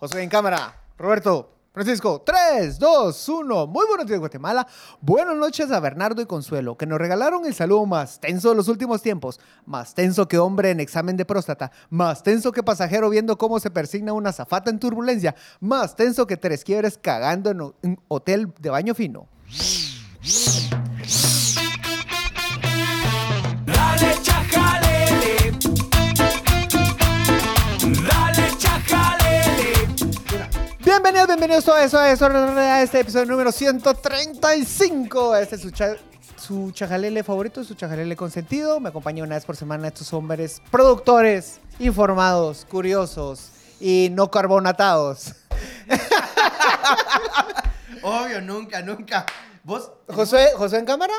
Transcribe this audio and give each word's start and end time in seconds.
José 0.00 0.22
en 0.22 0.30
cámara. 0.30 0.74
Roberto. 0.96 1.56
Francisco, 1.74 2.22
3, 2.24 2.78
2, 2.78 3.28
1. 3.28 3.66
Muy 3.66 3.86
buenos 3.86 4.06
días, 4.06 4.18
Guatemala. 4.18 4.66
Buenas 5.02 5.36
noches 5.36 5.70
a 5.70 5.78
Bernardo 5.78 6.22
y 6.22 6.26
Consuelo, 6.26 6.76
que 6.76 6.86
nos 6.86 6.98
regalaron 6.98 7.44
el 7.44 7.54
saludo 7.54 7.84
más 7.84 8.18
tenso 8.18 8.48
de 8.48 8.56
los 8.56 8.68
últimos 8.68 9.02
tiempos. 9.02 9.38
Más 9.66 9.94
tenso 9.94 10.26
que 10.26 10.38
hombre 10.38 10.70
en 10.70 10.80
examen 10.80 11.18
de 11.18 11.26
próstata. 11.26 11.70
Más 11.90 12.22
tenso 12.22 12.50
que 12.50 12.62
pasajero 12.62 13.10
viendo 13.10 13.36
cómo 13.36 13.60
se 13.60 13.70
persigna 13.70 14.14
una 14.14 14.32
zafata 14.32 14.70
en 14.70 14.80
turbulencia. 14.80 15.34
Más 15.60 15.94
tenso 15.94 16.26
que 16.26 16.38
tres 16.38 16.64
quiebres 16.64 16.98
cagando 16.98 17.50
en 17.50 17.60
un 17.60 18.00
hotel 18.08 18.52
de 18.58 18.70
baño 18.70 18.94
fino. 18.94 19.28
Bienvenidos, 31.30 31.68
a 31.68 31.84
eso, 31.84 31.96
a 31.96 32.10
eso, 32.10 32.26
a 32.26 32.82
este 32.82 32.98
episodio 32.98 33.26
número 33.26 33.52
135. 33.52 35.36
Este 35.36 35.54
es 35.54 35.62
su, 35.62 35.70
cha- 35.70 35.96
su 36.36 36.72
chajalele 36.72 37.22
favorito, 37.22 37.62
su 37.62 37.74
chajalele 37.74 38.16
consentido. 38.16 38.80
Me 38.80 38.88
acompaña 38.88 39.22
una 39.22 39.36
vez 39.36 39.44
por 39.44 39.54
semana 39.54 39.86
estos 39.86 40.12
hombres 40.12 40.60
productores, 40.72 41.60
informados, 41.78 42.66
curiosos 42.68 43.52
y 43.78 44.08
no 44.10 44.28
carbonatados. 44.28 45.34
Obvio, 48.02 48.40
nunca, 48.40 48.82
nunca. 48.82 49.24
Vos, 49.62 49.92
Josué, 50.08 50.48
Josué 50.56 50.80
en 50.80 50.84
cámara, 50.84 51.14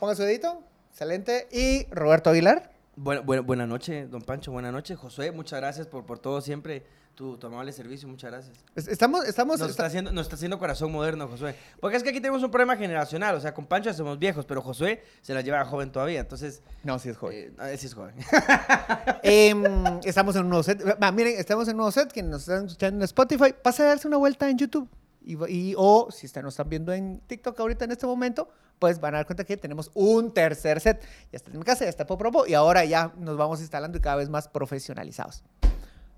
ponga 0.00 0.14
su 0.14 0.22
dedito, 0.22 0.62
excelente. 0.90 1.48
Y 1.52 1.86
Roberto 1.90 2.30
Aguilar. 2.30 2.70
Buena, 2.96 3.20
buena, 3.20 3.42
buena 3.42 3.66
noche, 3.66 4.06
don 4.06 4.22
Pancho, 4.22 4.52
buena 4.52 4.72
noche. 4.72 4.96
Josué, 4.96 5.32
muchas 5.32 5.60
gracias 5.60 5.86
por, 5.86 6.06
por 6.06 6.18
todo 6.18 6.40
siempre. 6.40 6.86
Tu, 7.18 7.36
tu 7.36 7.48
amable 7.48 7.72
servicio, 7.72 8.06
muchas 8.06 8.30
gracias. 8.30 8.56
Es- 8.76 8.86
Estamos, 8.86 9.24
estamos, 9.24 9.58
Nos 9.58 9.70
está, 9.70 9.86
haciendo, 9.86 10.12
nos 10.12 10.26
está 10.26 10.36
haciendo 10.36 10.56
corazón 10.56 10.92
moderno, 10.92 11.26
Josué. 11.26 11.56
Porque 11.80 11.96
es 11.96 12.04
que 12.04 12.10
aquí 12.10 12.20
tenemos 12.20 12.44
un 12.44 12.50
problema 12.52 12.76
generacional. 12.76 13.34
O 13.34 13.40
sea, 13.40 13.52
con 13.52 13.66
Pancho 13.66 13.92
somos 13.92 14.20
viejos, 14.20 14.44
pero 14.46 14.62
Josué 14.62 15.02
se 15.20 15.34
la 15.34 15.40
lleva 15.40 15.64
joven 15.64 15.90
todavía. 15.90 16.20
Entonces, 16.20 16.62
No, 16.84 16.96
sí 17.00 17.08
es 17.08 17.16
joven. 17.16 17.56
eh, 17.60 17.76
sí 17.76 17.86
es 17.86 17.94
joven. 17.94 18.14
Em, 19.24 19.64
estamos 20.04 20.36
en 20.36 20.42
un 20.44 20.50
nuevo 20.50 20.62
set. 20.62 20.80
Miren, 21.12 21.40
estamos 21.40 21.66
en 21.66 21.72
un 21.74 21.78
nuevo 21.78 21.90
set. 21.90 22.12
Quienes 22.12 22.30
nos 22.30 22.42
están 22.42 22.66
escuchando 22.66 22.98
en 22.98 23.02
Spotify, 23.02 23.52
pasa 23.64 23.82
a 23.82 23.86
darse 23.86 24.06
una 24.06 24.16
vuelta 24.18 24.48
en 24.48 24.56
YouTube. 24.56 24.88
Y, 25.24 25.34
y- 25.52 25.74
o 25.76 26.12
si 26.12 26.26
están, 26.26 26.44
nos 26.44 26.54
están 26.54 26.68
viendo 26.68 26.92
en 26.92 27.18
TikTok 27.26 27.58
ahorita 27.58 27.84
en 27.84 27.90
este 27.90 28.06
momento, 28.06 28.48
pues 28.78 29.00
van 29.00 29.14
a 29.14 29.18
dar 29.18 29.26
cuenta 29.26 29.42
que 29.42 29.56
tenemos 29.56 29.90
un 29.94 30.32
tercer 30.32 30.80
set. 30.80 31.02
Ya 31.32 31.36
está 31.36 31.50
en 31.50 31.58
mi 31.58 31.64
casa, 31.64 31.82
ya 31.82 31.90
está 31.90 32.06
Popropo. 32.06 32.46
Y 32.46 32.54
ahora 32.54 32.84
ya 32.84 33.12
nos 33.18 33.36
vamos 33.36 33.60
instalando 33.60 33.98
y 33.98 34.00
cada 34.00 34.14
vez 34.14 34.28
más 34.28 34.46
profesionalizados. 34.46 35.42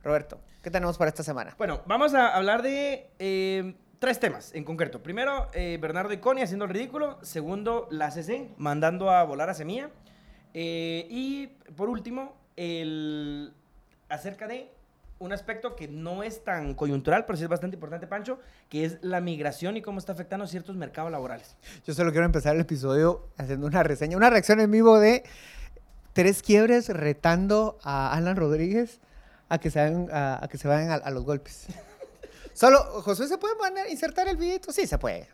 Roberto, 0.02 0.40
¿qué 0.62 0.70
tenemos 0.70 0.96
para 0.96 1.10
esta 1.10 1.22
semana? 1.22 1.54
Bueno, 1.58 1.82
vamos 1.86 2.14
a 2.14 2.34
hablar 2.34 2.62
de 2.62 3.10
eh, 3.18 3.74
tres 3.98 4.18
temas 4.18 4.54
en 4.54 4.64
concreto. 4.64 5.02
Primero, 5.02 5.48
eh, 5.52 5.78
Bernardo 5.80 6.12
y 6.12 6.18
Connie 6.18 6.42
haciendo 6.42 6.64
el 6.64 6.70
ridículo. 6.70 7.18
Segundo, 7.22 7.86
la 7.90 8.10
CC 8.10 8.48
mandando 8.56 9.10
a 9.10 9.22
volar 9.24 9.50
a 9.50 9.54
Semilla. 9.54 9.90
Eh, 10.54 11.06
y 11.10 11.48
por 11.76 11.88
último, 11.88 12.34
el 12.56 13.52
acerca 14.08 14.48
de 14.48 14.72
un 15.18 15.34
aspecto 15.34 15.76
que 15.76 15.86
no 15.86 16.22
es 16.22 16.42
tan 16.44 16.74
coyuntural, 16.74 17.26
pero 17.26 17.36
sí 17.36 17.44
es 17.44 17.50
bastante 17.50 17.76
importante, 17.76 18.06
Pancho, 18.06 18.40
que 18.70 18.86
es 18.86 18.98
la 19.02 19.20
migración 19.20 19.76
y 19.76 19.82
cómo 19.82 19.98
está 19.98 20.12
afectando 20.12 20.46
ciertos 20.46 20.76
mercados 20.76 21.12
laborales. 21.12 21.56
Yo 21.86 21.92
solo 21.92 22.10
quiero 22.10 22.24
empezar 22.24 22.54
el 22.54 22.62
episodio 22.62 23.28
haciendo 23.36 23.66
una 23.66 23.82
reseña, 23.82 24.16
una 24.16 24.30
reacción 24.30 24.60
en 24.60 24.70
vivo 24.70 24.98
de 24.98 25.24
tres 26.14 26.42
quiebres 26.42 26.88
retando 26.88 27.78
a 27.82 28.14
Alan 28.14 28.36
Rodríguez 28.36 29.00
a 29.50 29.58
que 29.58 29.70
se 29.70 29.78
vayan 29.78 30.08
a, 30.10 30.42
a 30.42 30.48
que 30.48 30.56
se 30.56 30.66
vayan 30.66 30.90
a, 30.90 30.94
a 30.94 31.10
los 31.10 31.24
golpes. 31.24 31.66
Solo, 32.54 32.78
José, 33.02 33.28
¿se 33.28 33.36
puede 33.36 33.54
poner- 33.56 33.90
insertar 33.90 34.26
el 34.28 34.36
videito? 34.38 34.72
Sí, 34.72 34.86
se 34.86 34.96
puede. 34.96 35.28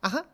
Ajá. 0.00 0.24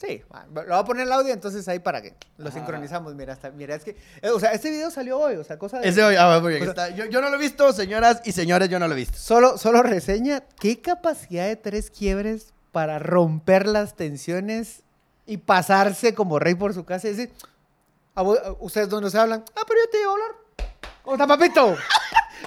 Sí, 0.00 0.22
va, 0.34 0.46
lo 0.46 0.62
voy 0.62 0.72
a 0.72 0.84
poner 0.84 1.06
el 1.06 1.12
audio 1.12 1.30
entonces 1.34 1.68
ahí 1.68 1.78
para 1.78 2.00
que 2.00 2.14
lo 2.38 2.48
Ajá. 2.48 2.56
sincronizamos. 2.56 3.14
Mira, 3.14 3.34
hasta, 3.34 3.50
mira, 3.50 3.74
es 3.74 3.84
que, 3.84 3.96
eh, 4.22 4.30
o 4.30 4.40
sea, 4.40 4.52
este 4.52 4.70
video 4.70 4.90
salió 4.90 5.18
hoy, 5.18 5.34
o 5.36 5.44
sea, 5.44 5.58
cosa 5.58 5.78
de... 5.78 5.88
Ese 5.90 6.02
hoy, 6.02 6.16
ah, 6.18 6.38
muy 6.40 6.54
bien, 6.54 6.62
está. 6.68 6.88
Yo, 6.88 7.04
yo 7.04 7.20
no 7.20 7.28
lo 7.28 7.36
he 7.36 7.38
visto, 7.38 7.70
señoras 7.74 8.22
y 8.24 8.32
señores, 8.32 8.70
yo 8.70 8.78
no 8.78 8.88
lo 8.88 8.94
he 8.94 8.96
visto. 8.96 9.18
Solo, 9.18 9.58
solo 9.58 9.82
reseña 9.82 10.42
qué 10.58 10.80
capacidad 10.80 11.46
de 11.46 11.56
tres 11.56 11.90
quiebres 11.90 12.54
para 12.72 12.98
romper 12.98 13.66
las 13.66 13.94
tensiones 13.94 14.84
y 15.26 15.36
pasarse 15.36 16.14
como 16.14 16.38
rey 16.38 16.54
por 16.54 16.72
su 16.72 16.84
casa 16.86 17.08
y 17.08 17.10
decir, 17.14 17.32
"A 18.14 18.22
vo- 18.22 18.42
a 18.42 18.52
ustedes 18.60 18.88
donde 18.88 19.10
se 19.10 19.18
hablan, 19.18 19.44
ah, 19.54 19.62
pero 19.68 19.80
yo 19.84 19.90
te 19.90 20.00
iba 20.00 20.08
a 20.10 20.12
hablar. 20.14 20.30
¿Cómo 21.02 21.16
está, 21.16 21.26
papito? 21.26 21.76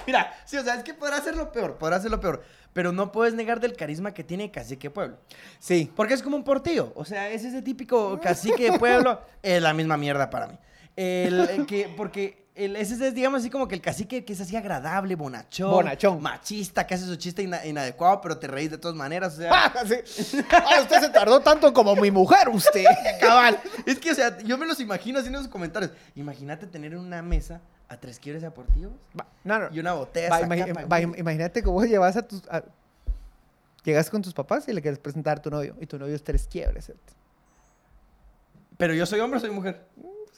Mira, 0.06 0.32
sí, 0.44 0.56
o 0.56 0.62
sea, 0.64 0.74
es 0.74 0.82
que 0.84 0.94
podrá 0.94 1.16
hacerlo 1.18 1.50
peor, 1.52 1.76
podrá 1.78 1.96
hacerlo 1.96 2.20
peor. 2.20 2.42
Pero 2.72 2.90
no 2.92 3.12
puedes 3.12 3.34
negar 3.34 3.60
del 3.60 3.76
carisma 3.76 4.12
que 4.12 4.24
tiene 4.24 4.50
Cacique 4.50 4.90
Pueblo. 4.90 5.18
Sí. 5.60 5.92
Porque 5.94 6.14
es 6.14 6.22
como 6.22 6.36
un 6.36 6.42
portillo. 6.44 6.92
O 6.96 7.04
sea, 7.04 7.30
es 7.30 7.44
ese 7.44 7.62
típico 7.62 8.18
cacique 8.20 8.70
de 8.72 8.78
pueblo. 8.80 9.20
Es 9.42 9.62
la 9.62 9.72
misma 9.72 9.96
mierda 9.96 10.28
para 10.28 10.48
mí. 10.48 10.58
El, 10.96 11.40
el 11.50 11.66
que, 11.66 11.92
porque 11.96 12.48
el, 12.56 12.74
ese 12.76 12.94
es, 13.06 13.14
digamos 13.14 13.40
así, 13.40 13.50
como 13.50 13.68
que 13.68 13.74
el 13.76 13.80
cacique 13.80 14.24
que 14.24 14.32
es 14.32 14.40
así 14.40 14.56
agradable, 14.56 15.14
bonachón. 15.14 15.70
Bonachón. 15.70 16.20
Machista, 16.20 16.84
que 16.84 16.94
hace 16.94 17.04
su 17.06 17.14
chiste 17.14 17.42
ina- 17.44 17.64
inadecuado, 17.64 18.20
pero 18.20 18.38
te 18.38 18.48
reís 18.48 18.72
de 18.72 18.78
todas 18.78 18.96
maneras. 18.96 19.34
O 19.34 19.36
sea, 19.36 19.50
Ah, 19.72 19.72
sí. 19.86 20.38
Ah, 20.50 20.80
usted 20.82 20.98
se 21.00 21.08
tardó 21.10 21.38
tanto 21.40 21.72
como 21.72 21.94
mi 21.94 22.10
mujer, 22.10 22.48
usted. 22.48 22.84
cabal. 23.20 23.56
Es 23.86 24.00
que, 24.00 24.10
o 24.10 24.14
sea, 24.16 24.36
yo 24.38 24.58
me 24.58 24.66
los 24.66 24.80
imagino 24.80 25.20
haciendo 25.20 25.38
esos 25.38 25.50
comentarios. 25.50 25.92
Imagínate 26.16 26.66
tener 26.66 26.92
en 26.92 26.98
una 26.98 27.22
mesa 27.22 27.60
a 27.88 27.96
tres 27.98 28.18
quiebres 28.18 28.42
deportivos 28.42 28.92
Va, 29.18 29.26
No, 29.44 29.58
no. 29.58 29.68
y 29.70 29.78
una 29.80 29.92
botella. 29.92 30.30
Va, 30.30 30.40
imagi- 30.42 30.90
va, 30.92 31.00
imagínate 31.00 31.62
que 31.62 31.68
vos 31.68 31.84
llevas 31.86 32.16
a 32.16 32.22
tus... 32.26 32.42
a- 32.48 32.62
llegas 33.84 34.08
con 34.08 34.22
tus 34.22 34.32
papás 34.32 34.66
y 34.68 34.72
le 34.72 34.80
quieres 34.80 34.98
presentar 34.98 35.38
a 35.38 35.42
tu 35.42 35.50
novio. 35.50 35.76
Y 35.80 35.86
tu 35.86 35.98
novio 35.98 36.14
es 36.14 36.24
tres 36.24 36.48
quiebres. 36.50 36.86
¿cierto? 36.86 37.12
Pero 38.78 38.94
yo 38.94 39.04
soy 39.06 39.20
hombre 39.20 39.36
o 39.38 39.40
soy 39.40 39.50
mujer. 39.50 39.86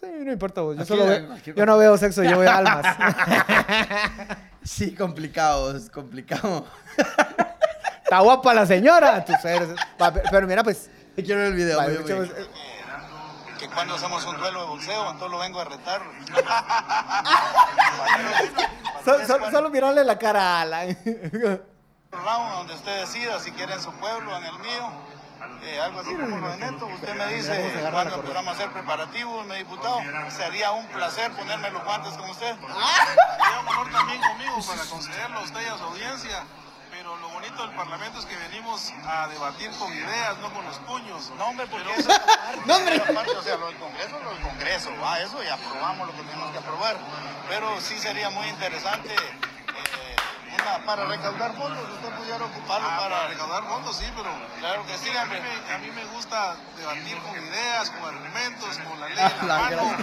Sí, 0.01 0.06
no 0.25 0.33
importa 0.33 0.61
vos. 0.61 0.77
Yo, 0.77 0.83
Aquí, 0.83 0.89
solo 0.89 1.06
veo- 1.06 1.37
yo 1.55 1.65
no 1.67 1.79
veo 1.79 1.97
sexo, 1.97 2.23
yo 2.25 2.39
veo 2.39 2.51
almas. 2.51 2.85
Sí, 4.62 4.95
complicado, 4.97 5.77
es 5.77 5.89
complicado. 5.89 6.67
Está 8.03 8.19
guapa 8.19 8.53
la 8.53 8.67
señora. 8.67 9.25
Pero 10.31 10.47
mira, 10.49 10.65
pues. 10.65 10.91
Quiero 11.15 11.37
ver 11.41 11.47
el 11.49 11.55
video. 11.55 11.79
va, 11.79 11.85
muy 11.85 11.93
escuchemos, 11.93 12.25
bien. 12.33 12.43
eh, 12.43 12.47
que 13.61 13.66
cuando 13.76 13.94
hacemos 13.94 14.25
un 14.25 14.37
duelo 14.38 14.60
de 14.62 14.66
boxeo, 14.66 15.03
entonces 15.10 15.31
lo 15.31 15.38
vengo 15.38 15.60
a 15.60 15.64
retar. 15.66 16.03
so- 19.04 19.26
so- 19.26 19.50
solo 19.50 19.70
mirarle 19.70 20.04
la 20.04 20.19
cara 20.19 20.59
a 20.59 20.60
Alan. 20.62 20.97
round 22.12 22.53
donde 22.56 22.75
usted 22.75 23.00
decida 23.00 23.38
si 23.41 23.53
quiere 23.53 23.75
en 23.75 23.81
su 23.81 23.92
pueblo, 23.92 24.37
en 24.37 24.44
el 24.44 24.59
mío, 24.60 24.91
eh, 25.62 25.81
algo 25.81 26.00
así 26.00 26.14
como 26.14 26.38
lo 26.38 26.48
de 26.48 26.56
Neto. 26.56 26.87
Usted 26.87 27.14
me 27.14 27.26
dice 27.34 27.88
cuándo 27.92 28.22
podamos 28.22 28.54
hacer 28.54 28.72
preparativos, 28.72 29.47
mi 29.47 29.56
diputado. 29.56 30.00
Sería 30.31 30.72
un 30.72 30.87
placer 30.87 31.31
ponerme 31.32 31.70
los 31.70 31.84
guantes 31.84 32.14
con 32.14 32.31
usted. 32.31 32.56
Sería 32.56 33.60
un 33.60 33.69
honor 33.69 33.93
también 33.93 34.20
conmigo 34.22 34.56
para 34.66 34.84
concederlo 34.88 35.38
a 35.38 35.43
usted 35.43 35.60
y 35.62 35.66
a 35.66 35.76
su 35.78 35.84
audiencia. 35.84 36.44
Pero 37.06 37.19
lo 37.19 37.28
bonito 37.28 37.62
del 37.65 37.77
Parlamento 37.77 38.19
es 38.19 38.27
que 38.27 38.34
venimos 38.37 38.93
a 39.06 39.28
debatir 39.28 39.71
con 39.78 39.93
ideas, 39.93 40.37
no 40.39 40.53
con 40.53 40.65
los 40.67 40.75
puños. 40.78 41.31
No, 41.39 41.44
hombre, 41.47 41.65
porque 41.69 41.89
eso 42.00 42.11
es. 42.11 42.67
No, 42.67 42.75
hombre. 42.78 43.00
O 43.39 43.43
sea, 43.43 43.56
lo 43.59 43.67
del 43.69 43.77
Congreso, 43.77 44.19
lo 44.25 44.31
del 44.31 44.43
Congreso, 44.43 44.91
va, 45.00 45.21
eso 45.21 45.41
y 45.44 45.47
aprobamos 45.47 46.09
lo 46.09 46.12
que 46.17 46.22
tenemos 46.22 46.50
que 46.50 46.59
aprobar. 46.59 46.97
Pero 47.49 47.81
sí 47.81 47.97
sería 48.00 48.28
muy 48.31 48.49
interesante 48.49 49.15
eh, 49.15 50.17
una- 50.61 50.84
para 50.84 51.05
recaudar 51.05 51.55
fondos, 51.55 51.89
usted 51.91 52.09
pudiera 52.17 52.44
ocuparlo 52.44 52.89
Ah, 52.91 52.99
para... 52.99 53.28
recaudar 53.28 53.62
fondos, 53.69 53.97
sí, 53.97 54.06
pero 54.17 54.31
Claro 54.59 54.84
que 54.87 54.99
sí, 54.99 55.17
a 55.17 55.25
mí, 55.27 55.37
a 55.75 55.78
mí 55.78 55.91
me 55.93 56.05
gusta 56.06 56.56
debatir 56.77 57.19
con 57.23 57.37
ideas, 57.41 57.88
con 57.91 58.09
argumentos, 58.17 58.78
con 58.78 58.99
la 59.00 59.09
ley 59.11 59.19
Ah, 59.19 59.44
la 59.47 59.59
mano. 59.61 59.97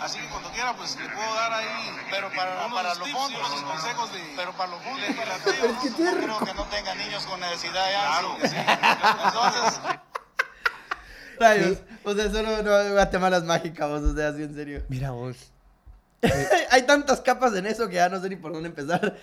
Así 0.00 0.18
que 0.18 0.28
cuando 0.28 0.50
quiera, 0.50 0.74
pues 0.76 0.96
le 0.98 1.08
puedo 1.08 1.34
dar 1.34 1.52
ahí 1.52 1.66
Pero 2.10 2.30
para, 2.34 2.66
unos 2.66 2.72
para 2.74 2.88
los 2.94 2.98
tips 3.04 3.10
y 3.10 3.12
fondos, 3.12 3.50
unos 3.50 3.62
consejos 3.62 4.12
de 4.12 4.18
pero 4.36 4.52
para 4.52 4.70
los 4.70 4.82
fondos, 4.82 5.00
legislativos. 5.08 5.98
no 5.98 6.20
creo 6.24 6.38
que 6.46 6.54
no 6.54 6.64
tenga 6.64 6.94
niños 6.94 7.26
con 7.26 7.40
necesidad 7.40 7.90
ya. 7.90 8.18
Claro 8.20 8.36
que 8.40 8.48
sí. 8.48 8.56
Entonces, 9.24 9.80
Rayos. 11.38 11.78
O 12.04 12.14
sea, 12.14 12.30
solo 12.30 12.62
no, 12.62 12.92
Guatemala 12.92 13.36
es 13.38 13.44
mágica, 13.44 13.86
vos, 13.86 14.02
o 14.02 14.14
sea, 14.14 14.28
así 14.28 14.42
en 14.42 14.54
serio. 14.54 14.82
Mira 14.88 15.10
vos. 15.10 15.52
Hay 16.70 16.82
tantas 16.82 17.20
capas 17.20 17.54
en 17.54 17.66
eso 17.66 17.88
que 17.88 17.94
ya 17.94 18.08
no 18.08 18.20
sé 18.20 18.28
ni 18.28 18.36
por 18.36 18.52
dónde 18.52 18.68
empezar. 18.68 19.16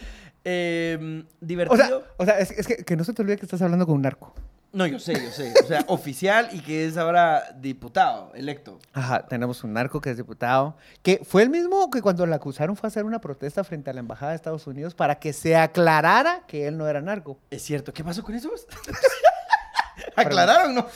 Eh, 0.43 0.97
O 1.23 1.45
divertido. 1.45 1.77
sea, 1.87 1.97
o 2.17 2.25
sea 2.25 2.39
es, 2.39 2.51
es 2.51 2.65
que, 2.67 2.77
que 2.85 2.95
no 2.95 3.03
se 3.03 3.13
te 3.13 3.21
olvide 3.21 3.37
que 3.37 3.45
estás 3.45 3.61
hablando 3.61 3.85
con 3.85 3.95
un 3.95 4.01
narco. 4.03 4.33
No, 4.73 4.85
yo 4.85 4.99
sé, 4.99 5.13
yo 5.13 5.31
sé. 5.31 5.53
O 5.63 5.67
sea, 5.67 5.83
oficial 5.87 6.49
y 6.51 6.59
que 6.59 6.85
es 6.85 6.97
ahora 6.97 7.43
diputado, 7.55 8.31
electo. 8.35 8.79
Ajá, 8.93 9.25
tenemos 9.25 9.63
un 9.63 9.73
narco 9.73 9.99
que 10.01 10.11
es 10.11 10.17
diputado, 10.17 10.75
que 11.01 11.21
fue 11.23 11.41
el 11.43 11.49
mismo 11.49 11.89
que 11.89 12.01
cuando 12.01 12.25
le 12.25 12.35
acusaron 12.35 12.75
fue 12.75 12.87
a 12.87 12.89
hacer 12.89 13.05
una 13.05 13.19
protesta 13.19 13.63
frente 13.63 13.89
a 13.89 13.93
la 13.93 14.01
Embajada 14.01 14.31
de 14.31 14.35
Estados 14.35 14.67
Unidos 14.67 14.93
para 14.93 15.15
que 15.19 15.33
se 15.33 15.55
aclarara 15.55 16.43
que 16.47 16.67
él 16.67 16.77
no 16.77 16.87
era 16.87 17.01
narco. 17.01 17.39
Es 17.49 17.63
cierto. 17.63 17.93
¿Qué 17.93 18.03
pasó 18.03 18.23
con 18.23 18.35
eso? 18.35 18.51
¿Aclararon 20.15 20.73
no? 20.75 20.87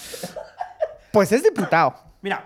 Pues 1.12 1.32
es 1.32 1.44
diputado. 1.44 1.96
Mira, 2.22 2.44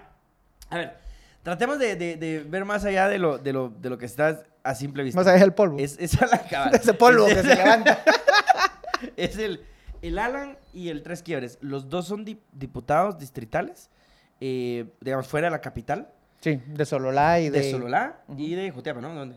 a 0.70 0.78
ver, 0.78 0.98
tratemos 1.44 1.80
de, 1.80 1.96
de- 1.96 2.16
de 2.18 2.40
ver 2.40 2.66
más 2.66 2.84
allá 2.86 3.08
de 3.08 3.18
lo, 3.20 3.38
de 3.38 3.54
lo, 3.54 3.70
de 3.70 3.90
lo 3.90 3.98
que 3.98 4.06
estás 4.06 4.38
a 4.64 4.74
simple 4.76 5.04
vista. 5.04 5.20
Más 5.20 5.28
allá 5.28 5.40
del 5.40 5.54
polvo. 5.54 5.78
Es, 5.80 5.96
es 6.00 6.20
a 6.22 6.26
la 6.28 6.40
cabal. 6.40 6.76
Ese 6.82 6.94
polvo 6.94 7.28
Es- 7.28 7.36
que 7.36 7.42
se 7.44 7.56
levanta. 7.56 8.00
es 9.16 9.38
el, 9.38 9.64
el 10.08 10.18
Alan 10.20 10.58
y 10.74 10.90
el 10.90 11.04
Tres 11.04 11.22
Quiebres. 11.24 11.58
Los 11.62 11.90
dos 11.90 12.08
son 12.08 12.26
di- 12.26 12.40
diputados 12.52 13.18
distritales, 13.18 13.90
eh, 14.40 14.86
digamos, 15.02 15.28
fuera 15.28 15.48
de 15.48 15.52
la 15.52 15.62
capital, 15.62 16.10
Sí, 16.42 16.62
de 16.68 16.86
Sololá 16.86 17.40
y 17.40 17.50
de... 17.50 17.60
de, 17.62 17.72
Sololá 17.72 18.22
y 18.38 18.54
de 18.54 18.70
Jutiapa, 18.72 19.02
¿no? 19.02 19.10
¿De 19.10 19.16
dónde? 19.16 19.36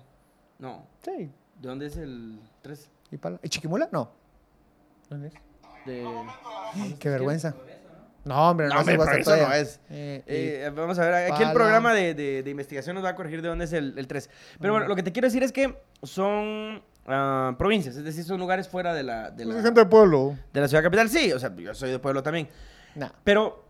No. 0.59 0.87
Sí. 1.03 1.31
¿De 1.61 1.69
dónde 1.69 1.87
es 1.87 1.97
el 1.97 2.38
3? 2.62 2.91
¿Y, 3.12 3.17
Pala- 3.17 3.41
¿y 3.43 3.49
Chiquimula? 3.49 3.88
No. 3.93 4.11
¿Dónde 5.09 5.29
es? 5.29 5.35
De... 5.87 6.05
Qué 6.99 7.09
vergüenza. 7.09 7.55
No, 8.25 8.50
hombre, 8.50 8.67
no, 8.69 8.75
No, 8.75 8.81
hombre, 8.81 8.94
eso 9.20 9.37
no 9.37 9.53
es. 9.55 9.81
Eh, 9.88 10.23
Eh, 10.26 10.70
vamos 10.75 10.99
a 10.99 11.03
ver, 11.06 11.15
aquí 11.15 11.31
Pala. 11.32 11.47
el 11.49 11.55
programa 11.55 11.94
de, 11.94 12.12
de- 12.12 12.43
de 12.43 12.50
investigación 12.50 12.94
nos 12.94 13.03
va 13.05 13.11
a 13.11 13.15
corregir 13.15 13.41
de 13.41 13.49
dónde 13.49 13.65
es 13.65 13.73
el, 13.73 13.94
el 13.97 14.06
3. 14.06 14.29
Pero 14.61 14.75
bueno, 14.75 14.87
lo 14.88 14.94
que 14.97 15.03
te 15.03 15.12
quiero 15.12 15.29
decir 15.29 15.43
es 15.43 15.53
que 15.53 15.79
son 16.03 16.82
ah, 17.08 17.55
provincias, 17.58 17.96
es 17.96 18.05
decir, 18.05 18.25
son 18.25 18.38
lugares 18.38 18.69
fuera 18.69 18.94
de 18.94 19.02
la, 19.02 19.31
de, 19.31 19.44
la, 19.44 19.55
gente 19.62 19.81
del 19.81 19.88
pueblo. 19.88 20.37
de 20.52 20.60
la 20.60 20.69
ciudad 20.69 20.82
capital. 20.82 21.08
Sí, 21.08 21.32
o 21.32 21.38
sea, 21.38 21.55
yo 21.56 21.75
soy 21.75 21.90
de 21.90 21.99
pueblo 21.99 22.22
también. 22.22 22.49
Nah. 22.94 23.08
Pero 23.25 23.64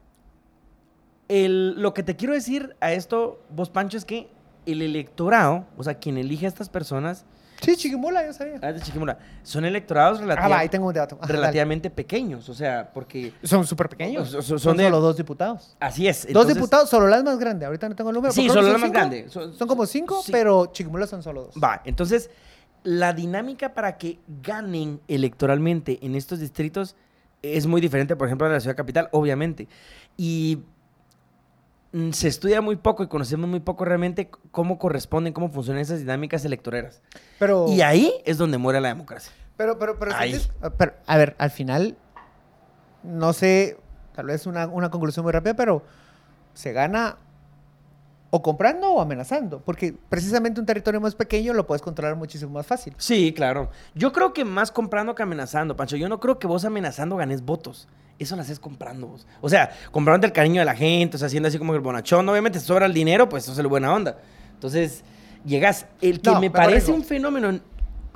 el- 1.29 1.81
lo 1.81 1.95
que 1.95 2.03
te 2.03 2.17
quiero 2.17 2.35
decir 2.35 2.77
a 2.81 2.93
esto, 2.93 3.41
vos, 3.51 3.71
Pancho, 3.71 3.97
es 3.99 4.05
que 4.05 4.31
el 4.67 4.83
electorado, 4.83 5.67
o 5.77 5.85
sea, 5.85 5.95
quien 5.95 6.19
elige 6.19 6.47
a 6.47 6.49
estas 6.49 6.69
personas, 6.69 7.25
Sí, 7.61 7.75
Chiquimula, 7.77 8.25
yo 8.25 8.33
sabía. 8.33 8.61
ah, 8.63 8.73
de 8.73 8.81
Chiquimula, 8.81 9.19
son 9.43 9.65
electorados 9.65 10.19
Ah, 10.19 10.23
relativa- 10.23 10.49
va, 10.49 10.59
ahí 10.61 10.69
tengo 10.69 10.87
un 10.87 10.95
dato. 10.95 11.17
Dale. 11.21 11.33
relativamente 11.33 11.91
pequeños, 11.91 12.49
o 12.49 12.55
sea, 12.55 12.89
porque... 12.95 13.33
Son 13.43 13.67
súper 13.67 13.89
pequeños. 13.89 14.29
Son- 14.31 14.43
Son, 14.45 14.59
son 14.61 14.77
de- 14.77 14.85
solo 14.85 15.01
dos 15.01 15.17
diputados. 15.17 15.77
Así 15.81 16.07
es. 16.07 16.33
dos 16.33 16.47
diputados, 16.47 16.89
Sololá 16.89 17.17
es 17.19 17.25
más 17.25 17.37
grande. 17.37 17.67
Ahorita 17.67 17.89
no 17.89 17.97
tengo 17.97 18.11
el 18.11 18.15
número. 18.15 18.33
Sí, 18.33 18.49
son 18.49 18.65
es 18.65 18.79
más 18.79 18.93
grande. 18.93 19.29
Son- 19.29 19.53
Son, 19.55 19.67
como 19.67 19.87
cinco, 19.87 20.23
sí. 20.25 20.31
pero 20.31 20.67
Chiquimula 20.67 21.09
son 21.09 21.21
solo 21.25 21.47
dos. 21.47 21.55
Va, 21.61 21.83
entonces 21.85 22.31
la 22.85 23.13
dinámica 23.13 23.75
para 23.75 23.99
que 23.99 24.19
ganen 24.43 25.01
electoralmente 25.09 25.99
en 26.03 26.15
estos 26.15 26.41
distritos 26.41 26.97
es 27.43 27.67
muy 27.67 27.81
diferente, 27.81 28.17
por 28.17 28.27
ejemplo, 28.27 28.47
de 28.49 28.55
la 28.55 28.61
ciudad 28.61 28.77
capital, 28.77 29.09
obviamente. 29.13 29.69
Y 30.17 30.63
mm, 31.93 32.11
se 32.11 32.29
estudia 32.29 32.61
muy 32.61 32.77
poco 32.77 33.03
y 33.03 33.09
conocemos 33.09 33.49
muy 33.49 33.61
poco 33.61 33.85
realmente 33.85 34.31
cómo 34.51 34.79
corresponden, 34.79 35.33
cómo 35.33 35.51
funcionan 35.51 35.83
esas 35.83 36.01
dinámicas 36.01 36.45
electoreras. 36.45 37.03
Pero, 37.39 37.67
Y 37.69 37.83
ahí 37.83 38.13
es 38.25 38.39
donde 38.39 38.59
muere 38.59 38.81
la 38.81 38.89
democracia. 38.89 39.33
pero, 39.57 39.79
pero, 39.79 39.99
pero, 39.99 40.15
Ahí. 40.15 40.41
Ah, 40.63 40.71
pero, 40.71 40.95
a 41.07 41.17
ver, 41.17 41.37
al 41.39 41.51
final, 41.51 41.97
no 43.03 43.33
sé, 43.33 43.79
tal 44.15 44.27
vez 44.27 44.47
una, 44.47 44.67
una 44.67 44.91
conclusión 44.91 45.25
muy 45.25 45.33
rápida, 45.33 45.55
pero 45.55 45.85
se 46.55 46.73
gana 46.73 47.19
o 48.31 48.43
comprando 48.43 48.91
o 48.93 49.01
amenazando. 49.01 49.61
Porque 49.61 49.95
precisamente 50.09 50.61
un 50.61 50.67
territorio 50.67 51.01
más 51.01 51.15
pequeño 51.15 51.53
lo 51.55 51.67
puedes 51.67 51.83
controlar 51.83 52.17
muchísimo 52.17 52.53
más 52.53 52.67
fácil. 52.67 52.95
Sí, 52.99 53.33
claro. 53.35 53.71
Yo 53.95 54.13
creo 54.13 54.33
que 54.33 54.45
más 54.45 54.71
comprando 54.71 55.15
que 55.15 55.23
amenazando, 55.23 55.77
Pancho. 55.77 55.97
Yo 55.97 56.09
no 56.09 56.21
creo 56.21 56.39
que 56.39 56.47
vos 56.47 56.65
amenazando 56.65 57.17
ganes 57.17 57.43
votos. 57.43 57.89
Eso 58.19 58.35
lo 58.35 58.43
haces 58.43 58.59
comprando 58.59 59.07
vos. 59.07 59.27
O 59.41 59.49
sea, 59.49 59.71
comprándote 59.93 60.27
el 60.27 60.33
cariño 60.33 60.61
de 60.61 60.65
la 60.65 60.75
gente, 60.75 61.17
o 61.17 61.19
sea, 61.19 61.27
haciendo 61.27 61.49
así 61.49 61.59
como 61.59 61.75
el 61.75 61.81
bonachón. 61.81 62.29
Obviamente, 62.29 62.59
si 62.59 62.67
sobra 62.67 62.87
el 62.87 62.95
dinero, 62.95 63.29
pues 63.29 63.49
eso 63.49 63.61
es 63.61 63.67
buena 63.69 63.95
onda. 63.95 64.19
Entonces, 64.55 65.05
llegas. 65.45 65.87
El 66.01 66.21
que 66.21 66.31
No, 66.31 66.41
me 66.41 66.51
parece 66.51 66.91
un 66.91 67.05
fenómeno 67.05 67.61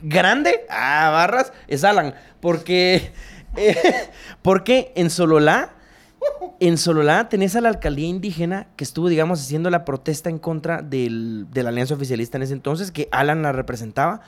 grande, 0.03 0.67
ah, 0.69 1.11
barras, 1.13 1.53
es 1.69 1.85
Alan. 1.85 2.15
Porque, 2.41 3.13
eh, 3.57 3.77
porque 4.43 4.93
en 4.97 5.09
Sololá, 5.09 5.71
en 6.61 6.79
Sololá 6.79 7.29
tenés 7.29 7.57
a 7.57 7.61
la 7.61 7.69
alcaldía 7.69 8.07
indígena 8.09 8.69
que 8.77 8.85
estuvo, 8.85 9.09
digamos, 9.09 9.41
haciendo 9.41 9.71
la 9.71 9.85
protesta 9.85 10.31
en 10.31 10.39
contra 10.39 10.83
del- 10.83 11.47
de 11.51 11.63
la 11.63 11.71
alianza 11.71 11.95
oficialista 11.95 12.37
en 12.37 12.43
ese 12.43 12.53
entonces, 12.53 12.91
que 12.91 13.09
Alan 13.11 13.43
la 13.43 13.53
representaba. 13.53 14.21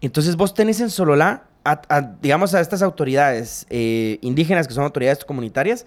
Entonces 0.00 0.36
vos 0.36 0.54
tenés 0.54 0.80
en 0.80 0.90
Sololá, 0.90 1.44
a, 1.64 1.82
a, 1.88 2.00
digamos, 2.20 2.54
a 2.54 2.60
estas 2.60 2.82
autoridades 2.82 3.66
eh, 3.70 4.18
indígenas, 4.22 4.66
que 4.68 4.74
son 4.74 4.84
autoridades 4.84 5.24
comunitarias, 5.24 5.86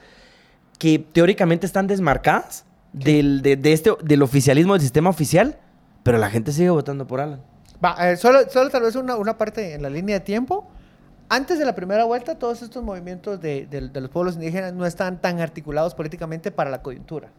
que 0.80 1.00
teóricamente 1.00 1.66
están 1.66 1.88
desmarcadas 1.88 2.66
del, 2.94 3.42
de, 3.42 3.56
de 3.56 3.74
este, 3.74 3.92
del 4.04 4.22
oficialismo, 4.22 4.74
del 4.74 4.82
sistema 4.82 5.10
oficial, 5.10 5.58
pero 6.04 6.18
la 6.18 6.30
gente 6.30 6.52
sigue 6.52 6.70
votando 6.70 7.08
por 7.08 7.20
Alan. 7.20 7.42
Va, 7.84 7.96
eh, 8.12 8.16
solo, 8.18 8.40
solo 8.50 8.70
tal 8.70 8.84
vez 8.84 8.96
una, 8.96 9.16
una 9.18 9.38
parte 9.38 9.74
en 9.74 9.82
la 9.82 9.90
línea 9.90 10.20
de 10.20 10.26
tiempo. 10.26 10.70
Antes 11.28 11.58
de 11.58 11.66
la 11.66 11.74
primera 11.76 12.04
vuelta, 12.06 12.36
todos 12.36 12.62
estos 12.62 12.84
movimientos 12.84 13.42
de, 13.42 13.66
de- 13.66 13.90
de 13.90 14.02
los 14.02 14.10
pueblos 14.12 14.36
indígenas 14.36 14.74
no 14.74 14.86
estaban 14.86 15.20
tan 15.20 15.40
articulados 15.42 15.96
políticamente 15.96 16.52
para 16.52 16.70
la 16.70 16.82
coyuntura. 16.82 17.30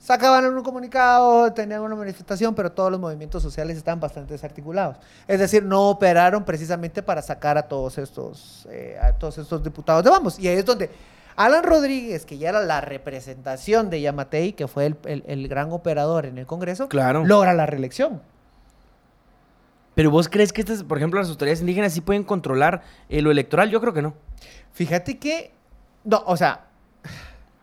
Sacaban 0.00 0.46
un 0.46 0.62
comunicado, 0.62 1.52
tenían 1.52 1.80
una 1.80 1.96
manifestación, 1.96 2.54
pero 2.54 2.70
todos 2.70 2.90
los 2.90 3.00
movimientos 3.00 3.42
sociales 3.42 3.76
estaban 3.76 3.98
bastante 3.98 4.32
desarticulados. 4.32 4.96
Es 5.26 5.40
decir, 5.40 5.64
no 5.64 5.88
operaron 5.88 6.44
precisamente 6.44 7.02
para 7.02 7.20
sacar 7.22 7.58
a 7.58 7.62
todos 7.62 7.98
estos, 7.98 8.66
eh, 8.70 8.96
a 9.00 9.12
todos 9.12 9.38
estos 9.38 9.62
diputados 9.62 10.04
de 10.04 10.10
Vamos. 10.10 10.38
Y 10.38 10.46
ahí 10.48 10.58
es 10.58 10.64
donde 10.64 10.90
Alan 11.34 11.62
Rodríguez, 11.64 12.24
que 12.26 12.38
ya 12.38 12.48
era 12.50 12.60
la 12.60 12.80
representación 12.80 13.90
de 13.90 14.00
Yamatei, 14.00 14.52
que 14.52 14.68
fue 14.68 14.86
el, 14.86 14.96
el- 15.04 15.24
el 15.26 15.48
gran 15.48 15.72
operador 15.72 16.26
en 16.26 16.38
el 16.38 16.46
Congreso, 16.46 16.88
Claro. 16.88 17.24
logra 17.24 17.52
la 17.54 17.66
reelección. 17.66 18.20
Pero 19.98 20.12
vos 20.12 20.28
crees 20.28 20.52
que 20.52 20.60
estas, 20.60 20.84
por 20.84 20.96
ejemplo, 20.96 21.18
las 21.18 21.28
autoridades 21.28 21.60
indígenas 21.60 21.92
sí 21.92 22.00
pueden 22.00 22.22
controlar 22.22 22.84
eh, 23.08 23.20
lo 23.20 23.32
electoral? 23.32 23.68
Yo 23.68 23.80
creo 23.80 23.92
que 23.92 24.00
no. 24.00 24.14
Fíjate 24.70 25.18
que, 25.18 25.50
no, 26.04 26.22
o 26.24 26.36
sea, 26.36 26.67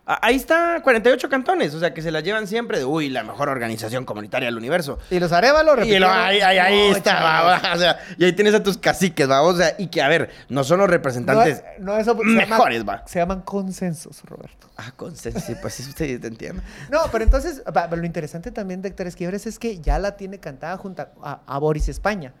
Ahí 0.08 0.36
está 0.36 0.80
48 0.82 1.28
cantones, 1.28 1.74
o 1.74 1.80
sea, 1.80 1.92
que 1.92 2.00
se 2.00 2.12
la 2.12 2.20
llevan 2.20 2.46
siempre 2.46 2.78
de, 2.78 2.84
uy, 2.84 3.08
la 3.08 3.24
mejor 3.24 3.48
organización 3.48 4.04
comunitaria 4.04 4.46
del 4.46 4.56
universo. 4.56 5.00
y 5.10 5.18
los 5.18 5.32
Arevalo 5.32 5.72
Y 5.72 5.74
lo- 5.74 5.76
repitieron 5.76 6.10
ahí, 6.16 6.40
ahí, 6.40 6.58
ahí 6.58 6.78
muchas 6.90 6.98
está, 6.98 7.22
va, 7.24 7.74
o 7.74 7.76
sea, 7.76 7.98
y 8.16 8.24
ahí 8.24 8.32
tienes 8.32 8.54
a 8.54 8.62
tus 8.62 8.78
caciques, 8.78 9.28
va, 9.28 9.42
o 9.42 9.52
sea, 9.56 9.74
y 9.78 9.88
que, 9.88 10.00
a 10.00 10.06
ver, 10.08 10.30
no 10.48 10.62
son 10.62 10.78
los 10.78 10.88
representantes 10.88 11.64
no, 11.80 11.98
eso 11.98 12.12
se 12.16 12.18
llama- 12.24 12.40
mejores, 12.56 12.88
va. 12.88 13.02
Se 13.08 13.18
llaman 13.18 13.40
consensos, 13.40 14.22
Roberto. 14.24 14.68
Ah, 14.76 14.92
consenso, 14.94 15.40
sí, 15.40 15.54
pues 15.60 15.74
sí, 15.74 15.82
usted 15.88 16.20
te 16.20 16.28
entiende. 16.28 16.62
No, 16.88 17.00
pero 17.10 17.24
entonces, 17.24 17.62
lo 17.90 18.04
interesante 18.06 18.52
también 18.52 18.82
de 18.82 18.92
Tres 18.92 19.16
Quiebres 19.16 19.44
es 19.48 19.58
que 19.58 19.80
ya 19.80 19.98
la 19.98 20.16
tiene 20.16 20.38
cantada 20.38 20.76
junto 20.76 21.02
a, 21.20 21.40
a 21.44 21.58
Boris 21.58 21.88
España, 21.88 22.32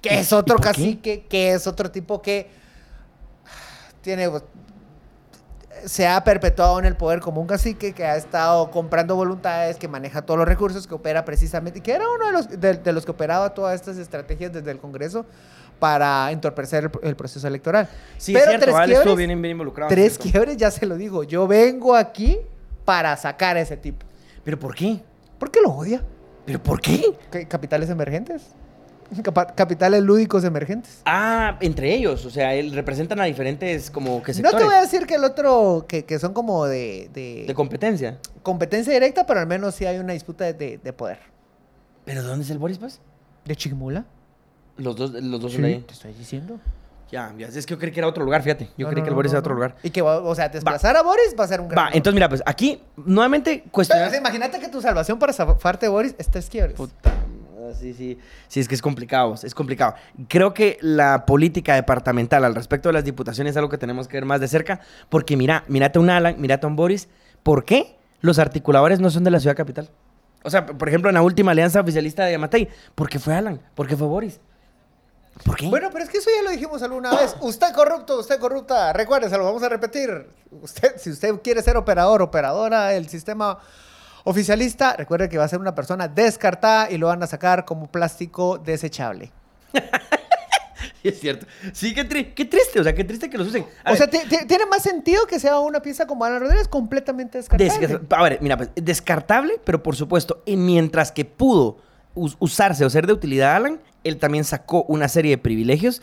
que 0.00 0.14
¿Y- 0.14 0.16
es 0.18 0.32
otro 0.32 0.56
y 0.56 0.60
qué? 0.60 0.64
cacique, 0.64 1.26
que 1.28 1.52
es 1.52 1.66
otro 1.66 1.90
tipo 1.90 2.22
que 2.22 2.48
tiene 4.00 4.30
pues, 4.30 4.42
se 5.84 6.06
ha 6.06 6.22
perpetuado 6.24 6.78
en 6.78 6.84
el 6.84 6.96
poder 6.96 7.20
como 7.20 7.40
un 7.40 7.46
cacique 7.46 7.92
que 7.92 8.04
ha 8.04 8.16
estado 8.16 8.70
comprando 8.70 9.16
voluntades, 9.16 9.76
que 9.76 9.88
maneja 9.88 10.22
todos 10.22 10.38
los 10.38 10.46
recursos, 10.48 10.86
que 10.86 10.94
opera 10.94 11.24
precisamente, 11.24 11.80
que 11.80 11.92
era 11.92 12.04
uno 12.08 12.26
de 12.26 12.32
los, 12.32 12.48
de, 12.60 12.74
de 12.74 12.92
los 12.92 13.04
que 13.04 13.10
operaba 13.10 13.54
todas 13.54 13.74
estas 13.74 13.96
estrategias 13.98 14.52
desde 14.52 14.70
el 14.70 14.78
Congreso 14.78 15.26
para 15.78 16.30
entorpecer 16.30 16.84
el, 16.84 17.08
el 17.08 17.16
proceso 17.16 17.46
electoral. 17.48 17.88
Sí, 18.16 18.32
Pero 18.32 18.44
es 18.44 18.50
cierto, 18.50 18.66
Tres 18.66 18.76
Quiebres- 18.98 19.16
bien, 19.16 19.42
bien 19.42 19.52
involucrado. 19.52 19.88
Tres 19.88 20.18
quiebres, 20.18 20.56
ya 20.56 20.70
se 20.70 20.86
lo 20.86 20.96
digo. 20.96 21.24
Yo 21.24 21.46
vengo 21.48 21.94
aquí 21.96 22.38
para 22.84 23.16
sacar 23.16 23.56
a 23.56 23.60
ese 23.60 23.76
tipo. 23.76 24.06
¿Pero 24.44 24.58
por 24.58 24.74
qué? 24.74 25.00
¿Por 25.38 25.50
qué 25.50 25.60
lo 25.60 25.70
odia? 25.70 26.02
¿Pero 26.46 26.62
por? 26.62 26.80
¿Qué- 26.80 27.16
Capitales 27.48 27.90
emergentes. 27.90 28.42
Capitales 29.54 30.02
lúdicos 30.02 30.44
emergentes. 30.44 31.02
Ah, 31.04 31.56
entre 31.60 31.94
ellos, 31.94 32.24
o 32.26 32.30
sea, 32.30 32.54
él, 32.54 32.72
representan 32.72 33.20
a 33.20 33.24
diferentes 33.24 33.90
como 33.90 34.22
que 34.22 34.32
No 34.32 34.36
sectores 34.36 34.58
te 34.58 34.64
voy 34.64 34.74
a 34.74 34.80
decir 34.80 35.06
que 35.06 35.14
el 35.14 35.24
otro, 35.24 35.84
que, 35.88 36.04
que 36.04 36.18
son 36.18 36.32
como 36.32 36.66
de, 36.66 37.10
de 37.12 37.44
de 37.46 37.54
competencia. 37.54 38.18
competencia 38.42 38.92
directa, 38.92 39.26
pero 39.26 39.40
al 39.40 39.46
menos 39.46 39.74
sí 39.74 39.84
hay 39.86 39.98
una 39.98 40.12
disputa 40.12 40.44
de, 40.44 40.54
de- 40.54 40.78
de 40.78 40.92
poder. 40.92 41.18
¿Pero 42.04 42.22
de 42.22 42.28
dónde 42.28 42.44
es 42.44 42.50
el 42.50 42.58
Boris, 42.58 42.78
pues? 42.78 43.00
¿De 43.44 43.54
Chiquimula? 43.56 44.04
Los 44.76 44.96
dos, 44.96 45.12
los 45.12 45.40
dos 45.40 45.52
son 45.52 45.62
de 45.62 45.68
ahí. 45.68 45.80
te 45.80 45.92
estoy 45.92 46.12
diciendo. 46.14 46.58
Ya, 47.10 47.30
ya, 47.36 47.46
es 47.48 47.66
que 47.66 47.72
yo 47.74 47.78
creí 47.78 47.92
que 47.92 48.00
era 48.00 48.08
otro 48.08 48.24
lugar, 48.24 48.42
fíjate. 48.42 48.70
Yo 48.78 48.86
No, 48.86 48.90
creí 48.90 49.00
no, 49.00 49.04
que 49.04 49.08
el 49.08 49.12
no, 49.12 49.16
Boris 49.16 49.32
no, 49.32 49.36
era 49.36 49.40
otro 49.40 49.50
no. 49.50 49.56
lugar. 49.56 49.76
Y 49.82 49.90
que, 49.90 50.00
va- 50.00 50.18
o 50.20 50.34
sea, 50.34 50.48
desplazar 50.48 50.96
a 50.96 51.02
Boris 51.02 51.34
va 51.38 51.44
a 51.44 51.48
ser 51.48 51.60
un 51.60 51.68
gran. 51.68 51.84
Va, 51.84 51.88
entonces 51.92 52.14
mira, 52.14 52.28
pues 52.30 52.42
aquí 52.46 52.80
nuevamente 52.96 53.64
cuestionar... 53.70 54.14
imagínate 54.14 54.58
que 54.58 54.68
tu 54.68 54.80
salvación 54.80 55.18
para 55.18 55.34
zafarte 55.34 55.84
de 55.86 55.90
Boris 55.90 56.14
es 56.16 56.28
tres 56.30 56.48
quiebres. 56.48 56.74
Puta, 56.74 57.12
sí, 57.74 57.94
sí. 57.94 58.18
Sí, 58.48 58.60
es 58.60 58.68
que 58.68 58.74
es 58.74 58.82
complicado, 58.82 59.34
es 59.42 59.54
complicado. 59.54 59.94
Creo 60.28 60.54
que 60.54 60.78
la 60.80 61.26
política 61.26 61.74
departamental 61.74 62.44
al 62.44 62.54
respecto 62.54 62.88
de 62.88 62.94
las 62.94 63.04
diputaciones 63.04 63.52
es 63.52 63.56
algo 63.56 63.68
que 63.68 63.78
tenemos 63.78 64.08
que 64.08 64.16
ver 64.16 64.24
más 64.24 64.40
de 64.40 64.48
cerca, 64.48 64.80
porque 65.08 65.36
mira, 65.36 65.64
mírate 65.68 65.98
a 65.98 66.02
un 66.02 66.10
Alan, 66.10 66.36
mírate 66.38 66.66
a 66.66 66.68
un 66.68 66.76
Boris, 66.76 67.08
¿por 67.42 67.64
qué 67.64 67.96
los 68.20 68.38
articuladores 68.38 69.00
no 69.00 69.10
son 69.10 69.24
de 69.24 69.30
la 69.30 69.40
ciudad 69.40 69.56
capital? 69.56 69.90
O 70.44 70.50
sea, 70.50 70.66
por 70.66 70.88
ejemplo, 70.88 71.08
en 71.10 71.14
la 71.14 71.22
última 71.22 71.52
alianza 71.52 71.80
oficialista 71.80 72.24
de 72.24 72.32
Yamatei, 72.32 72.68
¿por 72.94 73.08
qué 73.08 73.18
fue 73.18 73.34
Alan? 73.34 73.60
¿Por 73.74 73.86
qué 73.86 73.96
fue 73.96 74.06
Boris? 74.06 74.40
¿Por 75.44 75.56
qué? 75.56 75.68
Bueno, 75.68 75.88
pero 75.92 76.04
es 76.04 76.10
que 76.10 76.18
eso 76.18 76.30
ya 76.36 76.42
lo 76.42 76.50
dijimos 76.50 76.82
alguna 76.82 77.10
vez. 77.10 77.34
Usted 77.40 77.72
corrupto, 77.72 78.20
usted 78.20 78.38
corrupta. 78.38 78.92
Recuérdese, 78.92 79.36
lo 79.38 79.44
vamos 79.44 79.62
a 79.62 79.68
repetir. 79.68 80.28
Usted, 80.50 80.96
si 80.98 81.10
usted 81.10 81.34
quiere 81.42 81.62
ser 81.62 81.76
operador, 81.76 82.22
operadora 82.22 82.88
del 82.88 83.08
sistema 83.08 83.58
oficialista, 84.24 84.94
recuerde 84.96 85.28
que 85.28 85.38
va 85.38 85.44
a 85.44 85.48
ser 85.48 85.58
una 85.60 85.74
persona 85.74 86.08
descartada 86.08 86.90
y 86.90 86.98
lo 86.98 87.08
van 87.08 87.22
a 87.22 87.26
sacar 87.26 87.64
como 87.64 87.86
plástico 87.90 88.58
desechable. 88.58 89.30
Sí, 91.00 91.08
es 91.08 91.20
cierto. 91.20 91.46
Sí, 91.72 91.94
qué, 91.94 92.08
tri- 92.08 92.32
qué 92.34 92.44
triste, 92.44 92.78
o 92.80 92.84
sea, 92.84 92.94
qué 92.94 93.02
triste 93.04 93.28
que 93.28 93.36
los 93.38 93.48
usen. 93.48 93.64
A 93.84 93.90
o 93.90 93.92
ver, 93.92 93.98
sea, 93.98 94.06
ti- 94.08 94.18
ti- 94.28 94.46
tiene 94.46 94.66
más 94.66 94.82
sentido 94.82 95.26
que 95.26 95.38
sea 95.40 95.58
una 95.58 95.80
pieza 95.80 96.06
como 96.06 96.24
Ana 96.24 96.38
Rodríguez 96.38 96.68
completamente 96.68 97.38
descartable. 97.38 97.88
Desca- 97.88 98.16
a 98.16 98.22
ver, 98.22 98.38
mira, 98.40 98.56
pues, 98.56 98.70
descartable, 98.76 99.60
pero 99.64 99.82
por 99.82 99.96
supuesto, 99.96 100.42
y 100.46 100.56
mientras 100.56 101.10
que 101.10 101.24
pudo 101.24 101.78
us- 102.14 102.36
usarse 102.38 102.84
o 102.84 102.90
ser 102.90 103.06
de 103.08 103.12
utilidad 103.12 103.54
Alan, 103.56 103.80
él 104.04 104.18
también 104.18 104.44
sacó 104.44 104.84
una 104.84 105.08
serie 105.08 105.32
de 105.32 105.38
privilegios 105.38 106.02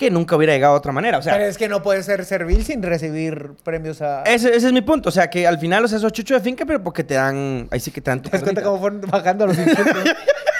que 0.00 0.10
nunca 0.10 0.34
hubiera 0.34 0.54
llegado 0.54 0.72
de 0.72 0.78
otra 0.78 0.92
manera. 0.92 1.18
O 1.18 1.22
sea, 1.22 1.34
Pero 1.34 1.44
es 1.44 1.58
que 1.58 1.68
no 1.68 1.82
puede 1.82 2.02
ser 2.02 2.24
servil 2.24 2.64
sin 2.64 2.82
recibir 2.82 3.50
premios 3.62 4.00
a... 4.00 4.22
ese, 4.22 4.48
ese 4.56 4.68
es 4.68 4.72
mi 4.72 4.80
punto. 4.80 5.10
O 5.10 5.12
sea, 5.12 5.28
que 5.28 5.46
al 5.46 5.58
final, 5.58 5.84
o 5.84 5.88
sea, 5.88 5.98
sos 5.98 6.10
chucho 6.10 6.32
de 6.32 6.40
finca, 6.40 6.64
pero 6.64 6.82
porque 6.82 7.04
te 7.04 7.12
dan. 7.12 7.68
Ahí 7.70 7.80
sí 7.80 7.90
que 7.90 8.00
te 8.00 8.10
dan 8.10 8.22
tu 8.22 8.30
¿Te 8.30 8.38
das 8.38 8.42
cuenta 8.42 8.62
carnita. 8.62 8.70
cómo 8.70 8.80
fueron 8.80 9.10
bajando 9.10 9.46
los 9.46 9.58
insultos? 9.58 10.04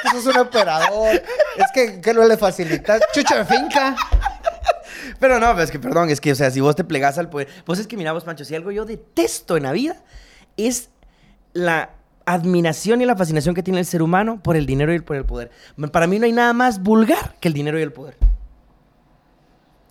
Eso 0.05 0.19
es 0.19 0.27
un 0.27 0.37
operador. 0.37 1.23
Es 1.57 1.73
que, 1.73 2.03
que 2.03 2.13
no 2.13 2.29
le 2.29 2.37
facilita. 2.37 2.99
Chucho 3.15 3.35
de 3.35 3.47
finca. 3.47 3.97
Pero 5.19 5.41
no, 5.41 5.59
es 5.59 5.71
que 5.71 5.79
perdón, 5.79 6.11
es 6.11 6.21
que, 6.21 6.33
o 6.33 6.35
sea, 6.35 6.51
si 6.51 6.61
vos 6.61 6.77
te 6.77 6.85
plegas 6.85 7.17
al 7.17 7.31
poder. 7.31 7.49
Pues 7.65 7.79
es 7.79 7.87
que, 7.87 7.97
mira 7.97 8.13
vos, 8.13 8.25
Pancho, 8.25 8.45
si 8.45 8.55
algo 8.55 8.71
yo 8.71 8.85
detesto 8.85 9.57
en 9.57 9.63
la 9.63 9.73
vida 9.73 9.97
es 10.59 10.91
la 11.55 11.93
admiración 12.27 13.01
y 13.01 13.07
la 13.07 13.17
fascinación 13.17 13.55
que 13.55 13.63
tiene 13.63 13.81
el 13.81 13.87
ser 13.87 14.03
humano 14.03 14.39
por 14.43 14.55
el 14.57 14.67
dinero 14.67 14.93
y 14.93 15.01
por 15.01 15.17
el 15.17 15.25
poder. 15.25 15.51
Para 15.91 16.07
mí 16.07 16.19
no 16.19 16.27
hay 16.27 16.33
nada 16.33 16.53
más 16.53 16.83
vulgar 16.83 17.37
que 17.41 17.49
el 17.49 17.55
dinero 17.55 17.79
y 17.79 17.83
el 17.83 17.93
poder. 17.93 18.19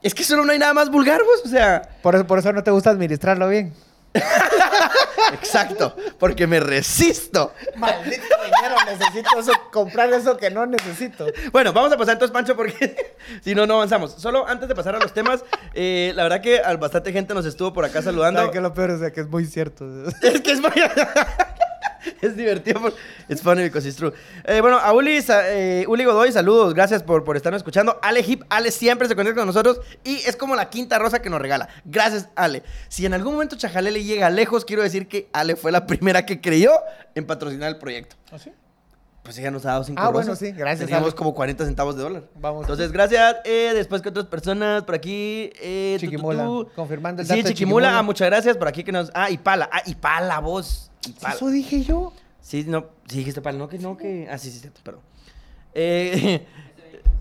Es 0.01 0.13
que 0.13 0.24
solo 0.24 0.46
no 0.46 0.51
hay 0.51 0.60
nada 0.60 0.74
más 0.74 0.89
vulgar, 0.89 1.22
vos, 1.24 1.41
o 1.46 1.50
sea. 1.50 1.82
Por 2.01 2.15
eso, 2.15 2.25
por 2.25 2.39
eso 2.39 2.53
no 2.53 2.63
te 2.63 2.72
gusta 2.72 2.89
administrarlo 2.89 3.50
bien. 3.50 3.74
Exacto, 5.34 5.96
porque 6.18 6.48
me 6.48 6.60
resisto. 6.60 7.53
Maldito 7.75 8.36
dinero, 8.44 8.75
necesito 8.86 9.39
eso, 9.39 9.51
comprar 9.72 10.12
eso 10.13 10.38
que 10.38 10.50
no 10.50 10.65
necesito. 10.65 11.27
Bueno, 11.51 11.74
vamos 11.74 11.91
a 11.91 11.98
pasar 11.98 12.13
entonces, 12.13 12.34
Pancho, 12.34 12.56
porque 12.56 13.15
si 13.44 13.53
no, 13.53 13.68
no 13.68 13.75
avanzamos. 13.75 14.13
Solo 14.13 14.48
antes 14.48 14.68
de 14.68 14.75
pasar 14.75 14.96
a 14.96 15.00
los 15.00 15.13
temas, 15.13 15.44
eh, 15.74 16.12
la 16.15 16.24
verdad 16.24 16.41
que 16.41 16.60
al 16.60 16.77
bastante 16.77 17.12
gente 17.12 17.34
nos 17.34 17.46
estuvo 17.46 17.74
por 17.74 17.86
acá 17.86 18.01
saludando. 18.01 18.39
¿Sabes 18.39 18.51
qué 18.51 18.58
es 18.58 18.63
lo 18.63 18.74
peor? 18.74 18.91
O 18.91 19.00
sea, 19.00 19.12
que 19.12 19.22
es 19.22 19.27
muy 19.27 19.46
cierto. 19.46 19.86
Es 20.22 20.41
que 20.41 20.51
es 20.51 20.62
muy... 20.62 20.72
es 22.22 22.36
divertido. 22.36 22.82
por- 22.82 22.94
It's 23.27 23.41
funny 23.41 23.63
because 23.63 23.88
it's 23.88 23.98
true. 23.98 24.13
Eh, 24.46 24.62
bueno, 24.62 24.77
a 24.77 24.94
Uli, 24.94 25.20
eh, 25.29 25.86
Uli 25.88 26.03
Godoy, 26.06 26.32
saludos. 26.32 26.74
Gracias 26.74 27.03
por, 27.03 27.24
por 27.24 27.36
estarnos 27.36 27.60
escuchando. 27.60 28.00
Ale 28.01 28.22
Hip, 28.25 28.44
Ale 28.50 28.72
siempre 28.72 29.08
se 29.08 29.15
conecta 29.15 29.39
con 29.41 29.48
nosotros 29.48 29.82
y 30.03 30.18
es 30.25 30.36
como 30.36 30.56
la 30.56 30.70
quinta 30.70 30.98
rosa 31.00 31.22
que 31.22 31.29
nos 31.29 31.41
regala. 31.41 31.70
Gracias, 31.86 32.29
Ale. 32.36 32.63
Si 32.88 33.06
en 33.06 33.13
algún 33.13 33.34
momento 33.34 33.56
Chajalele 33.58 34.03
llega 34.03 34.29
lejos, 34.29 34.65
quiero 34.65 34.84
decir 34.84 35.08
que 35.08 35.29
Ale 35.34 35.56
fue 35.56 35.72
la 35.72 35.86
primera 35.88 36.25
que 36.25 36.41
creyó 36.41 36.72
en 37.15 37.25
patrocinar 37.25 37.70
el 37.70 37.77
proyecto. 37.77 38.15
Pues 39.30 39.38
ella 39.38 39.52
nos 39.52 39.64
ha 39.68 39.70
dado 39.74 39.84
cinco 39.84 40.02
Ah, 40.02 40.10
bueno, 40.10 40.30
rosas. 40.30 40.40
sí, 40.40 40.52
gracias, 40.54 40.88
Teníamos 40.88 41.10
Ale. 41.10 41.16
como 41.16 41.36
40 41.36 41.64
centavos 41.64 41.96
de 41.96 42.02
dólar. 42.02 42.24
Vamos. 42.42 42.62
Entonces, 42.62 42.92
gracias. 42.92 43.36
Eh, 43.46 43.74
después 43.76 44.02
que 44.02 44.10
otras 44.10 44.26
personas 44.26 44.82
por 44.82 44.96
aquí. 44.96 45.52
Eh, 45.62 45.98
Chiquimula, 46.00 46.66
confirmando 46.76 47.22
el 47.22 47.28
Sí, 47.28 47.36
dato 47.36 47.48
de 47.50 47.54
Chiquimula. 47.54 47.86
Chiquimula. 47.90 48.00
Ah, 48.00 48.02
muchas 48.02 48.28
gracias 48.28 48.58
por 48.58 48.68
aquí 48.68 48.84
que 48.84 48.92
nos. 48.92 49.12
Ah, 49.14 49.30
y 49.30 49.38
Pala. 49.38 49.70
Ah, 49.72 49.84
y 49.86 49.94
Pala, 49.94 50.40
vos. 50.40 50.90
Y 51.08 51.12
Pala. 51.12 51.36
Eso 51.36 51.48
dije 51.50 51.84
yo. 51.84 52.12
Sí, 52.42 52.66
no. 52.68 52.88
Sí, 53.08 53.18
dijiste 53.20 53.40
Pala. 53.40 53.60
No, 53.60 53.70
que 53.70 53.78
no, 53.78 53.96
que. 53.98 54.28
Ah, 54.32 54.40
sí, 54.40 54.50
sí, 54.50 54.62
cierto, 54.62 54.82
perdón. 54.84 55.02
Eh, 55.76 56.48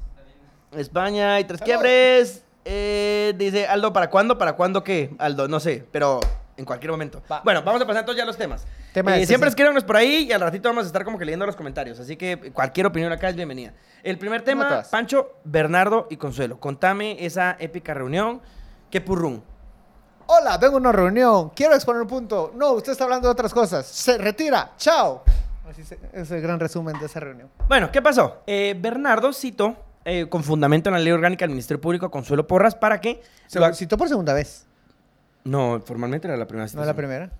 España 0.79 1.39
y 1.41 1.45
tres 1.45 1.61
quiebres. 1.61 2.43
Eh, 2.65 3.35
dice 3.37 3.67
Aldo, 3.67 3.93
¿para 3.93 4.09
cuándo? 4.09 4.39
¿Para 4.39 4.55
cuándo 4.55 4.83
qué? 4.83 5.11
Aldo, 5.19 5.47
no 5.47 5.61
sé, 5.61 5.85
pero 5.93 6.21
en 6.59 6.65
cualquier 6.67 6.91
momento. 6.91 7.23
Va. 7.31 7.41
Bueno, 7.43 7.63
vamos 7.63 7.81
a 7.81 7.87
pasar 7.87 8.01
entonces 8.01 8.19
ya 8.19 8.25
a 8.25 8.27
los 8.27 8.37
temas. 8.37 8.67
Tema 8.93 9.17
Eh, 9.17 9.21
de 9.21 9.27
siempre 9.27 9.49
sesión. 9.49 9.49
escríbanos 9.49 9.85
por 9.85 9.97
ahí 9.97 10.27
y 10.29 10.33
al 10.33 10.41
ratito 10.41 10.69
vamos 10.69 10.85
a 10.85 10.87
estar 10.89 11.05
como 11.05 11.19
que 11.19 11.25
leyendo 11.25 11.47
los 11.47 11.57
comentarios. 11.57 11.99
Así 12.01 12.17
que 12.17 12.51
cualquier 12.53 12.87
opinión 12.87 13.11
acá 13.13 13.29
es 13.31 13.37
bienvenida. 13.37 13.73
El 14.03 14.19
primer 14.19 14.43
tema. 14.43 14.83
Pancho, 14.91 15.39
Bernardo 15.45 16.07
y 16.11 16.17
Consuelo. 16.19 16.61
Contame 16.61 17.25
esa 17.25 17.57
épica 17.59 17.95
reunión. 17.95 18.43
¿Qué 18.91 19.01
purrún? 19.01 19.43
Hola, 20.27 20.59
vengo 20.59 20.77
a 20.77 20.81
una 20.81 20.93
reunión. 20.93 21.51
Quiero 21.51 21.75
exponer 21.75 22.03
un 22.03 22.09
punto. 22.09 22.53
No, 22.55 22.73
usted 22.73 22.93
está 22.93 23.05
hablando 23.05 23.29
de 23.29 23.33
otras 23.33 23.55
cosas. 23.55 23.87
Se 23.87 24.19
retira. 24.19 24.73
Chao. 24.77 25.23
Así 25.71 25.83
se- 25.85 25.99
es 26.13 26.31
el 26.31 26.41
gran 26.43 26.61
resumen 26.61 26.99
de 26.99 27.07
esa 27.07 27.21
reunión. 27.21 27.49
Bueno, 27.69 27.91
¿qué 27.91 28.03
pasó? 28.03 28.43
Eh, 28.47 28.75
Bernardo 28.79 29.33
citó, 29.33 29.77
eh, 30.05 30.27
con 30.29 30.43
fundamento 30.43 30.89
en 30.91 30.95
la 30.95 30.99
ley 31.01 31.13
orgánica 31.13 31.45
del 31.45 31.51
Ministerio 31.51 31.81
Público, 31.81 32.07
a 32.07 32.11
Consuelo 32.11 32.47
Porras 32.47 32.75
para 32.75 33.01
que... 33.01 33.23
Se 33.47 33.59
lo 33.61 33.73
citó 33.75 33.97
por 33.99 34.09
segunda 34.09 34.33
vez. 34.35 34.67
No, 35.49 35.81
formalmente 35.85 36.29
era 36.29 36.37
la 36.37 36.47
primera 36.47 36.65
No 36.65 36.69
citación. 36.69 36.87
la 36.87 36.95
primera. 36.95 37.31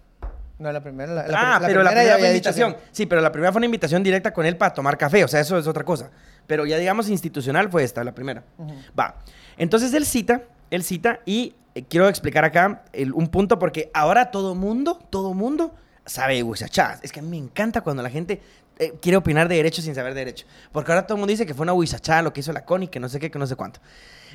No 0.59 0.73
la 0.73 0.83
primera. 0.83 1.13
La, 1.15 1.29
la 1.29 1.57
ah, 1.57 1.61
pero 1.65 1.83
la 1.85 1.91
ya 1.91 1.97
primera 1.97 2.03
fue 2.03 2.13
había 2.13 2.27
dicho 2.33 2.49
invitación. 2.51 2.73
que- 2.75 2.81
Sí, 2.91 3.07
pero 3.07 3.21
la 3.21 3.31
primera 3.31 3.53
fue 3.53 3.61
una 3.61 3.67
invitación 3.67 4.03
directa 4.03 4.33
con 4.33 4.45
él 4.45 4.57
para 4.57 4.75
tomar 4.75 4.99
café. 4.99 5.23
O 5.25 5.29
sea, 5.29 5.41
eso 5.41 5.57
es 5.59 5.67
otra 5.69 5.85
cosa. 5.85 6.11
Pero 6.49 6.67
ya 6.67 6.79
digamos 6.79 7.09
institucional 7.09 7.71
fue 7.71 7.85
esta, 7.85 8.03
la 8.03 8.13
primera. 8.13 8.43
Ujú. 8.59 8.75
Va. 8.99 9.17
Entonces 9.57 9.93
él 9.95 10.05
cita, 10.05 10.43
él 10.71 10.83
cita 10.83 11.21
y 11.27 11.55
eh, 11.75 11.85
quiero 11.89 12.09
explicar 12.09 12.45
acá 12.45 12.83
el- 12.93 13.13
un 13.13 13.29
punto 13.29 13.59
porque 13.61 13.91
ahora 13.95 14.31
todo 14.33 14.55
mundo, 14.57 14.99
todo 15.11 15.33
mundo 15.35 15.75
sabe 16.07 16.43
huizachá. 16.43 16.99
Es 17.03 17.13
que 17.13 17.21
a 17.21 17.23
mí 17.23 17.29
me 17.29 17.37
encanta 17.37 17.83
cuando 17.83 18.03
la 18.03 18.11
gente 18.11 18.41
eh, 18.81 18.95
quiere 19.03 19.17
opinar 19.17 19.49
de 19.49 19.57
derecho 19.57 19.83
sin 19.83 19.95
saber 19.95 20.15
de 20.15 20.21
derecho. 20.21 20.47
Porque 20.73 20.91
ahora 20.91 21.07
todo 21.07 21.15
el 21.17 21.21
mundo 21.21 21.31
dice 21.31 21.45
que 21.47 21.55
fue 21.55 21.65
una 21.65 21.73
huizachá 21.75 22.23
lo 22.23 22.33
que 22.33 22.41
hizo 22.41 22.53
la 22.53 22.65
CONI, 22.65 22.89
que 22.89 22.99
no 22.99 23.09
sé 23.09 23.21
qué, 23.21 23.31
que 23.31 23.39
no 23.39 23.47
sé 23.47 23.55
cuánto. 23.55 23.79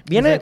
Viene. 0.05 0.39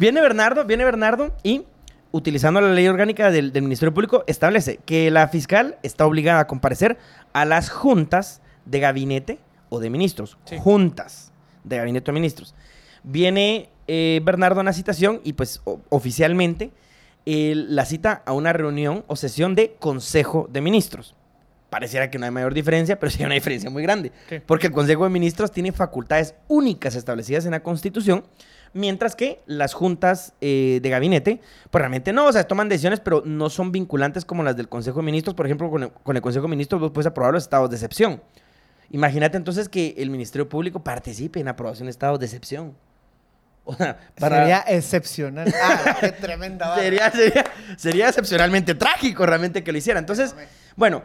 Viene 0.00 0.22
Bernardo, 0.22 0.64
viene 0.64 0.82
Bernardo 0.82 1.36
y 1.42 1.66
utilizando 2.10 2.58
la 2.62 2.70
ley 2.72 2.88
orgánica 2.88 3.30
del, 3.30 3.52
del 3.52 3.62
Ministerio 3.64 3.92
Público 3.92 4.24
establece 4.26 4.78
que 4.86 5.10
la 5.10 5.28
fiscal 5.28 5.76
está 5.82 6.06
obligada 6.06 6.40
a 6.40 6.46
comparecer 6.46 6.96
a 7.34 7.44
las 7.44 7.68
juntas 7.68 8.40
de 8.64 8.80
gabinete 8.80 9.38
o 9.68 9.78
de 9.78 9.90
ministros. 9.90 10.38
Sí. 10.46 10.56
Juntas 10.58 11.32
de 11.64 11.76
gabinete 11.76 12.10
o 12.10 12.14
ministros. 12.14 12.54
Viene 13.02 13.68
eh, 13.88 14.22
Bernardo 14.24 14.60
a 14.60 14.62
una 14.62 14.72
citación 14.72 15.20
y 15.22 15.34
pues 15.34 15.60
o- 15.64 15.80
oficialmente 15.90 16.70
eh, 17.26 17.52
la 17.54 17.84
cita 17.84 18.22
a 18.24 18.32
una 18.32 18.54
reunión 18.54 19.04
o 19.06 19.16
sesión 19.16 19.54
de 19.54 19.76
Consejo 19.78 20.48
de 20.50 20.62
Ministros. 20.62 21.14
Pareciera 21.68 22.10
que 22.10 22.18
no 22.18 22.24
hay 22.24 22.30
mayor 22.32 22.54
diferencia, 22.54 22.98
pero 22.98 23.10
sí 23.10 23.18
hay 23.18 23.26
una 23.26 23.34
diferencia 23.34 23.68
muy 23.68 23.82
grande. 23.82 24.12
Sí. 24.30 24.36
Porque 24.46 24.68
el 24.68 24.72
Consejo 24.72 25.04
de 25.04 25.10
Ministros 25.10 25.52
tiene 25.52 25.72
facultades 25.72 26.34
únicas 26.48 26.94
establecidas 26.96 27.44
en 27.44 27.50
la 27.50 27.62
Constitución, 27.62 28.24
mientras 28.72 29.16
que 29.16 29.40
las 29.46 29.74
juntas 29.74 30.34
eh, 30.40 30.80
de 30.82 30.90
gabinete, 30.90 31.40
pues 31.70 31.80
realmente 31.80 32.12
no, 32.12 32.26
o 32.26 32.32
sea, 32.32 32.44
toman 32.44 32.68
decisiones, 32.68 33.00
pero 33.00 33.22
no 33.24 33.50
son 33.50 33.72
vinculantes 33.72 34.24
como 34.24 34.42
las 34.42 34.56
del 34.56 34.68
Consejo 34.68 34.98
de 35.00 35.04
Ministros. 35.06 35.34
Por 35.34 35.46
ejemplo, 35.46 35.70
con 35.70 35.82
el, 35.84 35.90
con 35.92 36.16
el 36.16 36.22
Consejo 36.22 36.44
de 36.46 36.50
Ministros 36.50 36.80
vos 36.80 36.90
puedes 36.92 37.06
aprobar 37.06 37.32
los 37.34 37.42
estados 37.42 37.70
de 37.70 37.76
excepción. 37.76 38.22
Imagínate 38.90 39.36
entonces 39.36 39.68
que 39.68 39.94
el 39.98 40.10
Ministerio 40.10 40.48
Público 40.48 40.82
participe 40.82 41.38
en 41.40 41.48
aprobación 41.48 41.86
de 41.86 41.90
estados 41.90 42.18
de 42.18 42.26
excepción. 42.26 42.74
O 43.64 43.74
sea, 43.74 43.98
para... 44.18 44.38
Sería 44.38 44.64
excepcional. 44.66 45.52
Ah, 45.62 45.96
qué 46.00 46.12
tremenda 46.12 46.68
barra. 46.70 46.82
Sería, 46.82 47.10
sería, 47.10 47.44
sería 47.76 48.08
excepcionalmente 48.08 48.74
trágico 48.74 49.26
realmente 49.26 49.62
que 49.62 49.70
lo 49.70 49.78
hiciera. 49.78 50.00
Entonces, 50.00 50.34
bueno, 50.76 51.02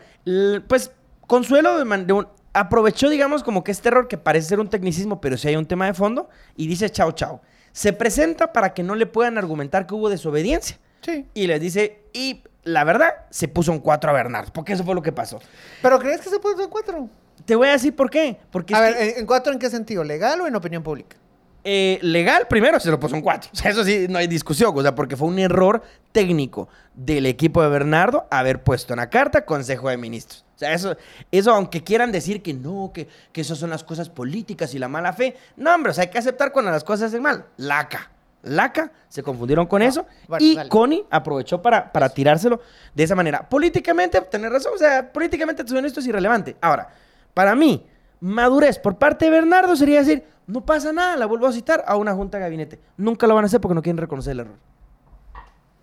pues 0.67 0.91
Consuelo 1.27 1.77
de 1.77 1.85
man- 1.85 2.07
de 2.07 2.13
un- 2.13 2.27
aprovechó, 2.53 3.09
digamos, 3.09 3.43
como 3.43 3.63
que 3.63 3.71
este 3.71 3.89
error 3.89 4.07
que 4.07 4.17
parece 4.17 4.47
ser 4.49 4.59
un 4.59 4.69
tecnicismo, 4.69 5.19
pero 5.19 5.37
sí 5.37 5.47
hay 5.49 5.55
un 5.57 5.65
tema 5.65 5.85
de 5.87 5.93
fondo, 5.93 6.29
y 6.55 6.67
dice 6.67 6.89
chao, 6.89 7.11
chao. 7.11 7.41
Se 7.75 7.91
presenta 7.91 8.53
para 8.53 8.73
que 8.73 8.83
no 8.83 8.95
le 8.95 9.05
puedan 9.05 9.37
argumentar 9.37 9.85
que 9.85 9.93
hubo 9.95 10.07
desobediencia. 10.09 10.79
Sí. 11.01 11.25
Y 11.33 11.47
les 11.47 11.59
dice, 11.59 12.03
y 12.13 12.41
la 12.63 12.85
verdad, 12.85 13.09
se 13.31 13.49
puso 13.49 13.73
un 13.73 13.79
4 13.79 14.09
a 14.09 14.13
Bernardo, 14.13 14.53
porque 14.53 14.71
eso 14.71 14.85
fue 14.85 14.95
lo 14.95 15.01
que 15.01 15.11
pasó. 15.11 15.39
¿Pero 15.81 15.99
crees 15.99 16.21
que 16.21 16.29
se 16.29 16.39
puso 16.39 16.63
en 16.63 16.69
cuatro? 16.69 17.09
Te 17.43 17.53
voy 17.53 17.67
a 17.67 17.71
decir 17.73 17.93
por 17.93 18.09
qué. 18.09 18.37
Porque 18.49 18.73
A 18.73 18.79
ver, 18.79 18.95
que- 18.95 19.09
¿en, 19.09 19.19
en 19.19 19.25
cuatro 19.25 19.51
en 19.51 19.59
qué 19.59 19.69
sentido? 19.69 20.05
¿Legal 20.05 20.39
o 20.39 20.47
en 20.47 20.55
opinión 20.55 20.83
pública? 20.83 21.17
Eh, 21.65 21.99
legal, 22.01 22.47
primero 22.47 22.79
se 22.79 22.89
lo 22.89 22.97
puso 22.99 23.13
un 23.15 23.21
4. 23.21 23.49
O 23.51 23.55
sea, 23.57 23.71
eso 23.71 23.83
sí, 23.83 24.05
no 24.07 24.19
hay 24.19 24.27
discusión. 24.27 24.71
O 24.73 24.81
sea, 24.81 24.95
porque 24.95 25.17
fue 25.17 25.27
un 25.27 25.37
error 25.39 25.83
técnico 26.13 26.69
del 26.93 27.25
equipo 27.25 27.61
de 27.61 27.67
Bernardo 27.69 28.25
haber 28.31 28.63
puesto 28.63 28.93
en 28.93 28.97
la 28.99 29.09
carta 29.09 29.43
Consejo 29.45 29.89
de 29.89 29.97
Ministros. 29.97 30.44
O 30.55 30.57
sea, 30.57 30.73
eso, 30.73 30.95
eso 31.31 31.51
aunque 31.53 31.83
quieran 31.83 32.11
decir 32.11 32.41
que 32.41 32.53
no, 32.53 32.91
que, 32.93 33.07
que 33.33 33.41
eso 33.41 33.55
son 33.55 33.69
las 33.69 33.83
cosas 33.83 34.09
políticas 34.09 34.73
y 34.73 34.79
la 34.79 34.87
mala 34.87 35.11
fe. 35.11 35.35
No, 35.57 35.73
hombre, 35.75 35.91
o 35.91 35.93
sea, 35.93 36.03
hay 36.03 36.09
que 36.09 36.17
aceptar 36.17 36.51
cuando 36.51 36.71
las 36.71 36.83
cosas 36.83 37.07
hacen 37.09 37.21
mal. 37.21 37.45
Laca. 37.57 38.11
Laca, 38.43 38.91
se 39.09 39.23
confundieron 39.23 39.65
con 39.65 39.81
eso. 39.81 40.05
bueno, 40.27 40.45
y. 40.45 40.69
Connie 40.69 41.05
aprovechó 41.09 41.61
para, 41.61 41.91
para 41.91 42.09
tirárselo 42.09 42.61
de 42.93 43.03
esa 43.03 43.15
manera. 43.15 43.49
Políticamente, 43.49 44.21
tener 44.21 44.51
razón, 44.51 44.73
o 44.75 44.77
sea, 44.77 45.11
políticamente 45.11 45.63
esto 45.63 45.99
es 45.99 46.07
irrelevante. 46.07 46.55
Ahora, 46.61 46.89
para 47.33 47.55
mí, 47.55 47.85
madurez 48.19 48.79
por 48.79 48.97
parte 48.97 49.25
de 49.25 49.31
Bernardo 49.31 49.75
sería 49.75 49.99
decir, 49.99 50.23
no 50.47 50.63
pasa 50.63 50.93
nada, 50.93 51.17
la 51.17 51.25
vuelvo 51.25 51.47
a 51.47 51.51
citar 51.51 51.83
a 51.87 51.97
una 51.97 52.13
junta 52.13 52.37
de 52.37 52.43
gabinete. 52.43 52.79
Nunca 52.97 53.25
lo 53.27 53.35
van 53.35 53.45
a 53.45 53.47
hacer 53.47 53.59
porque 53.59 53.75
no 53.75 53.81
quieren 53.81 53.97
reconocer 53.97 54.33
el 54.33 54.39
error. 54.41 54.57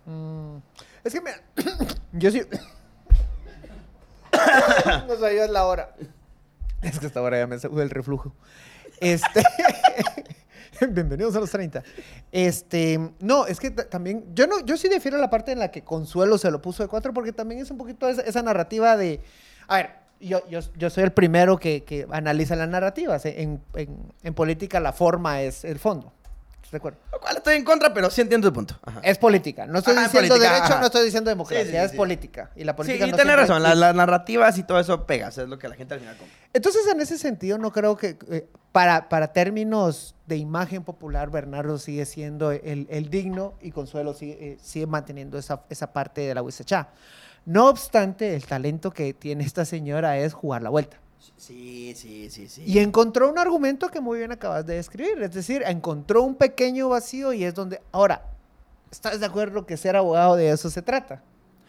Mm, 0.05 0.57
Es 1.03 1.13
que 1.13 1.21
mira, 1.21 1.41
yo 2.13 2.31
sí. 2.31 2.41
no 5.07 5.15
sabía 5.17 5.47
la 5.47 5.65
hora. 5.65 5.95
Es 6.81 6.99
que 6.99 7.05
esta 7.07 7.21
hora 7.21 7.37
ya 7.37 7.47
me 7.47 7.59
sube 7.59 7.81
el 7.83 7.89
reflujo. 7.89 8.33
Este. 8.99 9.43
Bienvenidos 10.89 11.35
a 11.35 11.39
los 11.39 11.49
30. 11.51 11.81
Este, 12.31 12.99
no, 13.19 13.45
es 13.45 13.59
que 13.59 13.71
ta- 13.71 13.87
también, 13.87 14.25
yo 14.33 14.47
no, 14.47 14.59
yo 14.65 14.75
sí 14.75 14.89
difiero 14.89 15.17
la 15.17 15.29
parte 15.29 15.51
en 15.53 15.59
la 15.59 15.71
que 15.71 15.83
Consuelo 15.83 16.37
se 16.37 16.51
lo 16.51 16.61
puso 16.61 16.83
de 16.83 16.89
cuatro, 16.89 17.13
porque 17.13 17.31
también 17.31 17.61
es 17.61 17.71
un 17.71 17.77
poquito 17.77 18.09
esa, 18.09 18.21
esa 18.23 18.41
narrativa 18.41 18.97
de, 18.97 19.21
a 19.67 19.77
ver, 19.77 19.89
yo, 20.19 20.45
yo, 20.49 20.59
yo 20.75 20.89
soy 20.89 21.03
el 21.05 21.11
primero 21.13 21.57
que, 21.57 21.83
que 21.83 22.05
analiza 22.11 22.55
las 22.55 22.67
narrativas. 22.67 23.25
En, 23.25 23.61
en- 23.75 24.11
en 24.23 24.33
política 24.33 24.79
la 24.79 24.91
forma 24.93 25.41
es 25.41 25.63
el 25.63 25.79
fondo. 25.79 26.11
De 26.73 26.77
acuerdo. 26.79 26.99
Lo 27.11 27.19
cual 27.19 27.37
estoy 27.37 27.55
en 27.55 27.63
contra, 27.63 27.93
pero 27.93 28.09
sí 28.09 28.21
entiendo 28.21 28.49
tu 28.49 28.53
punto. 28.53 28.77
Ajá. 28.83 28.99
Es 29.03 29.17
política. 29.17 29.65
No 29.65 29.79
estoy 29.79 29.93
Ajá, 29.95 30.03
diciendo 30.03 30.27
política, 30.29 30.53
derecho, 30.53 30.71
ajá. 30.73 30.79
no 30.81 30.85
estoy 30.87 31.05
diciendo 31.05 31.29
democracia, 31.29 31.65
Sí, 31.65 31.71
sí, 31.71 31.77
es 31.77 31.91
sí. 31.91 31.97
política. 31.97 32.51
Y 32.55 32.63
la 32.65 32.73
Sí, 32.73 32.77
política 32.77 33.05
y 33.05 33.09
tienes 33.09 33.15
siempre- 33.25 33.35
razón, 33.35 33.63
la- 33.63 33.75
las 33.75 33.95
narrativas 33.95 34.57
y 34.57 34.63
todo 34.63 34.79
eso 34.79 35.05
pega, 35.05 35.29
o 35.29 35.31
sea, 35.31 35.43
es 35.45 35.49
lo 35.49 35.57
que 35.57 35.69
la 35.69 35.75
gente 35.75 35.93
al 35.93 35.99
final 36.01 36.17
compra. 36.17 36.35
Entonces, 36.53 36.81
en 36.87 36.99
ese 37.01 37.17
sentido, 37.17 37.57
no 37.57 37.71
creo 37.71 37.95
que 37.97 38.17
eh, 38.29 38.47
para, 38.71 39.07
para 39.09 39.33
términos 39.33 40.15
de 40.27 40.37
imagen 40.37 40.83
popular, 40.83 41.29
Bernardo 41.29 41.77
sigue 41.77 42.05
siendo 42.05 42.51
el, 42.51 42.87
el 42.89 43.09
digno 43.09 43.53
y 43.61 43.71
Consuelo 43.71 44.13
sigue, 44.13 44.37
eh, 44.53 44.57
sigue 44.61 44.87
manteniendo 44.87 45.37
esa, 45.37 45.63
esa 45.69 45.93
parte 45.93 46.21
de 46.21 46.33
la 46.35 46.41
Huizacha. 46.41 46.89
No 47.45 47.67
obstante, 47.69 48.35
el 48.35 48.45
talento 48.45 48.91
que 48.91 49.13
tiene 49.13 49.43
esta 49.43 49.65
señora 49.65 50.17
es 50.17 50.33
jugar 50.33 50.61
la 50.61 50.69
vuelta. 50.69 50.97
Sí, 51.37 51.93
sí, 51.95 52.29
sí, 52.29 52.47
sí. 52.47 52.63
Y 52.65 52.79
encontró 52.79 53.29
un 53.29 53.37
argumento 53.37 53.89
que 53.89 54.01
muy 54.01 54.17
bien 54.17 54.31
acabas 54.31 54.65
de 54.65 54.75
describir. 54.75 55.21
Es 55.21 55.33
decir, 55.33 55.63
encontró 55.65 56.23
un 56.23 56.35
pequeño 56.35 56.89
vacío 56.89 57.33
y 57.33 57.43
es 57.43 57.53
donde... 57.53 57.81
Ahora, 57.91 58.23
¿estás 58.91 59.19
de 59.19 59.25
acuerdo 59.25 59.65
que 59.65 59.77
ser 59.77 59.95
abogado 59.95 60.35
de 60.35 60.49
eso 60.49 60.69
se 60.69 60.81
trata? 60.81 61.21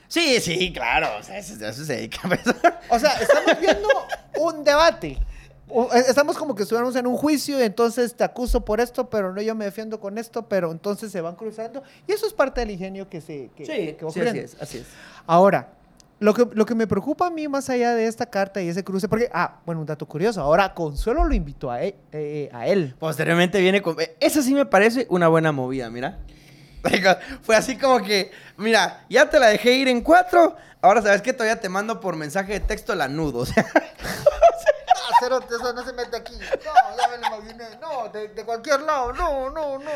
Sí, 0.09 0.41
sí, 0.41 0.73
claro, 0.73 1.09
o 1.19 1.23
sea, 1.23 1.39
eso, 1.39 1.55
eso 1.55 1.85
se 1.85 1.97
dedica 1.97 2.21
a. 2.29 2.95
O 2.95 2.99
sea, 2.99 3.15
estamos 3.21 3.59
viendo 3.61 3.89
un 4.39 4.63
debate. 4.63 5.19
Eh, 5.69 6.05
Estamos 6.09 6.37
como 6.37 6.55
que 6.55 6.63
estuviéramos 6.63 6.95
en 6.97 7.07
un 7.07 7.17
juicio 7.17 7.59
y 7.59 7.63
entonces 7.63 8.15
te 8.15 8.23
acuso 8.23 8.65
por 8.65 8.81
esto, 8.81 9.09
pero 9.09 9.33
no 9.33 9.41
yo 9.41 9.55
me 9.55 9.65
defiendo 9.65 9.99
con 9.99 10.19
esto, 10.19 10.47
pero 10.49 10.71
entonces 10.71 11.11
se 11.11 11.21
van 11.21 11.35
cruzando. 11.35 11.83
Y 12.07 12.13
eso 12.13 12.27
es 12.27 12.33
parte 12.33 12.61
del 12.61 12.71
ingenio 12.71 13.09
que 13.09 13.21
se 13.21 13.51
que, 13.57 13.97
que 13.97 14.05
va 14.05 14.11
sí, 14.13 14.21
así 14.21 14.39
es, 14.39 14.57
así 14.61 14.79
es. 14.79 14.87
Ahora, 15.27 15.73
lo 16.25 16.33
que, 16.35 16.49
lo 16.55 16.65
que 16.67 16.75
me 16.75 16.87
preocupa 16.87 17.27
a 17.27 17.31
mí 17.31 17.47
más 17.49 17.69
allá 17.71 17.95
de 17.95 18.07
esta 18.07 18.27
carta 18.27 18.61
y 18.63 18.69
ese 18.69 18.83
cruce, 18.83 19.09
porque, 19.09 19.29
ah, 19.33 19.59
bueno, 19.67 19.81
un 19.81 19.87
dato 19.87 20.07
curioso, 20.07 20.41
ahora 20.41 20.73
Consuelo 20.75 21.25
lo 21.25 21.35
invitó 21.35 21.71
a 21.71 21.83
él. 21.83 21.95
eh, 22.13 22.49
a 22.53 22.67
él. 22.67 22.95
Posteriormente 22.99 23.61
viene 23.61 23.83
con... 23.83 24.01
eh, 24.01 24.17
Esa 24.21 24.43
sí 24.43 24.55
me 24.55 24.65
parece 24.67 25.07
una 25.11 25.29
buena 25.29 25.53
movida, 25.53 25.91
mira. 25.91 26.19
Fue 27.43 27.57
así 27.57 27.77
como 27.79 28.03
que, 28.03 28.31
mira, 28.57 29.05
ya 29.09 29.29
te 29.31 29.39
la 29.39 29.47
dejé 29.49 29.73
ir 29.73 29.89
en 29.89 30.01
cuatro, 30.03 30.55
ahora 30.83 31.01
sabes 31.03 31.23
que 31.23 31.33
todavía 31.33 31.61
te 31.61 31.69
mando 31.69 32.01
por 32.01 32.15
mensaje 32.17 32.53
de 32.55 32.61
texto 32.61 32.95
la 32.95 33.09
nudo. 33.09 33.41
O 33.45 33.47
sea, 33.47 33.67
Ah, 35.31 35.41
eso 35.49 35.73
no 35.73 35.85
se 35.85 35.93
mete 35.95 36.17
aquí. 36.17 36.35
No, 36.35 36.97
ya 36.99 37.09
me 37.09 37.19
lo 37.19 37.37
imaginé. 37.39 37.65
No, 37.81 38.09
de, 38.13 38.29
de 38.29 38.45
cualquier 38.45 38.81
lado. 38.83 39.13
No, 39.13 39.49
no, 39.51 39.79
no. 39.79 39.91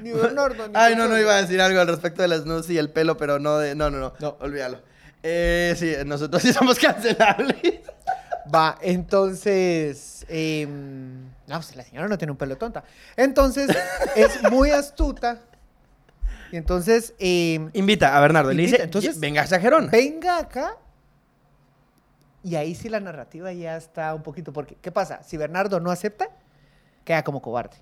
Ni 0.00 0.10
Bernardo, 0.12 0.66
ni 0.68 0.74
Ay, 0.74 0.96
no, 0.96 1.06
no 1.08 1.18
iba 1.18 1.34
a 1.34 1.42
decir 1.42 1.60
algo 1.60 1.80
al 1.80 1.86
respecto 1.86 2.22
de 2.22 2.28
las 2.28 2.46
nudes 2.46 2.68
y 2.70 2.78
el 2.78 2.90
pelo, 2.90 3.16
pero 3.16 3.38
no 3.38 3.58
de... 3.58 3.74
No, 3.74 3.90
no, 3.90 3.98
no, 4.00 4.12
No. 4.18 4.36
olvídalo. 4.40 4.80
Eh, 5.22 5.74
sí, 5.76 5.94
nosotros 6.06 6.42
sí 6.42 6.52
somos 6.52 6.78
cancelables. 6.78 7.80
Va, 8.52 8.76
entonces. 8.82 10.26
em, 10.28 11.26
no, 11.46 11.56
pues 11.56 11.76
la 11.76 11.84
señora 11.84 12.08
no 12.08 12.18
tiene 12.18 12.32
un 12.32 12.36
pelo 12.38 12.56
tonta. 12.56 12.82
Entonces, 13.16 13.70
es 14.16 14.42
muy 14.50 14.70
astuta. 14.70 15.40
Y 16.50 16.56
entonces, 16.56 17.14
em, 17.18 17.70
Invita 17.72 18.16
a 18.16 18.20
Bernardo, 18.20 18.52
le 18.52 18.62
Invita, 18.62 18.76
dice, 18.78 18.84
entonces- 18.84 19.20
venga 19.20 19.42
a 19.42 19.46
Gerona. 19.46 19.88
venga 19.90 20.38
acá. 20.38 20.76
Y 22.44 22.56
ahí 22.56 22.74
sí 22.74 22.88
la 22.88 22.98
narrativa 23.00 23.52
ya 23.52 23.76
está 23.76 24.14
un 24.14 24.22
poquito. 24.22 24.52
Porque, 24.52 24.74
¿qué 24.82 24.90
pasa? 24.90 25.22
Si 25.22 25.36
Bernardo 25.36 25.78
no 25.80 25.90
acepta, 25.90 26.28
queda 27.04 27.22
como 27.22 27.40
cobarde. 27.40 27.76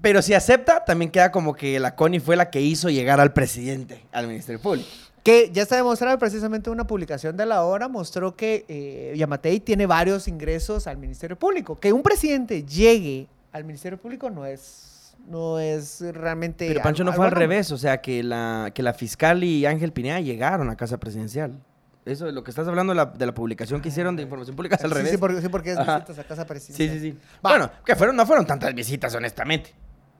Pero 0.00 0.22
si 0.22 0.34
acepta, 0.34 0.84
también 0.84 1.10
queda 1.10 1.32
como 1.32 1.54
que 1.54 1.80
la 1.80 1.96
Connie 1.96 2.20
fue 2.20 2.36
la 2.36 2.50
que 2.50 2.60
hizo 2.60 2.88
llegar 2.90 3.20
al 3.20 3.32
presidente, 3.32 4.06
al 4.12 4.28
Ministerio 4.28 4.60
Público. 4.60 4.88
Que 5.26 5.50
ya 5.52 5.62
está 5.62 5.76
demostrado 5.76 6.16
precisamente 6.18 6.70
una 6.70 6.86
publicación 6.86 7.36
de 7.36 7.46
la 7.46 7.64
hora, 7.64 7.88
mostró 7.88 8.36
que 8.36 8.64
eh, 8.68 9.12
Yamatei 9.16 9.58
tiene 9.60 9.84
varios 9.86 10.28
ingresos 10.28 10.86
al 10.86 10.98
Ministerio 10.98 11.36
Público. 11.36 11.80
Que 11.80 11.92
un 11.92 12.02
presidente 12.02 12.62
llegue 12.64 13.26
al 13.52 13.64
Ministerio 13.64 13.98
Público 13.98 14.30
no 14.30 14.46
es, 14.46 15.14
no 15.28 15.58
es 15.58 16.00
realmente. 16.12 16.68
Pero 16.68 16.80
Pancho 16.80 17.02
algo- 17.02 17.10
no 17.12 17.16
fue 17.16 17.26
al 17.26 17.32
revés, 17.32 17.72
o 17.72 17.76
sea, 17.78 18.00
que 18.00 18.22
la, 18.22 18.70
que 18.72 18.82
la 18.84 18.94
fiscal 18.94 19.42
y 19.42 19.66
Ángel 19.66 19.92
Pineda 19.92 20.20
llegaron 20.20 20.70
a 20.70 20.76
casa 20.76 20.98
presidencial. 20.98 21.54
Eso, 22.04 22.30
lo 22.30 22.44
que 22.44 22.52
estás 22.52 22.68
hablando 22.68 22.92
de 22.92 22.96
la, 22.98 23.06
de 23.06 23.26
la 23.26 23.34
publicación 23.34 23.80
que 23.82 23.88
hicieron 23.88 24.14
de 24.14 24.22
información 24.22 24.54
pública 24.54 24.76
es 24.76 24.84
al 24.84 24.90
Sí, 24.90 24.96
revés. 24.96 25.10
Sí, 25.10 25.16
porque, 25.18 25.40
sí, 25.42 25.48
porque 25.48 25.72
es 25.72 25.78
Ajá. 25.78 25.96
visitas 25.98 26.18
a 26.20 26.24
casa 26.24 26.42
Sí, 26.42 26.48
presidencial. 26.48 26.90
sí, 27.00 27.00
sí. 27.00 27.18
Va. 27.44 27.50
Bueno, 27.50 27.70
que 27.84 27.96
fueron, 27.96 28.14
no 28.14 28.24
fueron 28.26 28.46
tantas 28.46 28.72
visitas, 28.74 29.12
honestamente. 29.16 29.74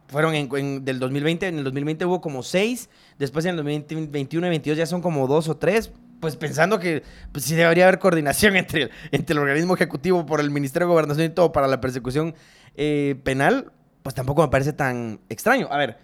Fueron 0.09 0.35
en, 0.35 0.49
en- 0.57 0.85
del 0.85 0.99
2020, 1.01 1.49
en 1.49 1.59
el 1.59 1.65
2020 1.65 2.05
hubo 2.07 2.21
como 2.21 2.43
seis, 2.43 2.89
después 3.19 3.45
en 3.45 3.53
el 3.53 3.57
2021 3.57 4.47
y 4.47 4.51
22 4.51 4.79
ya 4.79 4.87
son 4.87 5.03
como 5.03 5.27
dos 5.27 5.49
o 5.49 5.57
tres, 5.57 5.90
pues 6.21 6.37
pensando 6.37 6.79
que 6.79 7.03
pues, 7.33 7.45
sí 7.45 7.55
debería 7.55 7.85
haber 7.85 7.99
coordinación 7.99 8.57
entre 8.57 8.83
el, 8.85 8.90
entre 9.11 9.35
el 9.35 9.38
organismo 9.40 9.75
ejecutivo 9.75 10.25
por 10.25 10.40
el 10.40 10.51
Ministerio 10.51 10.87
de 10.87 10.92
Gobernación 10.92 11.27
y 11.27 11.31
todo 11.31 11.51
para 11.53 11.66
la 11.66 11.81
persecución 11.81 12.35
eh, 12.77 13.16
penal, 13.25 13.73
pues 14.03 14.14
tampoco 14.14 14.42
me 14.42 14.49
parece 14.49 14.73
tan 14.73 15.19
extraño. 15.29 15.66
A 15.71 15.77
ver, 15.79 15.99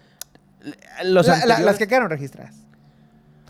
los 1.05 1.25
La- 1.27 1.33
la- 1.37 1.41
anteriores- 1.43 1.65
las 1.65 1.77
que 1.77 1.87
quedaron 1.87 2.09
registradas. 2.09 2.55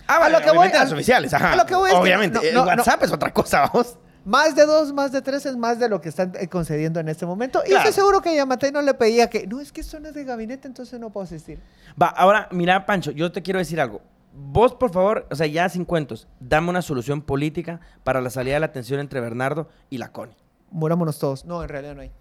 Ah, 0.07 0.25
a 0.25 0.29
lo 0.29 0.41
que 0.41 0.51
voy- 0.51 0.67
a- 0.67 0.73
las 0.83 0.91
oficiales, 0.91 1.33
ajá. 1.33 1.53
a 1.53 1.55
lo 1.55 1.65
que 1.65 1.75
voy 1.75 1.89
es 1.89 1.95
que 1.95 2.01
obviamente, 2.01 2.37
no, 2.39 2.43
el 2.47 2.53
no. 2.53 2.63
WhatsApp 2.65 3.03
es 3.03 3.11
otra 3.11 3.33
cosa, 3.33 3.61
vamos. 3.73 3.97
Más 4.25 4.55
de 4.55 4.65
dos, 4.65 4.93
más 4.93 5.11
de 5.11 5.21
tres 5.21 5.45
es 5.45 5.57
más 5.57 5.79
de 5.79 5.89
lo 5.89 5.99
que 5.99 6.09
están 6.09 6.31
eh, 6.39 6.47
concediendo 6.47 6.99
en 6.99 7.09
este 7.09 7.25
momento. 7.25 7.61
Y 7.65 7.69
Claro. 7.69 7.89
estoy 7.89 7.93
seguro 8.01 8.21
que 8.21 8.33
Yamatei 8.35 8.71
no 8.71 8.81
le 8.81 8.93
pedía 8.93 9.29
que, 9.29 9.45
no, 9.47 9.59
es 9.59 9.71
que 9.71 9.81
esto 9.81 9.99
no 9.99 10.07
es 10.07 10.13
de 10.13 10.23
gabinete, 10.23 10.67
entonces 10.67 10.99
no 10.99 11.09
puedo 11.09 11.25
asistir. 11.25 11.59
Va, 12.01 12.07
ahora, 12.07 12.47
mira, 12.51 12.85
Pancho, 12.85 13.11
yo 13.11 13.31
te 13.31 13.41
quiero 13.41 13.59
decir 13.59 13.81
algo. 13.81 14.01
Vos, 14.35 14.73
por 14.73 14.91
favor, 14.91 15.27
o 15.29 15.35
sea, 15.35 15.45
ya 15.45 15.67
sin 15.69 15.85
cuentos, 15.85 16.27
dame 16.39 16.69
una 16.69 16.81
solución 16.81 17.21
política 17.21 17.81
para 18.03 18.21
la 18.21 18.29
salida 18.29 18.55
de 18.55 18.59
la 18.61 18.71
tensión 18.71 18.99
entre 18.99 19.19
Bernardo 19.19 19.69
y 19.89 19.97
la 19.97 20.11
Connie. 20.11 20.35
Murámonos 20.71 21.19
todos. 21.19 21.45
No, 21.45 21.61
en 21.61 21.69
realidad 21.69 21.93
no 21.93 22.01
hay. 22.01 22.11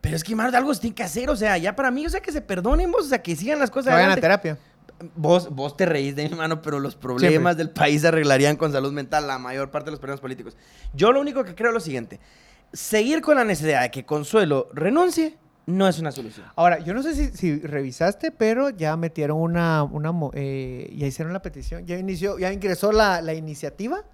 Pero 0.00 0.14
es 0.14 0.22
que, 0.22 0.36
Mar, 0.36 0.54
algo 0.54 0.72
se 0.72 0.80
tiene 0.82 0.94
que 0.94 1.02
hacer, 1.02 1.28
o 1.30 1.34
sea, 1.34 1.58
ya 1.58 1.74
para 1.74 1.90
mí, 1.90 2.06
o 2.06 2.10
sea, 2.10 2.20
que 2.20 2.30
se 2.30 2.40
perdonen 2.40 2.92
vos, 2.92 3.06
o 3.06 3.08
sea, 3.08 3.20
que 3.20 3.34
sigan 3.34 3.58
las 3.58 3.70
cosas 3.70 3.86
Que 3.86 3.94
vayan 3.94 4.10
a 4.10 4.12
adelante. 4.12 4.20
terapia. 4.20 4.58
Vos, 5.14 5.54
vos 5.54 5.76
te 5.76 5.84
reís 5.84 6.16
de 6.16 6.28
mi 6.28 6.34
mano, 6.36 6.62
pero 6.62 6.80
los 6.80 6.96
problemas 6.96 7.56
del 7.56 7.70
país 7.70 8.00
se 8.00 8.08
arreglarían 8.08 8.56
con 8.56 8.72
salud 8.72 8.92
mental, 8.92 9.26
la 9.26 9.38
mayor 9.38 9.70
parte 9.70 9.86
de 9.86 9.90
los 9.92 10.00
problemas 10.00 10.20
políticos. 10.20 10.56
Yo 10.94 11.12
lo 11.12 11.20
único 11.20 11.44
que 11.44 11.54
creo 11.54 11.70
es 11.70 11.74
lo 11.74 11.80
siguiente. 11.80 12.18
Seguir 12.72 13.20
con 13.20 13.36
la 13.36 13.44
necesidad 13.44 13.82
de 13.82 13.90
que 13.90 14.04
Consuelo 14.04 14.68
renuncie 14.72 15.36
no 15.66 15.88
es 15.88 15.98
una 15.98 16.12
solución. 16.12 16.46
Ahora, 16.54 16.78
yo 16.78 16.94
no 16.94 17.02
sé 17.02 17.14
si, 17.14 17.36
si 17.36 17.58
revisaste, 17.58 18.30
pero 18.30 18.70
ya 18.70 18.96
metieron 18.96 19.38
una, 19.38 19.82
una 19.82 20.12
eh, 20.32 20.92
ya 20.96 21.06
hicieron 21.06 21.32
la 21.32 21.42
petición, 21.42 21.84
ya 21.86 21.98
inició, 21.98 22.38
ya 22.38 22.52
ingresó 22.52 22.92
la, 22.92 23.20
la 23.20 23.34
iniciativa 23.34 24.04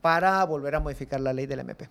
para 0.00 0.44
volver 0.44 0.74
a 0.74 0.80
modificar 0.80 1.20
la 1.20 1.32
ley 1.32 1.46
del 1.46 1.60
MP. 1.60 1.88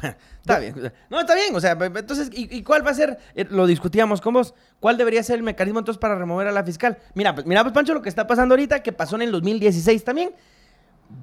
Está 0.40 0.58
bien. 0.58 0.92
No, 1.08 1.20
está 1.20 1.34
bien. 1.34 1.54
O 1.54 1.60
sea, 1.60 1.72
entonces, 1.72 2.28
¿y, 2.32 2.62
cuál 2.62 2.84
va 2.84 2.90
a 2.90 2.94
ser? 2.94 3.18
Eh, 3.34 3.46
Lo 3.48 3.66
discutíamos 3.66 4.20
con 4.20 4.34
vos. 4.34 4.54
¿Cuál 4.80 4.96
debería 4.96 5.22
ser 5.22 5.36
el 5.36 5.42
mecanismo 5.44 5.78
entonces 5.78 6.00
para 6.00 6.16
remover 6.16 6.48
a 6.48 6.52
la 6.52 6.64
fiscal? 6.64 6.98
Mira, 7.14 7.34
pues, 7.34 7.46
mira, 7.46 7.62
pues, 7.62 7.72
Pancho, 7.72 7.94
lo 7.94 8.02
que 8.02 8.08
está 8.08 8.26
pasando 8.26 8.54
ahorita, 8.54 8.82
que 8.82 8.92
pasó 8.92 9.16
en 9.16 9.22
el 9.22 9.30
2016 9.30 10.02
también. 10.02 10.32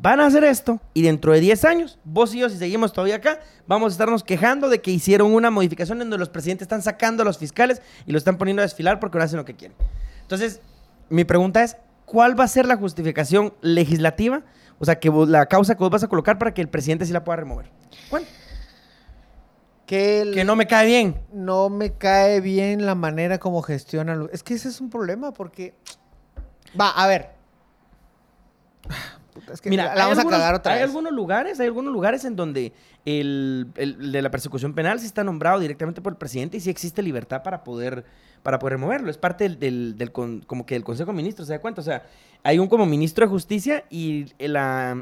Van 0.02 0.20
a 0.20 0.28
hacer 0.28 0.44
esto 0.44 0.80
y 0.94 1.02
dentro 1.02 1.34
de 1.34 1.40
10 1.40 1.66
años, 1.66 1.98
vos 2.04 2.34
y 2.36 2.40
yo, 2.40 2.50
si 2.50 2.58
seguimos 2.58 2.94
todavía 2.94 3.16
acá, 3.16 3.40
vamos 3.66 3.92
a 3.92 3.94
estarnos 3.94 4.24
quejando 4.24 4.70
de 4.70 4.82
que 4.82 4.92
hicieron 4.92 5.34
una 5.34 5.50
modificación 5.50 5.98
en 5.98 6.10
donde 6.10 6.20
los 6.20 6.30
presidentes 6.30 6.66
están 6.66 6.84
sacando 6.84 7.24
a 7.24 7.26
los 7.26 7.40
fiscales 7.40 7.82
y 8.06 8.12
lo 8.12 8.20
están 8.20 8.38
poniendo 8.38 8.62
a 8.62 8.66
desfilar 8.66 9.00
porque 9.00 9.18
no 9.18 9.24
hacen 9.24 9.38
lo 9.38 9.46
que 9.46 9.56
quieren. 9.56 9.76
Entonces, 10.22 10.62
mi 11.10 11.24
pregunta 11.26 11.64
es, 11.64 11.76
¿cuál 12.06 12.40
va 12.40 12.44
a 12.44 12.48
ser 12.48 12.68
la 12.68 12.78
justificación 12.78 13.54
legislativa? 13.62 14.44
O 14.78 14.86
sea, 14.86 15.00
que 15.00 15.10
la 15.28 15.48
causa 15.48 15.76
que 15.76 15.80
vos 15.80 15.90
vas 15.90 16.04
a 16.04 16.08
colocar 16.08 16.38
para 16.38 16.54
que 16.54 16.62
el 16.62 16.70
presidente 16.70 17.06
sí 17.06 17.12
la 17.12 17.24
pueda 17.24 17.38
remover. 17.38 17.70
¿Cuál? 18.10 18.26
Que, 19.90 20.22
el- 20.22 20.36
Que 20.36 20.44
no 20.44 20.56
me 20.56 20.68
cae 20.68 20.86
bien. 20.86 21.16
no 21.34 21.70
me 21.72 21.94
cae 21.94 22.42
bien 22.42 22.86
la 22.86 22.94
manera 22.94 23.40
como 23.40 23.64
gestionan. 23.64 24.20
lo- 24.20 24.30
Es 24.30 24.44
que 24.44 24.54
ese 24.54 24.70
es 24.70 24.80
un 24.82 24.92
problema 24.92 25.32
porque... 25.34 25.74
Va, 26.80 26.92
a 26.92 27.08
ver. 27.08 27.32
Puta, 29.34 29.54
es 29.54 29.62
que 29.62 29.70
Mira, 29.72 29.86
la, 29.96 30.04
vamos 30.04 30.18
a 30.18 30.22
algunos- 30.22 30.40
cagar 30.40 30.54
otra 30.56 30.74
hay 30.74 30.82
algunos 30.84 31.12
lugares, 31.12 31.60
hay 31.60 31.66
algunos 31.66 31.92
lugares 31.92 32.24
en 32.26 32.36
donde 32.36 32.72
el, 33.06 33.68
el 33.78 34.12
de 34.12 34.22
la 34.22 34.30
persecución 34.30 34.76
penal 34.76 35.00
sí 35.00 35.08
está 35.08 35.24
nombrado 35.24 35.60
directamente 35.60 36.02
por 36.02 36.14
el 36.14 36.18
presidente 36.18 36.58
y 36.58 36.60
sí 36.60 36.70
existe 36.70 37.02
libertad 37.02 37.42
para 37.42 37.64
poder 37.64 38.06
para 38.44 38.60
poder 38.60 38.74
removerlo. 38.74 39.10
Es 39.10 39.18
parte 39.18 39.44
del, 39.46 39.60
del- 39.60 39.98
del 39.98 40.12
con- 40.12 40.42
como 40.42 40.66
que 40.68 40.76
del 40.76 40.84
Consejo 40.84 41.12
de 41.12 41.18
Ministros, 41.18 41.48
¿se 41.48 41.54
da 41.56 41.60
cuenta? 41.62 41.82
O 41.82 41.84
sea, 41.84 42.04
hay 42.44 42.60
un 42.60 42.68
como 42.68 42.86
ministro 42.86 43.26
de 43.26 43.30
justicia 43.32 43.84
y 43.90 44.28
el, 44.38 44.56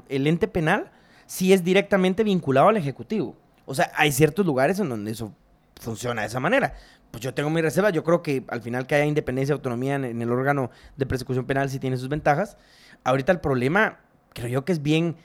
el 0.08 0.28
ente 0.28 0.48
penal 0.48 0.92
sí 1.26 1.52
es 1.52 1.64
directamente 1.64 2.24
vinculado 2.24 2.70
al 2.70 2.78
Ejecutivo. 2.78 3.36
O 3.68 3.76
sea, 3.76 3.92
hay 3.96 4.12
ciertos 4.12 4.44
lugares 4.46 4.80
en 4.80 4.90
donde 4.90 5.12
eso 5.12 5.32
funciona 5.80 6.22
de 6.22 6.28
esa 6.28 6.40
manera. 6.40 6.74
Pues 7.12 7.22
yo 7.22 7.34
tengo 7.34 7.50
mi 7.52 7.62
reserva, 7.62 7.90
yo 7.92 8.04
creo 8.04 8.24
que 8.24 8.44
al 8.48 8.62
final 8.62 8.88
que 8.88 8.96
haya 8.96 9.06
independencia 9.06 9.54
y 9.54 9.56
autonomía 9.56 9.96
en, 9.96 10.06
en 10.06 10.22
el 10.22 10.32
órgano 10.32 10.72
de 10.96 11.06
persecución 11.06 11.46
penal 11.46 11.70
sí 11.70 11.78
tiene 11.80 11.98
sus 11.98 12.10
ventajas. 12.10 12.58
Ahorita 13.04 13.32
el 13.32 13.40
problema 13.40 14.00
creo 14.34 14.48
yo 14.50 14.66
que 14.66 14.72
es 14.72 14.82
bien, 14.82 15.16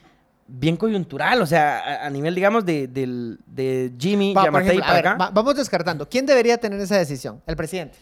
bien 0.47 0.77
coyuntural, 0.77 1.41
o 1.43 1.47
sea, 1.47 1.79
a, 2.03 2.07
a 2.07 2.11
nivel, 2.11 2.35
digamos, 2.35 2.65
de, 2.67 2.89
Jimmy 3.99 4.35
Va, 4.35 4.43
ejemplo, 4.45 4.59
a 4.83 4.87
para 4.87 4.95
ver, 4.95 5.07
acá. 5.07 5.17
va- 5.17 5.31
vamos 5.31 5.57
descartando. 5.57 6.09
¿Quién 6.09 6.27
debería 6.27 6.59
tener 6.59 6.79
esa 6.81 6.97
decisión? 6.99 7.43
El 7.47 7.57
presidente. 7.57 7.97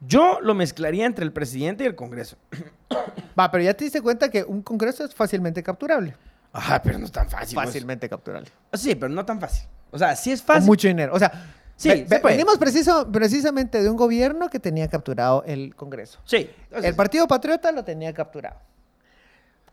Yo 0.00 0.40
lo 0.40 0.54
mezclaría 0.54 1.06
entre 1.06 1.24
el 1.24 1.32
presidente 1.32 1.84
y 1.84 1.86
el 1.86 1.94
Congreso. 1.94 2.36
Va, 3.38 3.50
pero 3.50 3.62
ya 3.64 3.72
te 3.74 3.84
diste 3.84 4.00
cuenta 4.02 4.28
que 4.30 4.42
un 4.42 4.60
congreso 4.62 5.04
es 5.04 5.14
fácilmente 5.14 5.62
capturable. 5.62 6.14
Ajá, 6.52 6.82
pero 6.82 6.98
no 6.98 7.04
es 7.06 7.12
tan 7.12 7.28
fácil. 7.30 7.54
pues. 7.54 7.66
Fácilmente 7.68 8.08
capturable. 8.08 8.50
Sí, 8.74 8.94
pero 8.94 9.08
no 9.14 9.24
tan 9.24 9.40
fácil. 9.40 9.66
O 9.92 9.98
sea, 9.98 10.16
sí 10.16 10.32
es 10.32 10.42
fácil. 10.42 10.64
mucho 10.66 10.88
dinero. 10.88 11.12
O 11.14 11.18
sea, 11.18 11.30
Sí, 11.74 11.88
Ve- 12.08 12.20
venimos 12.22 12.58
preciso, 12.58 13.10
precisamente 13.10 13.82
de 13.82 13.90
un 13.90 13.96
gobierno 13.96 14.48
que 14.48 14.60
tenía 14.60 14.86
capturado 14.88 15.42
el 15.46 15.74
Congreso. 15.74 16.20
Sí. 16.24 16.48
El 16.70 16.94
Partido 16.94 17.26
Patriota 17.26 17.72
lo 17.72 17.82
tenía 17.82 18.12
capturado. 18.14 18.56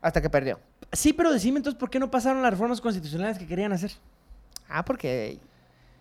Hasta 0.02 0.20
que 0.20 0.28
perdió. 0.30 0.58
Sí, 0.92 1.12
pero 1.12 1.30
decime 1.32 1.58
entonces, 1.58 1.78
¿por 1.78 1.88
qué 1.90 1.98
no 2.00 2.10
pasaron 2.10 2.42
las 2.42 2.50
reformas 2.50 2.80
constitucionales 2.80 3.38
que 3.38 3.46
querían 3.46 3.72
hacer? 3.72 3.92
Ah, 4.68 4.84
porque. 4.84 5.38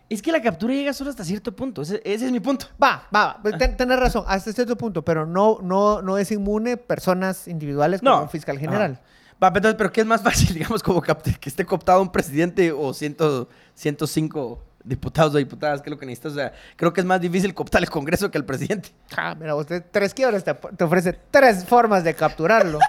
Es 0.10 0.24
que 0.24 0.32
la 0.32 0.42
captura 0.42 0.74
llega 0.74 0.94
solo 0.94 1.12
hasta 1.12 1.24
cierto 1.24 1.56
punto. 1.56 1.84
Ese, 1.84 2.02
ese 2.04 2.26
es 2.26 2.32
mi 2.32 2.40
punto. 2.40 2.66
Va, 2.82 3.08
va, 3.14 3.40
va. 3.46 3.58
Ten- 3.60 3.78
Tenés 3.78 4.00
razón, 4.00 4.24
hasta 4.28 4.52
cierto 4.52 4.76
punto, 4.76 5.04
pero 5.06 5.28
no, 5.28 5.60
no, 5.62 6.02
no 6.02 6.18
es 6.18 6.32
inmune 6.32 6.78
personas 6.78 7.48
individuales 7.48 8.00
como 8.02 8.16
No. 8.16 8.22
un 8.24 8.30
fiscal 8.30 8.58
general. 8.58 8.94
Ajá. 8.94 9.02
Va, 9.42 9.54
pero 9.54 9.58
entonces, 9.70 9.78
pero 9.78 9.92
¿qué 9.92 10.02
es 10.02 10.08
más 10.08 10.22
fácil, 10.24 10.54
digamos, 10.56 10.82
como 10.82 11.02
que 11.02 11.14
esté 11.46 11.64
cooptado 11.66 12.02
un 12.02 12.12
presidente 12.12 12.72
o 12.72 12.94
100, 12.94 13.18
105 13.80 14.64
diputados 14.84 15.34
o 15.34 15.38
diputadas? 15.38 15.82
¿Qué 15.82 15.90
es 15.90 15.92
lo 15.92 15.98
que 16.00 16.06
necesitas? 16.06 16.32
O 16.34 16.36
sea, 16.36 16.54
creo 16.76 16.92
que 16.94 17.02
es 17.02 17.06
más 17.06 17.22
difícil 17.22 17.54
cooptar 17.54 17.82
el 17.82 17.90
Congreso 17.90 18.30
que 18.30 18.38
el 18.38 18.46
presidente. 18.46 18.90
Ah, 19.16 19.36
mira, 19.40 19.56
usted 19.56 19.84
tres 19.92 20.14
quiebres 20.14 20.44
te, 20.44 20.54
te 20.54 20.84
ofrece 20.84 21.18
tres 21.32 21.64
formas 21.66 22.04
de 22.04 22.14
capturarlo. 22.14 22.80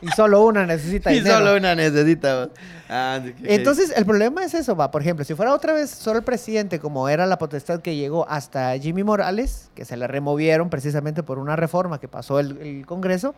y 0.00 0.08
solo 0.08 0.44
una 0.44 0.66
necesita 0.66 1.12
Y 1.12 1.16
dinero. 1.20 1.38
solo 1.38 1.56
una 1.56 1.74
necesita. 1.74 2.50
Ah. 2.88 3.20
Entonces, 3.44 3.92
el 3.96 4.04
problema 4.04 4.44
es 4.44 4.54
eso, 4.54 4.74
va. 4.76 4.90
Por 4.90 5.02
ejemplo, 5.02 5.24
si 5.24 5.34
fuera 5.34 5.54
otra 5.54 5.72
vez 5.72 5.90
solo 5.90 6.18
el 6.18 6.24
presidente, 6.24 6.78
como 6.80 7.08
era 7.08 7.26
la 7.26 7.38
potestad 7.38 7.80
que 7.80 7.94
llegó 7.96 8.28
hasta 8.28 8.76
Jimmy 8.78 9.04
Morales, 9.04 9.70
que 9.74 9.84
se 9.84 9.96
le 9.96 10.06
removieron 10.06 10.68
precisamente 10.68 11.22
por 11.22 11.38
una 11.38 11.56
reforma 11.56 12.00
que 12.00 12.08
pasó 12.08 12.40
el, 12.40 12.58
el 12.58 12.86
Congreso, 12.86 13.34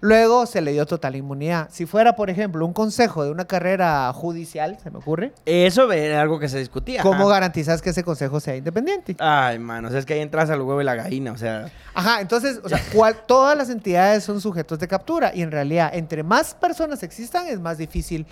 luego 0.00 0.46
se 0.46 0.60
le 0.60 0.72
dio 0.72 0.86
total 0.86 1.16
inmunidad. 1.16 1.68
Si 1.70 1.86
fuera, 1.86 2.14
por 2.16 2.30
ejemplo, 2.30 2.64
un 2.64 2.72
consejo 2.72 3.24
de 3.24 3.30
una 3.30 3.46
carrera 3.46 4.12
judicial, 4.12 4.78
se 4.82 4.90
me 4.90 4.98
ocurre, 4.98 5.32
Eso 5.46 5.90
era 5.92 6.20
algo 6.20 6.38
que 6.38 6.48
se 6.48 6.58
discutía. 6.58 7.02
¿cómo 7.02 7.24
ajá. 7.24 7.34
garantizas 7.34 7.82
que 7.82 7.90
ese 7.90 8.04
consejo 8.04 8.40
sea 8.40 8.56
independiente? 8.56 9.16
Ay, 9.18 9.58
mano, 9.58 9.88
o 9.88 9.90
sea, 9.90 10.00
es 10.00 10.06
que 10.06 10.14
ahí 10.14 10.20
entras 10.20 10.50
al 10.50 10.60
huevo 10.60 10.80
y 10.80 10.84
la 10.84 10.94
gallina, 10.94 11.32
o 11.32 11.36
sea. 11.36 11.66
Ajá, 11.94 12.20
entonces, 12.20 12.60
o 12.62 12.68
sea, 12.68 12.80
¿cuál- 12.92 13.16
todas 13.26 13.56
las 13.56 13.70
entidades 13.70 14.22
son 14.24 14.40
sujetos 14.40 14.78
de 14.78 14.86
captura 14.88 15.32
y 15.34 15.42
en 15.42 15.50
realidad, 15.50 15.90
entre 15.92 16.22
más 16.22 16.54
personas 16.54 17.02
existan, 17.02 17.46
es 17.48 17.58
más 17.60 17.78
difícil 17.78 18.26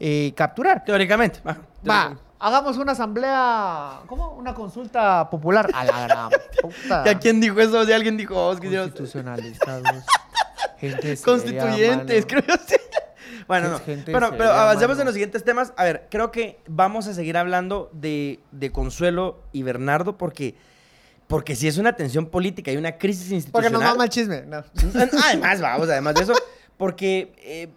eh, 0.00 0.32
capturar. 0.36 0.84
Teóricamente. 0.84 1.40
Va, 1.46 1.54
teóricamente. 1.82 2.22
hagamos 2.38 2.76
una 2.78 2.92
asamblea, 2.92 4.00
¿cómo? 4.06 4.30
Una 4.34 4.54
consulta 4.54 5.28
popular. 5.28 5.68
A 5.74 5.84
la 5.84 6.00
gran 6.06 6.30
puta. 6.62 7.04
¿Ya 7.04 7.18
quién 7.18 7.40
dijo 7.40 7.58
eso? 7.60 7.84
Si 7.84 7.92
alguien 7.92 8.16
dijo, 8.16 8.36
oh, 8.36 8.52
yo- 8.60 8.82
Constitucionalizados. 8.82 10.04
Gente 10.80 11.16
seria, 11.16 11.24
Constituyentes, 11.24 12.26
mano. 12.26 12.42
creo 12.44 12.58
que 12.58 12.64
sí. 12.68 12.76
Bueno, 13.46 13.68
no. 13.70 13.78
gente 13.80 14.12
Pero, 14.12 14.26
seria, 14.26 14.38
pero 14.38 14.50
avancemos 14.52 14.88
mano. 14.96 15.00
en 15.02 15.06
los 15.06 15.14
siguientes 15.14 15.44
temas. 15.44 15.72
A 15.76 15.84
ver, 15.84 16.06
creo 16.10 16.30
que 16.30 16.58
vamos 16.68 17.06
a 17.06 17.14
seguir 17.14 17.36
hablando 17.36 17.90
de, 17.92 18.40
de 18.52 18.70
Consuelo 18.70 19.42
y 19.52 19.62
Bernardo 19.62 20.16
porque, 20.18 20.54
porque 21.26 21.56
si 21.56 21.66
es 21.68 21.78
una 21.78 21.94
tensión 21.96 22.26
política 22.26 22.70
y 22.72 22.76
una 22.76 22.98
crisis 22.98 23.24
Porque 23.24 23.34
institucional. 23.36 23.72
nos 23.72 23.82
mama 23.82 24.04
el 24.04 24.10
chisme. 24.10 24.42
No. 24.42 24.64
Además, 25.24 25.60
vamos, 25.60 25.88
además 25.88 26.14
de 26.14 26.22
eso, 26.22 26.34
porque 26.76 27.32
eh, 27.38 27.68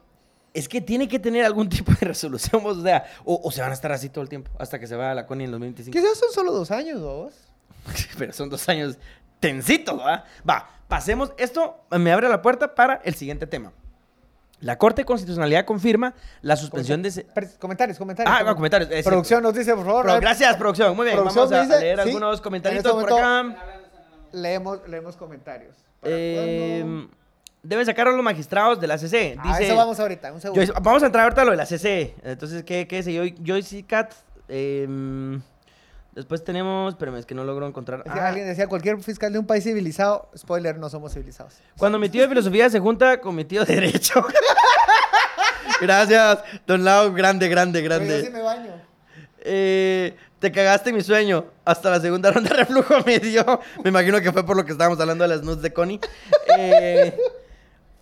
es 0.53 0.67
que 0.67 0.81
tiene 0.81 1.07
que 1.07 1.19
tener 1.19 1.45
algún 1.45 1.69
tipo 1.69 1.91
de 1.93 2.05
resolución, 2.07 2.61
o 2.65 2.81
sea, 2.81 3.05
o, 3.23 3.39
o 3.43 3.51
se 3.51 3.61
van 3.61 3.71
a 3.71 3.73
estar 3.73 3.91
así 3.91 4.09
todo 4.09 4.21
el 4.23 4.29
tiempo 4.29 4.51
hasta 4.59 4.79
que 4.79 4.87
se 4.87 4.95
vaya 4.95 5.13
la 5.15 5.25
Connie 5.25 5.45
en 5.45 5.51
2025. 5.51 5.93
Que 5.95 6.01
ya 6.03 6.13
son 6.15 6.31
solo 6.33 6.51
dos 6.51 6.69
años, 6.71 7.01
vos. 7.01 7.33
Pero 8.17 8.31
son 8.33 8.49
dos 8.49 8.67
años 8.69 8.97
tensitos, 9.41 9.99
¿va? 9.99 10.23
Va, 10.49 10.69
pasemos. 10.87 11.33
Esto 11.37 11.81
me 11.91 12.13
abre 12.13 12.29
la 12.29 12.41
puerta 12.41 12.73
para 12.73 13.01
el 13.03 13.15
siguiente 13.15 13.45
tema. 13.47 13.73
La 14.61 14.77
Corte 14.77 15.01
de 15.01 15.05
Constitucionalidad 15.05 15.65
confirma 15.65 16.13
la 16.43 16.55
suspensión 16.55 17.01
de... 17.01 17.25
Comentarios, 17.59 17.97
comentarios. 17.97 18.33
Ah, 18.39 18.43
no, 18.43 18.55
comentarios. 18.55 18.91
es 18.91 19.03
Producción 19.03 19.41
nos 19.41 19.55
dice, 19.55 19.75
por 19.75 19.85
favor. 19.85 20.03
Pro- 20.05 20.19
gracias, 20.21 20.55
producción. 20.55 20.95
Muy 20.95 21.05
bien, 21.05 21.17
Producción 21.17 21.49
vamos 21.49 21.59
a, 21.59 21.65
dice, 21.73 21.79
leer 21.81 21.97
sí, 21.97 22.07
algunos 22.09 22.37
en 22.37 22.43
comentarios 22.43 22.85
este 22.85 22.91
por 22.97 23.11
acá. 23.11 23.55
Leemos, 24.33 24.87
leemos 24.87 25.17
comentarios. 25.17 25.75
¿Para 25.99 26.13
Eh, 26.15 27.07
deben 27.63 27.85
sacar 27.87 28.07
a 28.07 28.11
los 28.11 28.23
magistrados 28.23 28.79
de 28.79 28.85
la 28.85 28.99
CC. 28.99 29.35
Ah, 29.39 29.47
Dice, 29.47 29.65
eso 29.65 29.75
vamos 29.75 29.99
ahorita, 29.99 30.31
un 30.31 30.39
segundo. 30.39 30.61
Joyce- 30.63 30.79
vamos 30.79 31.01
a 31.01 31.05
entrar 31.07 31.23
ahorita 31.23 31.41
a 31.41 31.45
lo 31.45 31.51
de 31.51 31.57
la 31.57 31.65
CC. 31.65 32.13
Entonces, 32.23 32.63
¿qué, 32.63 32.87
qué 32.87 32.99
es? 32.99 33.07
Joy- 33.07 33.35
Joyce 33.43 33.83
Cat. 33.85 34.13
em, 34.47 35.41
después 36.13 36.43
tenemos. 36.43 36.93
Espérame, 36.93 37.17
es 37.17 37.25
que 37.25 37.35
no 37.35 37.43
logro 37.43 37.67
encontrar. 37.67 38.03
Es 38.05 38.11
que 38.13 38.19
Ah, 38.19 38.27
Alguien 38.29 38.47
decía, 38.47 38.67
cualquier 38.67 39.01
fiscal 39.01 39.31
de 39.33 39.39
un 39.39 39.45
país 39.47 39.63
civilizado, 39.63 40.29
spoiler, 40.37 40.77
no 40.77 40.89
somos 40.89 41.13
civilizados. 41.13 41.55
Cuando 41.77 41.97
mi 41.99 42.09
tío 42.09 42.21
de 42.21 42.27
filosofía 42.29 42.69
se 42.69 42.79
junta 42.79 43.19
con 43.21 43.35
mi 43.35 43.45
tío 43.45 43.63
de 43.65 43.75
derecho. 43.75 44.23
Gracias, 45.81 46.39
Don 46.67 46.83
Lau. 46.83 47.13
Grande, 47.13 47.47
grande, 47.47 47.81
Pero 47.81 47.99
yo 47.99 48.05
sí 48.05 48.07
grande. 48.09 48.29
me 48.31 48.41
baño. 48.41 48.71
Eh, 49.43 50.15
te 50.39 50.51
cagaste 50.51 50.93
mi 50.93 51.01
sueño. 51.01 51.45
Hasta 51.65 51.89
la 51.89 51.99
segunda 51.99 52.31
ronda 52.33 52.49
de 52.49 52.55
reflujo 52.57 52.95
me 53.05 53.19
dio. 53.19 53.59
Me 53.83 53.89
imagino 53.89 54.21
que 54.21 54.31
fue 54.31 54.45
por 54.45 54.55
lo 54.55 54.65
que 54.65 54.71
estábamos 54.73 54.99
hablando 54.99 55.23
de 55.23 55.29
las 55.29 55.41
nudes 55.43 55.61
de 55.61 55.73
Connie. 55.73 55.99
Eh, 56.57 57.17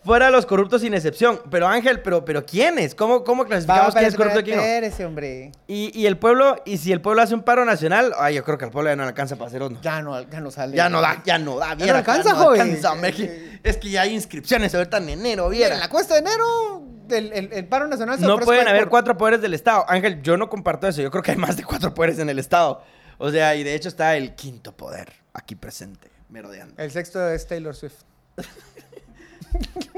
fuera 0.03 0.29
los 0.29 0.45
corruptos 0.45 0.81
sin 0.81 0.93
excepción. 0.93 1.41
Pero 1.51 1.67
Ángel, 1.67 2.01
pero, 2.01 2.23
pero 2.25 2.45
¿quiénes? 2.45 2.95
¿Cómo, 2.95 3.23
cómo 3.23 3.45
clasificamos 3.45 3.93
quién 3.93 4.05
es 4.05 4.15
corrupto 4.15 4.39
y 4.39 4.43
quién 4.43 4.57
no? 4.57 4.63
ese 4.63 5.05
hombre. 5.05 5.51
Y, 5.67 5.91
y 5.99 6.05
el 6.07 6.17
pueblo, 6.17 6.55
y 6.65 6.77
si 6.77 6.91
el 6.91 7.01
pueblo 7.01 7.21
hace 7.21 7.33
un 7.35 7.43
paro 7.43 7.65
nacional, 7.65 8.13
ay, 8.17 8.35
yo 8.35 8.43
creo 8.43 8.57
que 8.57 8.65
al 8.65 8.71
pueblo 8.71 8.89
ya 8.89 8.95
no 8.95 9.03
alcanza 9.03 9.35
para 9.35 9.47
hacer 9.49 9.61
uno. 9.63 9.79
Ya 9.81 10.01
no, 10.01 10.21
ya 10.29 10.39
no 10.41 10.51
sale. 10.51 10.75
Ya 10.75 10.89
no 10.89 11.01
da, 11.01 11.21
ya 11.25 11.37
no 11.37 11.57
da, 11.57 11.75
no 11.75 11.83
viera, 11.83 11.99
alcanza, 11.99 12.35
joven. 12.35 12.79
hombre, 12.85 13.13
que- 13.13 13.59
Es 13.63 13.77
que 13.77 13.89
ya 13.89 14.01
hay 14.01 14.13
inscripciones 14.13 14.73
ahorita 14.73 14.97
en 14.97 15.09
enero, 15.09 15.49
viera. 15.49 15.75
en 15.75 15.79
la 15.81 15.89
cuesta 15.89 16.13
de 16.15 16.21
enero, 16.21 16.83
el, 17.09 17.31
el, 17.33 17.53
el 17.53 17.67
paro 17.67 17.87
nacional 17.87 18.17
se 18.19 18.25
No 18.25 18.39
pueden 18.39 18.67
haber 18.67 18.81
por- 18.83 18.89
cuatro 18.89 19.17
poderes 19.17 19.41
del 19.41 19.53
Estado. 19.53 19.85
Ángel, 19.87 20.21
yo 20.21 20.37
no 20.37 20.49
comparto 20.49 20.87
eso. 20.87 21.01
Yo 21.01 21.11
creo 21.11 21.23
que 21.23 21.31
hay 21.31 21.37
más 21.37 21.57
de 21.57 21.63
cuatro 21.63 21.93
poderes 21.93 22.19
en 22.19 22.29
el 22.29 22.39
Estado. 22.39 22.81
O 23.17 23.31
sea, 23.31 23.53
y 23.55 23.63
de 23.63 23.75
hecho 23.75 23.89
está 23.89 24.15
el 24.15 24.33
quinto 24.35 24.71
poder 24.77 25.11
aquí 25.33 25.55
presente, 25.55 26.09
merodeando. 26.29 26.73
El 26.81 26.89
sexto 26.89 27.29
es 27.29 27.45
Taylor 27.47 27.75
Swift. 27.75 27.95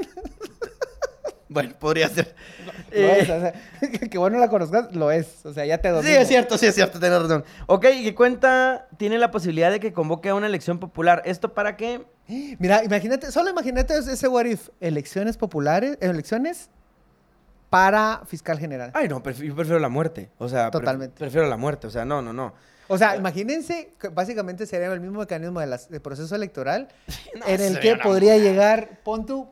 Bueno, 1.54 1.74
podría 1.78 2.08
ser. 2.08 2.34
Lo 2.66 2.72
Eh, 2.98 3.20
es, 3.20 3.30
o 3.30 3.40
sea, 3.42 3.54
que 4.10 4.18
vos 4.18 4.32
no 4.32 4.40
la 4.40 4.48
conozcas, 4.50 4.96
lo 4.96 5.12
es. 5.12 5.46
O 5.46 5.54
sea, 5.54 5.66
ya 5.66 5.78
te 5.80 5.90
sí, 5.90 5.94
domina. 5.96 6.22
es 6.22 6.28
cierto, 6.30 6.58
sí 6.58 6.66
es 6.66 6.74
cierto, 6.76 6.98
tienes 7.00 7.22
razón. 7.22 7.44
Ok, 7.68 7.82
que 7.82 8.16
cuenta, 8.16 8.88
tiene 8.98 9.18
la 9.18 9.32
posibilidad 9.32 9.70
de 9.70 9.82
que 9.82 9.92
convoque 9.92 10.30
a 10.30 10.36
una 10.36 10.48
elección 10.48 10.80
popular. 10.80 11.22
¿Esto 11.26 11.54
para 11.54 11.76
qué? 11.76 12.06
Mira, 12.58 12.84
imagínate, 12.86 13.32
solo 13.34 13.50
imagínate 13.50 13.98
ese 13.98 14.28
what 14.30 14.46
if. 14.46 14.70
Elecciones 14.80 15.36
populares, 15.36 15.98
elecciones 16.00 16.70
para 17.70 18.22
fiscal 18.26 18.58
general. 18.60 18.92
Ay, 18.94 19.08
no, 19.08 19.22
pref- 19.24 19.44
yo 19.46 19.56
prefiero 19.56 19.80
la 19.80 19.90
muerte. 19.90 20.30
O 20.38 20.48
sea, 20.50 20.72
Totalmente. 20.72 21.18
prefiero 21.20 21.48
la 21.48 21.58
muerte. 21.58 21.88
O 21.88 21.90
sea, 21.90 22.06
no, 22.06 22.22
no, 22.22 22.34
no. 22.34 22.54
O 22.88 22.98
sea, 22.98 23.16
imagínense 23.16 23.94
que 24.00 24.10
básicamente 24.10 24.66
sería 24.66 24.88
el 24.92 25.00
mismo 25.00 25.20
mecanismo 25.20 25.60
de 25.62 25.68
las- 25.68 25.90
del 25.90 26.02
proceso 26.02 26.36
electoral 26.36 26.90
No, 27.40 27.46
en 27.48 27.62
el 27.62 27.80
que 27.80 27.96
podría 27.98 28.38
llegar, 28.38 29.00
pon 29.04 29.26
tú, 29.26 29.48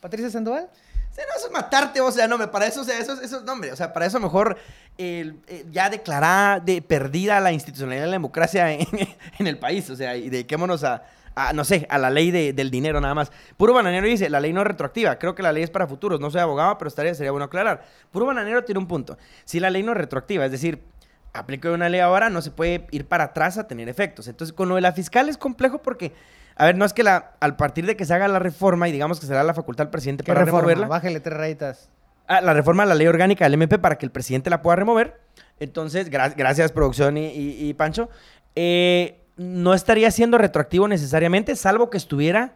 Patricia 0.00 0.30
Sandoval. 0.30 0.68
No, 1.16 1.22
eso 1.36 1.46
es 1.46 1.52
matarte, 1.52 2.00
o 2.00 2.10
sea, 2.10 2.26
no, 2.26 2.38
para 2.50 2.66
eso, 2.66 2.80
o 2.80 2.84
sea, 2.84 2.98
eso, 2.98 3.20
eso, 3.20 3.42
no, 3.42 3.52
o 3.72 3.76
sea, 3.76 3.92
para 3.92 4.06
eso 4.06 4.18
mejor 4.18 4.56
eh, 4.98 5.32
ya 5.70 5.88
declarar 5.88 6.64
de 6.64 6.82
perdida 6.82 7.38
la 7.40 7.52
institucionalidad 7.52 8.02
de 8.04 8.08
la 8.08 8.12
democracia 8.14 8.72
en, 8.72 8.86
en 9.38 9.46
el 9.46 9.58
país, 9.58 9.88
o 9.90 9.96
sea, 9.96 10.16
y 10.16 10.28
dediquémonos 10.28 10.82
a, 10.82 11.04
a, 11.36 11.52
no 11.52 11.64
sé, 11.64 11.86
a 11.88 11.98
la 11.98 12.10
ley 12.10 12.30
de- 12.32 12.52
del 12.52 12.70
dinero 12.70 13.00
nada 13.00 13.14
más. 13.14 13.30
Puro 13.56 13.72
Bananero 13.72 14.06
dice, 14.06 14.28
la 14.28 14.40
ley 14.40 14.52
no 14.52 14.60
es 14.62 14.66
retroactiva, 14.66 15.18
creo 15.18 15.34
que 15.36 15.42
la 15.44 15.52
ley 15.52 15.62
es 15.62 15.70
para 15.70 15.86
futuros, 15.86 16.18
no 16.20 16.30
soy 16.32 16.40
abogado, 16.40 16.76
pero 16.78 16.88
estaría, 16.88 17.14
sería 17.14 17.30
bueno 17.30 17.44
aclarar. 17.44 17.84
Puro 18.10 18.26
Bananero 18.26 18.64
tiene 18.64 18.80
un 18.80 18.88
punto, 18.88 19.16
si 19.44 19.60
la 19.60 19.70
ley 19.70 19.82
no 19.84 19.92
es 19.92 19.98
retroactiva, 19.98 20.44
es 20.46 20.50
decir, 20.50 20.82
aplico 21.32 21.70
una 21.72 21.88
ley 21.88 22.00
ahora, 22.00 22.28
no 22.28 22.42
se 22.42 22.50
puede 22.50 22.86
ir 22.90 23.06
para 23.06 23.24
atrás 23.24 23.56
a 23.58 23.66
tener 23.68 23.88
efectos. 23.88 24.26
Entonces, 24.26 24.52
con 24.52 24.68
lo 24.68 24.74
de 24.74 24.80
la 24.80 24.92
fiscal 24.92 25.28
es 25.28 25.38
complejo 25.38 25.80
porque... 25.80 26.12
A 26.56 26.66
ver, 26.66 26.76
no 26.76 26.84
es 26.84 26.92
que 26.92 27.02
la, 27.02 27.32
al 27.40 27.56
partir 27.56 27.84
de 27.86 27.96
que 27.96 28.04
se 28.04 28.14
haga 28.14 28.28
la 28.28 28.38
reforma 28.38 28.88
y 28.88 28.92
digamos 28.92 29.18
que 29.20 29.26
será 29.26 29.42
la 29.42 29.54
facultad 29.54 29.86
al 29.86 29.90
presidente 29.90 30.22
¿Qué 30.24 30.32
para 30.32 30.44
reforma? 30.44 30.60
removerla, 30.62 30.86
Bájale 30.88 31.20
tres 31.20 31.36
rayitas. 31.36 31.88
Ah, 32.26 32.40
la 32.40 32.54
reforma 32.54 32.84
a 32.84 32.86
la 32.86 32.94
ley 32.94 33.06
orgánica 33.06 33.44
del 33.44 33.54
MP 33.54 33.78
para 33.78 33.98
que 33.98 34.06
el 34.06 34.12
presidente 34.12 34.48
la 34.50 34.62
pueda 34.62 34.76
remover. 34.76 35.20
Entonces, 35.60 36.10
gra- 36.10 36.34
gracias 36.36 36.72
producción 36.72 37.16
y, 37.16 37.26
y- 37.26 37.68
y 37.68 37.74
Pancho. 37.74 38.08
Eh, 38.54 39.20
no 39.36 39.74
estaría 39.74 40.10
siendo 40.10 40.38
retroactivo 40.38 40.86
necesariamente, 40.88 41.56
salvo 41.56 41.90
que 41.90 41.96
estuviera 41.98 42.54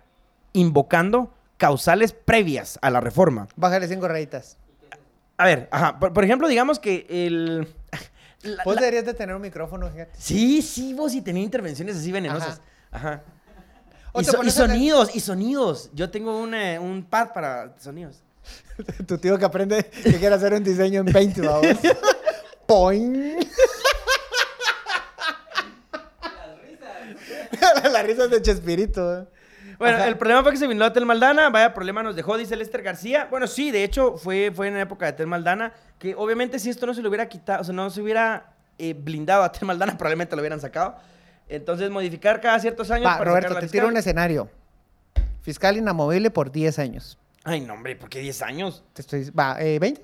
invocando 0.52 1.34
causales 1.56 2.12
previas 2.12 2.78
a 2.82 2.90
la 2.90 3.00
reforma. 3.00 3.48
Bájale 3.56 3.88
cinco 3.88 4.06
rayitas. 4.08 4.56
A 5.36 5.44
ver, 5.44 5.68
ajá, 5.70 5.98
por, 5.98 6.12
por 6.12 6.24
ejemplo, 6.24 6.48
digamos 6.48 6.78
que 6.78 7.06
el... 7.10 7.68
la- 8.42 8.64
Vos 8.64 8.76
la- 8.76 8.80
deberías 8.80 9.04
de 9.04 9.14
tener 9.14 9.34
un 9.34 9.42
micrófono, 9.42 9.88
fíjate. 9.90 10.12
Sí, 10.16 10.62
sí, 10.62 10.94
vos 10.94 11.14
y 11.14 11.20
tenía 11.20 11.42
intervenciones 11.42 11.96
así 11.96 12.10
venenosas. 12.12 12.60
Ajá. 12.90 13.22
Y, 14.14 14.24
so- 14.24 14.42
sonidos, 14.50 15.14
y 15.14 15.20
sonidos. 15.20 15.90
Yo 15.94 16.10
tengo 16.10 16.38
una- 16.40 16.80
un 16.80 17.04
pad 17.04 17.32
para 17.32 17.74
sonidos. 17.78 18.22
Tu 19.06 19.18
tío 19.18 19.38
que 19.38 19.44
aprende 19.44 19.84
que 19.84 20.18
quiere 20.18 20.34
hacer 20.34 20.52
un 20.54 20.64
diseño 20.64 21.00
en 21.00 21.12
Paint, 21.12 21.38
vamos. 21.38 21.66
Poing. 22.66 23.36
Las 27.92 28.04
risas 28.06 28.30
de 28.30 28.42
Chespirito. 28.42 29.20
¿eh? 29.20 29.24
Bueno, 29.78 29.96
Ajá. 29.98 30.08
el 30.08 30.16
problema 30.18 30.42
fue 30.42 30.52
que 30.52 30.58
se 30.58 30.66
vino 30.66 30.84
a 30.84 30.92
Tel 30.92 31.06
Maldana. 31.06 31.50
Vaya 31.50 31.72
problema 31.74 32.02
nos 32.02 32.16
dejó, 32.16 32.36
dice 32.36 32.56
Lester 32.56 32.82
García. 32.82 33.26
Bueno, 33.30 33.46
sí, 33.46 33.70
de 33.70 33.84
hecho, 33.84 34.16
fue, 34.16 34.52
fue 34.54 34.68
en 34.68 34.74
la 34.74 34.80
época 34.82 35.06
de 35.06 35.12
Tel 35.12 35.26
Maldana. 35.26 35.72
Que 35.98 36.14
obviamente, 36.14 36.58
si 36.58 36.70
esto 36.70 36.86
no 36.86 36.94
se 36.94 37.02
lo 37.02 37.08
hubiera 37.08 37.28
quitado, 37.28 37.60
o 37.62 37.64
sea, 37.64 37.74
no 37.74 37.88
se 37.90 38.00
hubiera 38.00 38.52
eh, 38.78 38.94
blindado 38.94 39.42
a 39.42 39.52
Tel 39.52 39.66
Maldana, 39.66 39.96
probablemente 39.96 40.34
lo 40.36 40.42
hubieran 40.42 40.60
sacado. 40.60 40.96
Entonces, 41.48 41.90
modificar 41.90 42.40
cada 42.40 42.58
ciertos 42.58 42.90
años 42.90 43.04
para 43.04 43.24
Roberto, 43.24 43.54
te 43.58 43.68
tiro 43.68 43.88
un 43.88 43.96
escenario. 43.96 44.48
Fiscal 45.42 45.76
inamovible 45.76 46.30
por 46.30 46.50
10 46.52 46.78
años. 46.78 47.18
Ay, 47.44 47.60
no, 47.62 47.74
hombre, 47.74 47.96
¿por 47.96 48.08
qué 48.10 48.20
10 48.20 48.42
años? 48.42 48.84
Te 48.92 49.00
estoy... 49.02 49.30
Va, 49.30 49.56
eh, 49.60 49.80
¿20? 49.80 50.00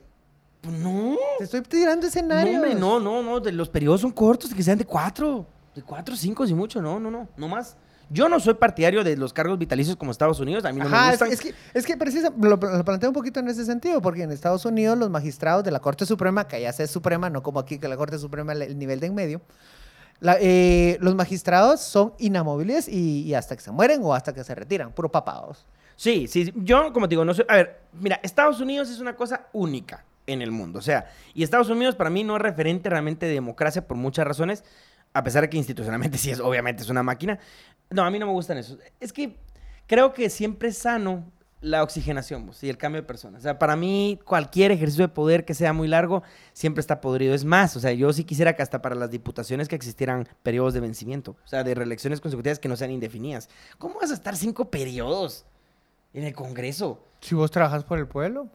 Pues 0.62 0.74
no. 0.78 1.16
Te 1.38 1.44
estoy 1.44 1.60
tirando 1.62 2.02
No, 2.02 2.08
escenarios. 2.08 2.54
hombre, 2.56 2.74
no, 2.74 2.98
no, 2.98 3.22
no. 3.22 3.40
de- 3.40 3.52
los 3.52 3.68
periodos 3.68 4.00
son 4.00 4.12
cortos, 4.12 4.54
que 4.54 4.62
sean 4.62 4.78
de 4.78 4.86
4. 4.86 5.46
De 5.74 5.82
4, 5.82 6.16
5, 6.16 6.46
si 6.46 6.54
mucho. 6.54 6.80
No, 6.80 6.98
no, 6.98 7.10
no. 7.10 7.28
No 7.36 7.48
más. 7.48 7.76
Yo 8.08 8.28
no 8.28 8.38
soy 8.40 8.54
partidario 8.54 9.02
de 9.04 9.16
los 9.16 9.32
cargos 9.32 9.58
vitalicios 9.58 9.96
como 9.96 10.10
Estados 10.10 10.38
Unidos. 10.40 10.64
A 10.64 10.72
mí 10.72 10.78
no 10.78 10.88
me 10.88 10.96
Ajá, 10.96 11.12
es, 11.12 11.20
gustan. 11.20 11.32
es 11.32 11.40
que, 11.40 11.54
es 11.74 11.84
que 11.86 11.96
precisa, 11.96 12.32
lo, 12.40 12.56
lo 12.56 12.84
planteo 12.84 13.10
un 13.10 13.14
poquito 13.14 13.40
en 13.40 13.48
ese 13.48 13.64
sentido, 13.66 14.00
porque 14.00 14.22
en 14.22 14.30
Estados 14.30 14.64
Unidos 14.64 14.96
los 14.96 15.10
magistrados 15.10 15.64
de 15.64 15.70
la 15.70 15.80
Corte 15.80 16.06
Suprema, 16.06 16.46
que 16.46 16.56
allá 16.56 16.72
se 16.72 16.84
es 16.84 16.90
Suprema, 16.90 17.28
no 17.28 17.42
como 17.42 17.58
aquí 17.60 17.78
que 17.78 17.88
la 17.88 17.96
Corte 17.96 18.18
Suprema 18.18 18.52
el 18.52 18.78
nivel 18.78 19.00
de 19.00 19.06
en 19.08 19.14
medio, 19.14 19.40
eh, 20.40 20.96
los 21.00 21.14
magistrados 21.14 21.80
son 21.80 22.14
inamovibles 22.18 22.88
y, 22.88 23.34
hasta 23.34 23.56
que 23.56 23.62
se 23.62 23.70
mueren 23.70 24.00
o 24.02 24.14
hasta 24.14 24.32
que 24.32 24.44
se 24.44 24.54
retiran, 24.54 24.92
puro 24.92 25.10
papados. 25.10 25.66
Sí, 25.96 26.26
sí. 26.26 26.52
Yo, 26.56 26.92
como 26.92 27.08
te 27.08 27.12
digo, 27.12 27.24
no 27.24 27.34
sé. 27.34 27.44
A 27.48 27.56
ver, 27.56 27.80
mira, 27.92 28.20
Estados 28.22 28.60
Unidos 28.60 28.90
es 28.90 29.00
una 29.00 29.14
cosa 29.14 29.48
única 29.52 30.04
en 30.26 30.42
el 30.42 30.50
mundo. 30.50 30.78
O 30.78 30.82
sea, 30.82 31.06
y 31.34 31.42
Estados 31.42 31.68
Unidos 31.68 31.94
para 31.94 32.10
mí 32.10 32.24
no 32.24 32.36
es 32.36 32.42
referente 32.42 32.90
realmente 32.90 33.26
de 33.26 33.32
democracia 33.32 33.86
por 33.86 33.96
muchas 33.96 34.26
razones, 34.26 34.64
a 35.12 35.22
pesar 35.22 35.42
de 35.42 35.50
que 35.50 35.56
institucionalmente 35.56 36.18
sí 36.18 36.30
es, 36.30 36.40
obviamente, 36.40 36.82
es 36.82 36.88
una 36.88 37.02
máquina. 37.02 37.38
No, 37.90 38.02
a 38.02 38.10
mí 38.10 38.18
no 38.18 38.26
me 38.26 38.32
gustan 38.32 38.58
eso. 38.58 38.78
Es 39.00 39.12
que 39.12 39.36
creo 39.86 40.12
que 40.12 40.30
siempre 40.30 40.70
es 40.70 40.78
sano 40.78 41.30
la 41.64 41.82
oxigenación 41.82 42.46
vos, 42.46 42.62
y 42.62 42.68
el 42.68 42.76
cambio 42.76 43.00
de 43.00 43.06
personas. 43.06 43.40
O 43.40 43.42
sea, 43.42 43.58
para 43.58 43.74
mí, 43.74 44.20
cualquier 44.24 44.70
ejercicio 44.70 45.06
de 45.06 45.12
poder 45.12 45.44
que 45.44 45.54
sea 45.54 45.72
muy 45.72 45.88
largo 45.88 46.22
siempre 46.52 46.80
está 46.80 47.00
podrido. 47.00 47.34
Es 47.34 47.44
más, 47.44 47.74
o 47.76 47.80
sea, 47.80 47.92
yo 47.92 48.12
sí 48.12 48.24
quisiera 48.24 48.54
que 48.54 48.62
hasta 48.62 48.82
para 48.82 48.94
las 48.94 49.10
diputaciones 49.10 49.66
que 49.66 49.74
existieran 49.74 50.28
periodos 50.42 50.74
de 50.74 50.80
vencimiento, 50.80 51.36
o 51.44 51.48
sea, 51.48 51.64
de 51.64 51.74
reelecciones 51.74 52.20
consecutivas 52.20 52.58
que 52.58 52.68
no 52.68 52.76
sean 52.76 52.90
indefinidas. 52.90 53.48
¿Cómo 53.78 53.98
vas 53.98 54.10
a 54.10 54.14
estar 54.14 54.36
cinco 54.36 54.70
periodos 54.70 55.46
en 56.12 56.24
el 56.24 56.34
Congreso? 56.34 57.02
Si 57.20 57.34
vos 57.34 57.50
trabajas 57.50 57.82
por 57.84 57.98
el 57.98 58.06
pueblo. 58.06 58.48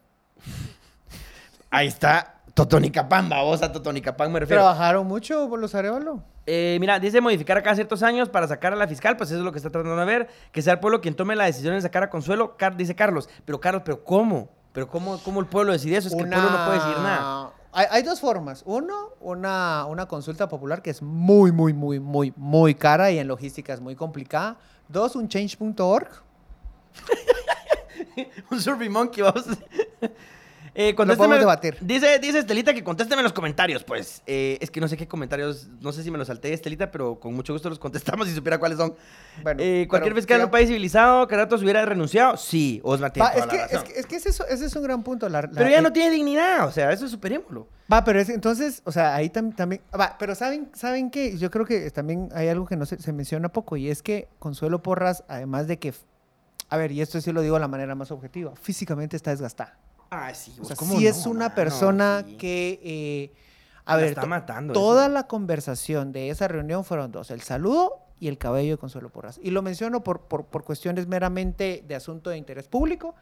Ahí 1.72 1.88
está 1.88 2.38
Totonicapán, 2.63 3.30
vos 3.30 3.62
a 3.62 3.72
Totonicapán 3.72 4.32
me 4.32 4.39
refiero. 4.39 4.62
¿Trabajaron 4.62 5.08
mucho 5.08 5.48
por 5.50 5.60
los 5.60 5.74
Arevalo? 5.76 6.24
Eh, 6.45 6.78
mira, 6.80 7.00
dice 7.00 7.22
modificar 7.22 7.62
cada 7.63 7.76
ciertos 7.76 8.04
años 8.04 8.28
para 8.28 8.48
sacar 8.48 8.74
a 8.74 8.76
la 8.76 8.88
fiscal, 8.88 9.15
pues 9.17 9.30
eso 9.30 9.39
es 9.39 9.45
lo 9.45 9.52
que 9.52 9.60
está 9.60 9.69
tratando 9.69 9.95
de 9.95 10.06
ver, 10.06 10.28
que 10.52 10.62
sea 10.62 10.74
el 10.74 10.80
pueblo 10.80 11.00
quien 11.00 11.15
tome 11.15 11.36
la 11.36 11.45
decisión 11.45 11.76
de 11.76 11.82
sacar 11.82 12.04
a 12.04 12.10
Consuelo, 12.10 12.58
Car- 12.58 12.76
dice 12.76 12.95
Carlos. 12.95 13.30
Pero 13.45 13.60
Carlos, 13.60 13.84
¿pero 13.86 14.04
cómo? 14.04 14.50
¿Pero 14.74 14.88
cómo, 14.88 15.19
cómo 15.24 15.39
el 15.39 15.45
pueblo 15.45 15.72
decide 15.72 15.98
eso? 15.98 16.08
Es 16.10 16.15
que 16.15 16.22
el 16.22 16.30
pueblo 16.30 16.50
no 16.50 16.65
puede 16.65 16.78
decidir 16.80 16.98
nada. 16.98 17.52
Hay, 17.72 17.86
hay 17.91 18.04
dos 18.04 18.19
formas. 18.19 18.63
Uno, 18.65 19.13
una, 19.22 19.86
una 19.86 20.08
consulta 20.08 20.50
popular 20.50 20.82
que 20.82 20.89
es 20.89 21.02
muy, 21.02 21.52
muy, 21.52 21.72
muy, 21.74 22.00
muy, 22.00 22.34
muy 22.36 22.76
cara 22.76 23.12
y 23.12 23.19
en 23.19 23.28
logística 23.28 23.74
es 23.74 23.80
muy 23.80 23.95
complicada. 23.95 24.58
Dos, 24.88 25.15
un 25.15 25.28
change.org. 25.30 26.08
Un 28.52 28.60
Survey 28.60 28.89
Monkey, 28.89 29.22
vamos. 29.24 29.45
Eh, 30.82 30.96
Lo 30.98 31.18
podemos 31.18 31.39
debatir. 31.39 31.76
Dice, 31.82 32.20
dice 32.20 32.39
Estelita 32.39 32.74
que 32.74 32.84
contésteme 32.86 33.20
en 33.20 33.24
los 33.26 33.34
comentarios, 33.34 33.84
pues. 33.84 34.24
Eh, 34.26 34.58
es 34.62 34.72
que 34.72 34.80
no 34.80 34.88
sé 34.88 34.96
qué 34.96 35.10
comentarios, 35.10 35.68
no 35.82 35.92
sé 35.92 36.04
si 36.04 36.10
me 36.10 36.18
los 36.18 36.28
salté, 36.28 36.54
Estelita, 36.54 36.89
pero 36.89 37.20
con 37.20 37.34
mucho 37.34 37.52
gusto 37.52 37.68
los 37.70 37.80
contestamos 37.80 38.28
si 38.30 38.34
supiera 38.34 38.58
cuáles 38.60 38.78
son. 38.78 38.96
Bueno, 39.44 39.62
Eh, 39.62 39.88
cualquier 39.89 40.15
fiscal 40.15 40.39
en 40.39 40.46
un 40.46 40.52
país 40.52 40.68
civilizado, 40.70 41.28
que 41.28 41.36
ratos 41.36 41.62
hubiera 41.63 41.84
renunciado, 41.86 42.38
sí, 42.38 42.80
Osmar 42.86 43.12
tiene 43.12 43.28
Va, 43.28 43.34
toda 43.34 43.44
es, 43.46 43.48
la 43.48 43.52
que, 43.52 43.74
razón. 43.76 43.78
es 43.88 43.94
que, 43.94 44.00
es 44.00 44.06
que 44.06 44.15
ese, 44.15 44.30
es, 44.30 44.39
ese 44.50 44.65
es 44.68 44.76
un 44.78 44.84
gran 44.84 45.04
punto. 45.04 45.28
la- 45.28 45.42
la- 45.42 45.50
Pero 45.50 45.70
ya 45.70 45.82
no 45.82 45.92
tiene 45.92 46.12
dignidad, 46.12 46.65
o 46.65 46.72
sea, 46.72 46.94
eso 46.94 47.10
superémoslo. 47.10 47.68
Va, 47.92 48.06
pero 48.06 48.22
es, 48.22 48.30
entonces, 48.30 48.82
o 48.86 48.94
sea, 48.94 49.15
ahí 49.15 49.30
tam- 49.30 49.54
también. 49.54 49.82
Va, 50.00 50.15
pero 50.18 50.34
¿saben, 50.34 50.70
¿saben 50.74 51.10
qué? 51.12 51.38
Yo 51.38 51.52
creo 51.52 51.65
que 51.65 51.92
también 51.92 52.30
hay 52.34 52.48
algo 52.48 52.65
que 52.65 52.78
no 52.78 52.86
se, 52.86 52.98
se 53.02 53.12
menciona 53.12 53.50
poco 53.50 53.76
y 53.76 53.89
es 53.89 54.02
que 54.02 54.30
Consuelo 54.39 54.82
Porras, 54.82 55.26
además 55.28 55.68
de 55.68 55.78
que. 55.78 55.94
A 56.70 56.78
ver, 56.78 56.94
y 56.94 57.02
esto 57.02 57.20
sí 57.20 57.34
lo 57.34 57.42
digo 57.42 57.56
de 57.56 57.60
la 57.62 57.68
manera 57.68 57.96
más 57.96 58.12
objetiva, 58.12 58.54
físicamente 58.56 59.18
está 59.18 59.32
desgastada. 59.32 59.78
Ah, 60.12 60.34
sí, 60.34 60.54
O 60.60 60.65
sea, 60.65 60.76
¿cómo 60.76 60.95
sí 60.98 61.04
no, 61.04 61.10
es 61.10 61.26
una 61.26 61.54
persona 61.56 62.24
Sí. 62.26 62.36
que. 62.38 62.80
eh, 62.84 63.34
a 63.86 63.93
La 63.95 64.02
ver, 64.02 64.10
está 64.10 64.26
matando 64.26 64.74
toda 64.74 65.06
eso. 65.06 65.13
la 65.13 65.28
conversación 65.28 66.12
de 66.12 66.30
esa 66.30 66.48
reunión 66.48 66.84
fueron 66.86 67.12
dos: 67.12 67.32
el 67.32 67.41
saludo 67.41 67.93
y 68.19 68.28
el 68.28 68.38
cabello 68.38 68.72
de 68.74 68.78
Consuelo 68.78 69.10
Porras. 69.10 69.39
Y 69.41 69.52
lo 69.52 69.62
menciono 69.62 70.04
por, 70.04 70.22
por, 70.22 70.45
por 70.45 70.63
cuestiones 70.63 71.08
meramente 71.08 71.84
de 71.88 71.95
asunto 71.95 72.30
de 72.30 72.38
interés 72.38 72.67
público. 72.67 73.15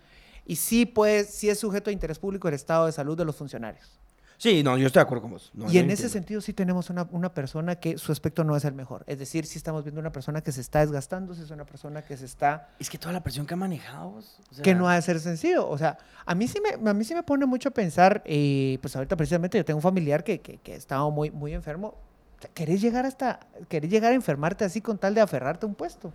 Y 0.46 0.56
sí, 0.56 0.86
pues, 0.86 1.30
sí 1.30 1.50
es 1.50 1.60
sujeto 1.60 1.90
de 1.90 1.94
interés 1.94 2.20
público 2.20 2.48
el 2.48 2.54
estado 2.54 2.86
de 2.86 2.92
salud 2.94 3.18
de 3.18 3.26
los 3.26 3.36
funcionarios. 3.36 4.00
Sí, 4.40 4.62
no, 4.62 4.78
yo 4.78 4.86
estoy 4.86 5.00
de 5.00 5.04
acuerdo 5.06 5.24
con 5.24 5.32
vos. 5.32 5.50
No, 5.56 5.72
y 5.72 5.80
en 5.80 5.90
ese 5.90 6.10
sentido 6.10 6.42
sí 6.42 6.54
tenemos 6.54 6.92
una, 6.92 7.08
una 7.12 7.34
persona 7.34 7.76
que 7.78 7.98
su 7.98 8.12
aspecto 8.12 8.44
no 8.44 8.56
es 8.56 8.66
el 8.66 8.74
mejor. 8.76 9.04
Es 9.08 9.18
decir, 9.18 9.48
sí 9.48 9.58
estamos 9.58 9.84
viendo 9.84 10.00
una 10.00 10.12
persona 10.12 10.42
que 10.42 10.52
se 10.52 10.62
está 10.62 10.82
desgastando, 10.82 11.34
sí 11.34 11.42
es 11.42 11.50
una 11.50 11.66
persona 11.66 12.04
que 12.04 12.16
se 12.18 12.26
está... 12.26 12.70
Es 12.78 12.88
que 12.92 13.00
toda 13.00 13.14
la 13.14 13.24
presión 13.24 13.48
que 13.48 13.56
ha 13.56 13.58
manejado 13.58 14.12
vos, 14.12 14.38
o 14.52 14.54
sea, 14.54 14.64
que 14.64 14.76
no 14.76 14.88
ha 14.88 14.94
de 14.94 15.02
ser 15.02 15.20
sencillo. 15.20 15.68
O 15.68 15.76
sea, 15.80 15.98
a 16.24 16.36
mí 16.36 16.48
sí 16.48 16.60
me, 16.62 16.90
a 16.90 16.94
mí 16.94 17.04
sí 17.04 17.16
me 17.16 17.24
pone 17.24 17.48
mucho 17.48 17.70
a 17.70 17.72
pensar, 17.72 18.22
eh, 18.26 18.78
pues 18.80 18.96
ahorita 18.96 19.16
precisamente 19.18 19.58
yo 19.58 19.66
tengo 19.66 19.80
un 19.80 19.82
familiar 19.84 20.24
que, 20.24 20.40
que, 20.40 20.58
que 20.58 20.76
estaba 20.76 21.10
muy, 21.10 21.32
muy 21.32 21.54
enfermo. 21.54 21.96
O 22.38 22.42
sea, 22.42 22.52
¿Querés 22.54 22.80
llegar 22.80 23.08
hasta, 23.08 23.40
querés 23.68 23.90
llegar 23.90 24.12
a 24.12 24.16
enfermarte 24.16 24.64
así 24.66 24.82
con 24.82 25.00
tal 25.00 25.16
de 25.16 25.22
aferrarte 25.22 25.66
a 25.66 25.70
un 25.70 25.74
puesto? 25.74 26.14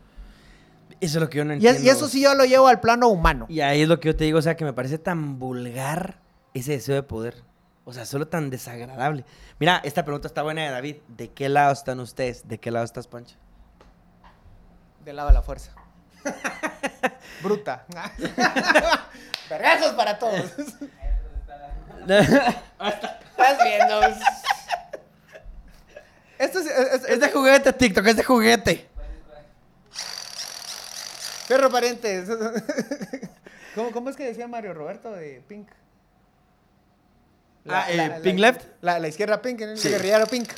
Eso 1.01 1.19
es 1.19 1.23
lo 1.23 1.29
que 1.29 1.39
yo 1.39 1.45
no 1.45 1.55
Y, 1.55 1.57
entiendo. 1.57 1.79
es- 1.81 1.85
y 1.85 1.89
eso 1.89 2.07
sí 2.07 2.23
yo 2.23 2.35
lo 2.37 2.45
llevo 2.45 2.69
al 2.69 2.79
plano 2.79 3.09
humano. 3.09 3.47
Y 3.49 3.59
ahí 3.63 3.81
es 3.83 3.89
lo 3.89 3.99
que 3.99 4.11
yo 4.11 4.15
te 4.17 4.23
digo, 4.23 4.39
o 4.39 4.43
sea, 4.43 4.57
que 4.57 4.65
me 4.65 4.73
parece 4.73 4.99
tan 4.99 5.41
vulgar 5.41 6.21
ese 6.55 6.71
deseo 6.73 6.95
de 6.95 7.03
poder. 7.03 7.43
O 7.85 7.92
sea, 7.92 8.07
solo 8.07 8.29
tan 8.29 8.49
desagradable. 8.51 9.25
Mira, 9.59 9.81
esta 9.85 10.05
pregunta 10.05 10.29
está 10.29 10.42
buena 10.42 10.62
de 10.62 10.71
David. 10.71 10.97
¿De 11.09 11.31
qué 11.33 11.49
lado 11.49 11.73
están 11.73 11.99
ustedes? 12.01 12.47
¿De 12.47 12.59
qué 12.59 12.71
lado 12.71 12.85
estás, 12.85 13.09
Pancho? 13.09 13.35
Del 15.05 15.16
lado 15.16 15.29
de 15.29 15.35
la 15.35 15.42
fuerza. 15.42 15.73
Bruta. 17.42 17.85
Vergazos 19.51 19.92
para 19.95 20.16
todos. 20.18 20.53
Estás 22.09 23.59
viendo. 23.64 24.01
Esto 26.38 26.59
es, 26.61 26.66
es- 26.66 27.05
es 27.05 27.21
de 27.21 27.31
juguete, 27.31 27.73
TikTok, 27.73 28.07
es 28.07 28.16
de 28.16 28.23
juguete. 28.25 28.88
Perro 31.49 31.71
pariente. 31.71 32.25
¿Cómo, 33.75 33.90
¿Cómo 33.90 34.09
es 34.11 34.16
que 34.16 34.25
decía 34.25 34.47
Mario 34.47 34.73
Roberto 34.75 35.11
de 35.12 35.42
Pink? 35.49 35.68
Ah, 37.68 37.87
eh, 37.88 38.20
Pink 38.22 38.38
Left. 38.38 38.62
La, 38.81 38.98
la 38.98 39.09
izquierda 39.09 39.40
Pink, 39.40 39.61
el 39.61 39.81
guerrillero 39.81 40.27
Pink. 40.27 40.51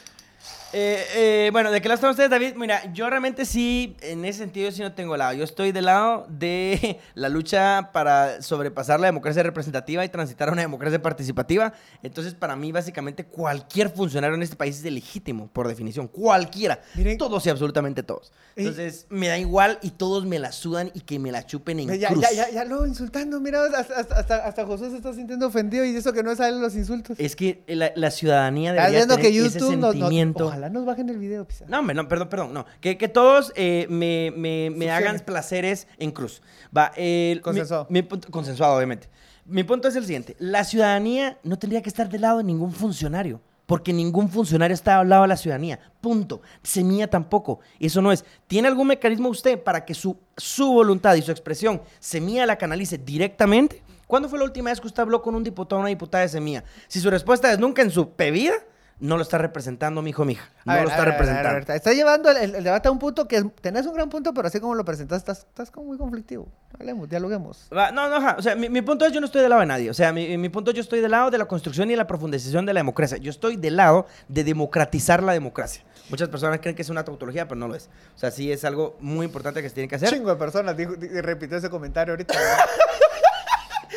Eh, 0.76 1.04
eh, 1.14 1.50
bueno, 1.52 1.70
¿de 1.70 1.80
qué 1.80 1.87
lado 1.88 1.94
están 1.94 2.10
ustedes, 2.10 2.30
David? 2.30 2.54
Mira, 2.56 2.92
yo 2.92 3.08
realmente 3.08 3.44
sí, 3.44 3.96
en 4.00 4.24
ese 4.24 4.40
sentido 4.40 4.72
sí 4.72 4.82
no 4.82 4.92
tengo 4.92 5.16
lado. 5.16 5.32
Yo 5.32 5.44
estoy 5.44 5.70
del 5.70 5.84
lado 5.84 6.26
de 6.28 6.98
la 7.14 7.28
lucha 7.28 7.90
para 7.92 8.42
sobrepasar 8.42 8.98
la 8.98 9.06
democracia 9.06 9.44
representativa 9.44 10.04
y 10.04 10.08
transitar 10.08 10.48
a 10.48 10.52
una 10.52 10.62
democracia 10.62 11.00
participativa. 11.00 11.72
Entonces, 12.02 12.34
para 12.34 12.56
mí, 12.56 12.72
básicamente, 12.72 13.24
cualquier 13.24 13.88
funcionario 13.90 14.34
en 14.34 14.42
este 14.42 14.56
país 14.56 14.84
es 14.84 14.92
legítimo, 14.92 15.46
por 15.52 15.68
definición. 15.68 16.08
Cualquiera. 16.08 16.80
Miren- 16.96 17.18
todos 17.18 17.46
y 17.46 17.50
absolutamente 17.50 18.02
todos. 18.02 18.32
Entonces, 18.56 19.06
me 19.10 19.28
da 19.28 19.38
igual 19.38 19.78
y 19.80 19.90
todos 19.92 20.24
me 20.26 20.40
la 20.40 20.50
sudan 20.50 20.90
y 20.92 21.02
que 21.02 21.20
me 21.20 21.30
la 21.30 21.46
chupen 21.46 21.78
en 21.80 21.98
Ya, 22.00 22.08
cruz. 22.08 22.22
ya, 22.22 22.32
ya, 22.32 22.50
ya 22.50 22.64
lo 22.64 22.84
insultando, 22.84 23.38
mira, 23.38 23.60
hasta, 23.64 24.44
hasta, 24.48 24.66
José 24.66 24.90
se 24.90 24.96
está 24.96 25.12
sintiendo 25.12 25.46
ofendido 25.46 25.84
y 25.84 25.94
eso 25.94 26.12
que 26.12 26.24
no 26.24 26.34
salen 26.34 26.60
los 26.60 26.74
insultos. 26.74 27.16
Es 27.20 27.37
que 27.37 27.62
la, 27.68 27.92
la 27.94 28.10
ciudadanía 28.10 28.70
Estás 28.72 28.87
debería 28.90 29.06
tener 29.06 29.22
que 29.22 29.28
ese 29.46 29.58
YouTube 29.60 29.76
nos- 29.76 29.92
sentimiento. 29.92 30.50
Ojalá 30.64 30.70
nos 30.72 30.85
bajen 30.87 31.09
el 31.09 31.18
video. 31.18 31.46
No, 31.68 31.81
hombre, 31.81 31.94
no, 31.94 32.09
perdón, 32.09 32.29
perdón, 32.29 32.55
no. 32.55 32.66
Que, 32.81 32.96
que 32.96 33.09
todos 33.09 33.53
eh, 33.57 33.87
me, 33.90 34.33
me- 34.37 34.70
me 34.70 34.90
hagan 34.90 35.20
placeres 35.20 35.87
en 35.98 36.11
cruz. 36.11 36.42
Va, 36.77 36.92
el- 36.96 37.40
Consensuado. 37.42 37.87
mi 37.90 38.03
punto- 38.03 38.31
consensuado, 38.31 38.77
obviamente. 38.77 39.09
Mi 39.46 39.62
punto 39.62 39.88
es 39.88 39.96
el 39.96 40.05
siguiente. 40.05 40.37
La 40.38 40.64
ciudadanía 40.64 41.38
no 41.42 41.59
tendría 41.59 41.83
que 41.83 41.88
estar 41.90 42.09
del 42.09 42.22
lado 42.22 42.38
de 42.38 42.44
ningún 42.44 42.72
funcionario. 42.72 43.40
Porque 43.66 43.94
ningún 43.94 44.29
funcionario 44.29 44.74
está 44.74 45.00
al 45.00 45.09
lado 45.09 45.22
de 45.22 45.29
la 45.29 45.37
ciudadanía. 45.38 45.81
Punto. 46.03 46.42
Semilla 46.62 47.09
tampoco. 47.09 47.61
Eso 47.81 48.03
no 48.03 48.12
es. 48.12 48.22
¿Tiene 48.46 48.68
algún 48.68 48.87
mecanismo 48.88 49.31
usted 49.31 49.59
para 49.62 49.87
que 49.87 49.94
su, 49.94 50.18
su 50.37 50.70
voluntad 50.70 51.14
y 51.14 51.22
su 51.22 51.31
expresión 51.31 51.81
Semilla 51.98 52.44
la 52.44 52.57
canalice 52.57 52.98
directamente? 52.98 53.83
¿Cuándo 54.07 54.29
fue 54.29 54.38
la 54.38 54.44
última 54.44 54.68
vez 54.70 54.81
que 54.83 54.87
usted 54.87 55.03
habló 55.03 55.22
con 55.22 55.35
un 55.35 55.42
diputado 55.42 55.79
o 55.79 55.81
una 55.81 55.88
diputada 55.88 56.22
de 56.22 56.29
Semilla? 56.29 56.62
Si 56.88 57.00
su 57.00 57.09
respuesta 57.09 57.50
es 57.53 57.59
nunca 57.59 57.81
en 57.81 57.90
su 57.90 58.11
vida, 58.33 58.53
no 59.00 59.16
lo 59.16 59.22
está 59.22 59.38
representando, 59.38 60.00
mi 60.02 60.11
hijo, 60.11 60.24
mi 60.24 60.35
hija. 60.35 60.48
No 60.64 60.72
ver, 60.74 60.85
lo 60.85 60.88
está 60.90 61.02
ver, 61.04 61.12
representando. 61.12 61.54
ver, 61.66 61.70
Está 61.76 61.92
llevando 61.92 62.30
el, 62.30 62.62
debate 62.64 62.88
a 62.88 62.90
un 62.90 62.98
punto 62.98 63.26
que 63.28 63.42
tenés 63.61 63.87
un 63.87 63.94
gran 63.94 64.09
punto, 64.09 64.33
pero 64.33 64.48
así 64.48 64.61
como 64.61 64.74
lo 64.74 64.85
presentas, 64.85 65.18
estás, 65.18 65.38
estás 65.40 65.70
como 65.70 65.88
muy 65.88 65.98
conflictivo. 65.98 66.48
Hablemos, 66.78 67.09
dialoguemos. 67.09 67.68
No, 67.70 67.90
no, 67.92 68.02
ajá. 68.16 68.37
O 68.38 68.42
sea, 68.42 68.54
mi, 68.54 68.68
mi 68.68 68.83
punto 68.83 69.04
es 69.04 69.12
yo 69.12 69.20
no 69.20 69.26
estoy 69.26 69.40
del 69.42 69.50
lado 69.50 69.61
de 69.61 69.66
nadie. 69.66 69.90
O 69.90 69.94
sea, 69.94 70.12
mi, 70.12 70.38
mi 70.38 70.48
punto 70.48 70.70
es 70.70 70.76
yo 70.76 70.80
estoy 70.83 71.00
del 71.00 71.11
lado 71.11 71.30
de 71.30 71.38
la 71.38 71.44
construcción 71.46 71.90
y 71.90 71.96
la 71.96 72.07
profundización 72.07 72.66
de 72.66 72.72
la 72.72 72.80
democracia. 72.80 73.16
Yo 73.18 73.30
estoy 73.30 73.57
del 73.57 73.76
lado 73.76 74.07
de 74.28 74.44
democratizar 74.44 75.22
la 75.22 75.33
democracia. 75.33 75.83
Muchas 76.11 76.28
personas 76.28 76.61
creen 76.61 76.76
que 76.76 76.83
es 76.83 76.90
una 76.90 77.04
tautología, 77.04 77.48
pero 77.48 77.59
no 77.59 77.66
lo 77.68 77.74
es. 77.74 77.88
O 78.14 78.18
sea, 78.18 78.30
sí 78.30 78.52
es 78.52 78.64
algo 78.64 78.96
muy 79.00 79.24
importante 79.26 79.62
que 79.62 79.68
se 79.68 79.74
tiene 79.74 79.88
que 79.88 79.96
hacer. 79.96 80.11
Chingo 80.11 80.30
de 80.30 80.37
personas 80.37 80.76
dijo, 80.76 80.94
di- 80.94 81.09
repitió 81.20 81.57
ese 81.57 81.70
comentario 81.70 82.12
ahorita. 82.12 82.35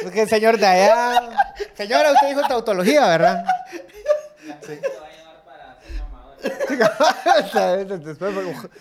Porque 0.03 0.21
el 0.23 0.29
señor 0.29 0.57
de 0.57 0.65
allá. 0.65 1.29
Señora, 1.75 2.11
usted 2.13 2.29
dijo 2.29 2.41
tautología, 2.47 3.05
¿verdad? 3.07 3.43
Sí. 4.65 4.79
Después, 8.05 8.33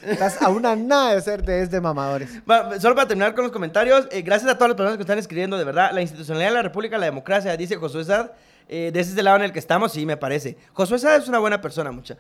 estás 0.03 0.43
a 0.43 0.51
una 0.51 0.77
nada 0.77 1.15
de 1.15 1.21
ser 1.21 1.43
de, 1.43 1.67
de 1.67 1.81
mamadores. 1.81 2.29
Va, 2.49 2.79
solo 2.79 2.95
para 2.95 3.09
terminar 3.09 3.35
con 3.35 3.45
los 3.45 3.53
comentarios, 3.53 4.07
eh, 4.11 4.23
gracias 4.23 4.51
a 4.51 4.55
todas 4.55 4.69
las 4.71 4.77
personas 4.77 4.97
que 4.97 5.03
están 5.03 5.19
escribiendo, 5.19 5.57
de 5.57 5.65
verdad, 5.65 5.91
la 5.93 6.03
institucionalidad 6.03 6.51
de 6.51 6.55
la 6.55 6.63
República, 6.63 6.99
la 6.99 7.07
democracia, 7.07 7.57
dice 7.57 7.77
Josué 7.77 8.05
Sad, 8.05 8.31
eh, 8.69 8.91
de 8.93 9.01
ese 9.01 9.13
es 9.13 9.19
el 9.19 9.25
lado 9.25 9.39
en 9.39 9.45
el 9.45 9.53
que 9.53 9.59
estamos, 9.59 9.93
sí, 9.93 10.05
me 10.05 10.17
parece. 10.17 10.57
Josué 10.73 10.99
Sad 10.99 11.17
es 11.17 11.29
una 11.29 11.39
buena 11.39 11.61
persona, 11.61 11.91
mucha. 11.93 12.17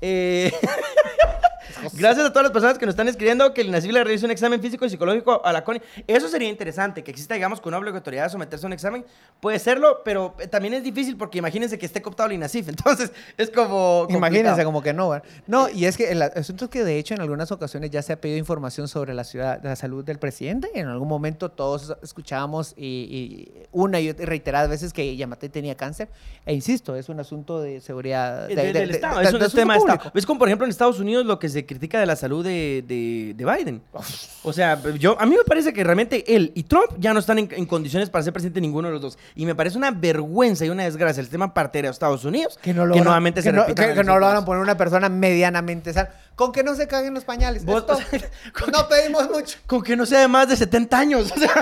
Eh, 0.00 0.52
Gracias 1.94 2.26
a 2.26 2.30
todas 2.30 2.44
las 2.44 2.52
personas 2.52 2.78
que 2.78 2.86
nos 2.86 2.92
están 2.94 3.08
escribiendo 3.08 3.52
que 3.54 3.60
el 3.62 3.68
INACIF 3.68 3.92
le 3.92 4.04
realice 4.04 4.24
un 4.24 4.30
examen 4.30 4.60
físico 4.60 4.84
y 4.86 4.90
psicológico 4.90 5.40
a 5.44 5.52
la 5.52 5.64
CONI. 5.64 5.80
Eso 6.06 6.28
sería 6.28 6.48
interesante, 6.48 7.02
que 7.04 7.10
exista, 7.10 7.34
digamos, 7.34 7.60
con 7.60 7.70
una 7.72 7.78
obligatoriedad 7.78 8.24
de 8.24 8.30
someterse 8.30 8.66
a 8.66 8.68
un 8.68 8.72
examen. 8.72 9.04
Puede 9.40 9.58
serlo, 9.58 10.02
pero 10.04 10.34
eh, 10.38 10.46
también 10.46 10.74
es 10.74 10.82
difícil 10.82 11.16
porque 11.16 11.38
imagínense 11.38 11.78
que 11.78 11.86
esté 11.86 12.02
cooptado 12.02 12.28
el 12.28 12.34
INACIF. 12.36 12.68
Entonces, 12.70 13.12
es 13.36 13.50
como. 13.50 14.06
Imagínense 14.10 14.42
complicado. 14.64 14.64
como 14.66 14.82
que 14.82 14.92
no, 14.92 15.08
¿verdad? 15.10 15.28
No, 15.46 15.68
y 15.68 15.84
es 15.86 15.96
que 15.96 16.10
el 16.10 16.22
asunto 16.22 16.64
es 16.66 16.70
que 16.70 16.84
de 16.84 16.98
hecho 16.98 17.14
en 17.14 17.20
algunas 17.20 17.50
ocasiones 17.52 17.90
ya 17.90 18.02
se 18.02 18.12
ha 18.12 18.20
pedido 18.20 18.38
información 18.38 18.88
sobre 18.88 19.14
la 19.14 19.24
ciudad, 19.24 19.60
la 19.62 19.76
salud 19.76 20.04
del 20.04 20.18
presidente. 20.18 20.68
En 20.74 20.88
algún 20.88 21.08
momento 21.08 21.50
todos 21.50 21.94
escuchábamos 22.02 22.74
y, 22.76 22.86
y 22.86 23.52
una 23.72 24.00
y 24.00 24.10
otra- 24.10 24.26
reiteradas 24.26 24.68
veces 24.70 24.92
que 24.92 25.16
Yamate 25.16 25.48
tenía 25.48 25.76
cáncer. 25.76 26.08
E 26.46 26.54
insisto, 26.54 26.96
es 26.96 27.08
un 27.08 27.20
asunto 27.20 27.60
de 27.60 27.80
seguridad 27.80 28.48
De- 28.48 28.54
de- 28.56 28.62
de- 28.62 28.72
de- 28.72 28.78
del 28.80 28.88
de- 28.90 28.94
Estado, 28.94 29.20
es 29.20 29.32
un 29.32 29.40
de 29.40 29.46
es 29.46 29.54
un 29.54 29.58
tema 29.60 29.74
de 29.74 29.78
Estado. 29.78 29.98
público. 29.98 30.18
Es 30.18 30.26
como, 30.26 30.38
por 30.38 30.48
ejemplo, 30.48 30.64
en 30.66 30.70
Estados 30.70 30.98
Unidos 31.00 31.24
lo 31.26 31.38
que 31.38 31.48
se 31.48 31.66
critica 31.70 31.98
de 32.00 32.06
la 32.06 32.16
salud 32.16 32.44
de, 32.44 32.84
de- 32.86 33.34
de 33.36 33.44
Biden. 33.44 33.82
O 34.42 34.54
sea, 34.54 34.80
yo, 34.98 35.20
a 35.20 35.26
mí 35.26 35.36
me 35.36 35.44
parece 35.44 35.70
que 35.74 35.84
realmente 35.84 36.34
él 36.34 36.52
y 36.54 36.62
Trump 36.62 36.92
ya 36.98 37.12
no 37.12 37.20
están 37.20 37.38
en, 37.38 37.48
en 37.52 37.66
condiciones 37.66 38.08
para 38.08 38.24
ser 38.24 38.32
presidente 38.32 38.58
ninguno 38.62 38.88
de 38.88 38.94
los 38.94 39.02
dos. 39.02 39.18
Y 39.34 39.44
me 39.44 39.54
parece 39.54 39.76
una 39.76 39.90
vergüenza 39.90 40.64
y 40.64 40.70
una 40.70 40.84
desgracia 40.84 41.20
el 41.20 41.26
sistema 41.26 41.52
partero 41.52 41.88
de 41.88 41.92
Estados 41.92 42.24
Unidos 42.24 42.58
Que 42.62 42.72
no 42.72 42.86
logran, 42.86 43.04
nuevamente 43.04 43.40
que 43.40 43.42
se 43.42 43.52
no, 43.52 43.62
repita 43.64 43.88
que- 43.88 43.94
que 43.96 44.02
no 44.04 44.18
logran 44.18 44.46
poner 44.46 44.62
una 44.62 44.78
persona 44.78 45.10
medianamente 45.10 45.92
sana. 45.92 46.08
Con 46.36 46.52
que 46.52 46.62
no 46.64 46.74
se 46.74 46.86
caguen 46.88 47.12
los 47.12 47.24
pañales. 47.24 47.66
Vos- 47.66 47.80
Esto, 47.80 47.92
o 47.96 47.96
sea, 48.18 48.30
con 48.58 48.70
no 48.70 48.88
pedimos 48.88 49.28
mucho. 49.30 49.58
Con 49.66 49.82
que 49.82 49.94
no 49.94 50.06
sea 50.06 50.20
de 50.20 50.28
más 50.28 50.48
de 50.48 50.56
70 50.56 50.98
años. 50.98 51.30
O 51.30 51.38
sea, 51.38 51.52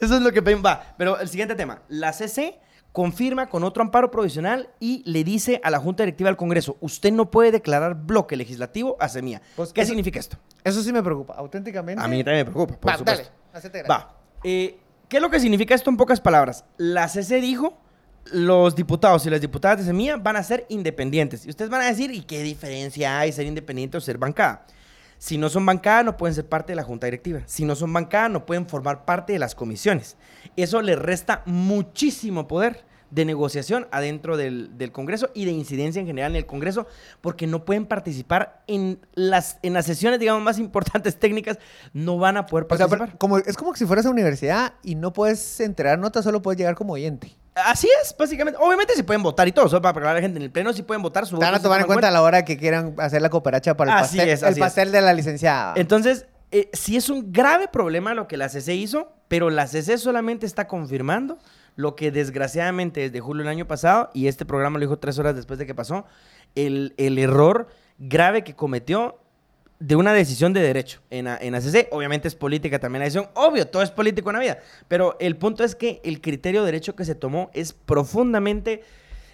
eso 0.00 0.16
es 0.16 0.22
lo 0.22 0.32
que 0.32 0.40
pedimos. 0.40 0.64
Va, 0.64 0.94
pero 0.96 1.20
el 1.20 1.28
siguiente 1.28 1.54
tema. 1.54 1.82
La 1.88 2.12
CC 2.14 2.58
confirma 2.94 3.48
con 3.48 3.64
otro 3.64 3.82
amparo 3.82 4.08
provisional 4.12 4.70
y 4.78 5.02
le 5.04 5.24
dice 5.24 5.60
a 5.64 5.70
la 5.70 5.80
Junta 5.80 6.04
Directiva 6.04 6.28
del 6.30 6.36
Congreso, 6.36 6.76
usted 6.80 7.12
no 7.12 7.28
puede 7.28 7.50
declarar 7.50 7.96
bloque 7.96 8.36
legislativo 8.36 8.96
a 9.00 9.08
Semilla. 9.08 9.42
Pues, 9.56 9.72
¿Qué 9.72 9.80
eso- 9.80 9.88
significa 9.88 10.20
esto? 10.20 10.36
Eso 10.62 10.80
sí 10.80 10.92
me 10.92 11.02
preocupa, 11.02 11.34
auténticamente. 11.34 12.00
A 12.00 12.06
mí 12.06 12.22
también 12.22 12.46
me 12.46 12.52
preocupa, 12.52 12.78
por 12.78 12.92
Va, 12.92 12.96
supuesto. 12.98 13.32
dale. 13.52 13.88
Va. 13.88 14.14
Eh, 14.44 14.78
¿Qué 15.08 15.16
es 15.16 15.22
lo 15.22 15.28
que 15.28 15.40
significa 15.40 15.74
esto 15.74 15.90
en 15.90 15.96
pocas 15.96 16.20
palabras? 16.20 16.64
La 16.76 17.08
CC 17.08 17.40
dijo, 17.40 17.76
los 18.32 18.76
diputados 18.76 19.26
y 19.26 19.30
las 19.30 19.40
diputadas 19.40 19.78
de 19.78 19.84
Semilla 19.86 20.16
van 20.16 20.36
a 20.36 20.44
ser 20.44 20.64
independientes. 20.68 21.44
Y 21.46 21.50
ustedes 21.50 21.72
van 21.72 21.80
a 21.80 21.86
decir, 21.86 22.12
¿y 22.12 22.22
qué 22.22 22.44
diferencia 22.44 23.18
hay 23.18 23.32
ser 23.32 23.46
independiente 23.46 23.96
o 23.96 24.00
ser 24.00 24.18
bancada? 24.18 24.66
Si 25.24 25.38
no 25.38 25.48
son 25.48 25.64
bancada, 25.64 26.02
no 26.02 26.18
pueden 26.18 26.34
ser 26.34 26.46
parte 26.46 26.72
de 26.72 26.76
la 26.76 26.82
junta 26.82 27.06
directiva. 27.06 27.40
Si 27.46 27.64
no 27.64 27.74
son 27.74 27.90
bancada, 27.94 28.28
no 28.28 28.44
pueden 28.44 28.68
formar 28.68 29.06
parte 29.06 29.32
de 29.32 29.38
las 29.38 29.54
comisiones. 29.54 30.18
Eso 30.54 30.82
le 30.82 30.96
resta 30.96 31.42
muchísimo 31.46 32.46
poder 32.46 32.84
de 33.10 33.24
negociación 33.24 33.88
adentro 33.90 34.36
del, 34.36 34.76
del 34.76 34.92
Congreso 34.92 35.30
y 35.32 35.46
de 35.46 35.52
incidencia 35.52 35.98
en 35.98 36.06
general 36.06 36.32
en 36.32 36.36
el 36.36 36.44
Congreso, 36.44 36.86
porque 37.22 37.46
no 37.46 37.64
pueden 37.64 37.86
participar 37.86 38.64
en 38.66 39.00
las, 39.14 39.58
en 39.62 39.72
las 39.72 39.86
sesiones, 39.86 40.20
digamos, 40.20 40.42
más 40.42 40.58
importantes 40.58 41.18
técnicas, 41.18 41.58
no 41.94 42.18
van 42.18 42.36
a 42.36 42.44
poder 42.44 42.66
O 42.68 42.76
sea, 42.76 42.86
participar. 42.86 43.16
como, 43.16 43.38
es 43.38 43.56
como 43.56 43.74
si 43.76 43.86
fueras 43.86 44.04
a 44.04 44.10
universidad 44.10 44.74
y 44.82 44.94
no 44.94 45.14
puedes 45.14 45.58
entregar 45.60 45.98
notas, 45.98 46.24
solo 46.24 46.42
puedes 46.42 46.58
llegar 46.58 46.74
como 46.74 46.92
oyente. 46.92 47.34
Así 47.54 47.88
es, 48.02 48.14
básicamente. 48.18 48.58
Obviamente 48.60 48.94
sí 48.94 49.02
pueden 49.02 49.22
votar 49.22 49.46
y 49.46 49.52
todo, 49.52 49.68
solo 49.68 49.80
para 49.80 49.90
aclarar 49.90 50.16
a 50.16 50.18
la 50.18 50.22
gente. 50.22 50.38
En 50.38 50.42
el 50.42 50.50
pleno 50.50 50.72
sí 50.72 50.82
pueden 50.82 51.02
votar. 51.02 51.26
Su 51.26 51.38
Te 51.38 51.44
van 51.44 51.52
voto 51.52 51.56
a 51.56 51.58
se 51.58 51.62
tomar 51.64 51.80
en 51.80 51.86
cuenta 51.86 52.08
a 52.08 52.10
la 52.10 52.22
hora 52.22 52.44
que 52.44 52.56
quieran 52.58 52.94
hacer 52.98 53.22
la 53.22 53.30
cooperacha 53.30 53.76
para 53.76 53.92
el 53.92 53.98
Así 54.04 54.16
pastel, 54.16 54.28
es, 54.28 54.42
el 54.42 54.52
es. 54.54 54.58
pastel 54.58 54.92
de 54.92 55.00
la 55.00 55.12
licenciada. 55.12 55.74
Entonces, 55.76 56.26
eh, 56.50 56.68
sí 56.72 56.96
es 56.96 57.08
un 57.10 57.32
grave 57.32 57.68
problema 57.68 58.14
lo 58.14 58.26
que 58.26 58.36
la 58.36 58.48
CC 58.48 58.74
hizo, 58.74 59.12
pero 59.28 59.50
la 59.50 59.66
CC 59.66 59.98
solamente 59.98 60.46
está 60.46 60.66
confirmando 60.66 61.38
lo 61.76 61.96
que 61.96 62.10
desgraciadamente 62.10 63.00
desde 63.00 63.20
julio 63.20 63.42
del 63.44 63.50
año 63.50 63.66
pasado, 63.66 64.10
y 64.14 64.28
este 64.28 64.44
programa 64.44 64.78
lo 64.78 64.84
dijo 64.84 64.98
tres 64.98 65.18
horas 65.18 65.34
después 65.34 65.58
de 65.58 65.66
que 65.66 65.74
pasó, 65.74 66.04
el, 66.54 66.94
el 66.96 67.18
error 67.18 67.68
grave 67.98 68.44
que 68.44 68.54
cometió 68.54 69.18
de 69.80 69.96
una 69.96 70.12
decisión 70.12 70.52
de 70.52 70.60
derecho 70.62 71.00
en, 71.10 71.26
en 71.26 71.54
ACC. 71.54 71.88
Obviamente 71.90 72.28
es 72.28 72.34
política 72.34 72.78
también 72.78 73.00
la 73.00 73.04
decisión. 73.06 73.28
Obvio, 73.34 73.66
todo 73.66 73.82
es 73.82 73.90
político 73.90 74.30
en 74.30 74.34
la 74.34 74.40
vida. 74.40 74.58
Pero 74.88 75.16
el 75.20 75.36
punto 75.36 75.64
es 75.64 75.74
que 75.74 76.00
el 76.04 76.20
criterio 76.20 76.60
de 76.62 76.66
derecho 76.66 76.94
que 76.96 77.04
se 77.04 77.14
tomó 77.14 77.50
es 77.54 77.72
profundamente 77.72 78.82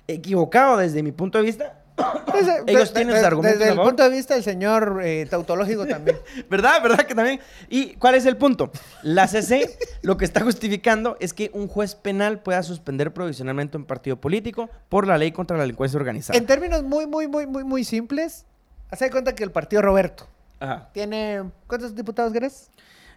equivocado 0.09 0.76
desde 0.79 1.03
mi 1.03 1.12
punto 1.12 1.38
de 1.38 1.44
vista. 1.44 1.76
Ese- 2.40 2.62
ellos 2.66 2.92
tienen 2.92 3.14
sus 3.14 3.24
argumentos 3.24 3.59
Desde 3.59 3.72
el 3.72 3.76
favor. 3.76 3.90
punto 3.92 4.03
de 4.09 4.16
vista 4.16 4.35
del 4.35 4.42
señor 4.42 5.00
eh, 5.05 5.26
tautológico 5.29 5.87
también. 5.87 6.16
¿Verdad? 6.50 6.83
¿Verdad 6.83 7.07
que 7.07 7.14
también? 7.14 7.40
¿Y 7.68 7.94
cuál 7.94 8.14
es 8.14 8.24
el 8.26 8.37
punto? 8.37 8.70
La 9.03 9.29
CC 9.29 9.76
lo 10.03 10.16
que 10.16 10.24
está 10.24 10.40
justificando 10.40 11.16
es 11.20 11.35
que 11.35 11.50
un 11.53 11.68
juez 11.68 11.94
penal 11.94 12.40
pueda 12.40 12.62
suspender 12.62 13.12
provisionalmente 13.12 13.76
un 13.76 13.85
partido 13.85 14.16
político 14.20 14.70
por 14.88 15.07
la 15.07 15.18
ley 15.18 15.31
contra 15.33 15.57
la 15.57 15.62
delincuencia 15.64 15.98
organizada. 15.98 16.38
en 16.38 16.46
términos 16.46 16.83
muy, 16.83 17.07
muy, 17.07 17.29
muy, 17.29 17.46
muy, 17.46 17.64
muy 17.64 17.85
simples, 17.85 18.46
haz 18.90 18.98
de 18.98 19.11
cuenta 19.11 19.35
que 19.35 19.44
el 19.44 19.53
partido 19.53 19.83
Roberto 19.83 20.26
Ajá. 20.59 20.88
tiene... 20.92 21.50
¿Cuántos 21.66 21.94
diputados 21.94 22.33
querés? 22.33 22.70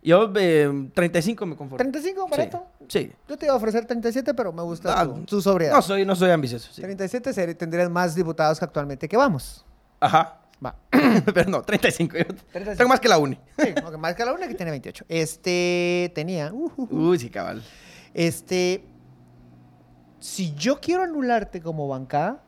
Yo 0.03 0.31
eh, 0.35 0.89
35 0.93 1.45
me 1.45 1.55
conformo. 1.55 1.83
¿35? 1.91 2.29
¿Barato? 2.29 2.65
Sí. 2.89 3.11
Yo 3.29 3.37
te 3.37 3.45
iba 3.45 3.53
a 3.53 3.57
ofrecer 3.57 3.85
37, 3.85 4.33
pero 4.33 4.51
me 4.51 4.61
gusta 4.61 4.99
Ah, 4.99 5.05
tu, 5.05 5.23
tu 5.23 5.41
sobriedad. 5.41 5.73
No 5.75 5.81
soy, 5.81 6.05
no 6.05 6.15
soy 6.15 6.29
ambicioso. 6.31 6.71
sí. 6.73 6.81
37 6.81 7.31
ser- 7.33 7.55
tendrías 7.55 7.89
más 7.89 8.13
diputados 8.13 8.59
que 8.59 8.65
actualmente 8.65 9.07
que 9.07 9.15
vamos. 9.15 9.65
Ajá. 10.01 10.39
Va. 10.65 10.75
Pero 11.33 11.49
no, 11.49 11.61
35. 11.61 12.17
Yo 12.17 12.25
35. 12.25 12.77
Tengo 12.77 12.89
más 12.89 12.99
que 12.99 13.07
la 13.09 13.17
uni. 13.17 13.37
Sí, 13.57 13.73
aunque 13.81 13.97
más 13.97 14.15
que 14.15 14.23
la 14.25 14.33
una 14.33 14.47
que 14.47 14.55
tiene 14.55 14.71
28. 14.71 15.05
Este 15.09 16.11
tenía. 16.15 16.53
uh, 16.53 16.71
uh, 16.77 16.87
uh. 16.89 17.09
Uy, 17.09 17.19
sí, 17.19 17.29
cabal. 17.29 17.61
Este. 18.13 18.83
Si 20.19 20.53
yo 20.55 20.79
quiero 20.79 21.03
anularte 21.03 21.61
como 21.61 21.87
bancada 21.87 22.43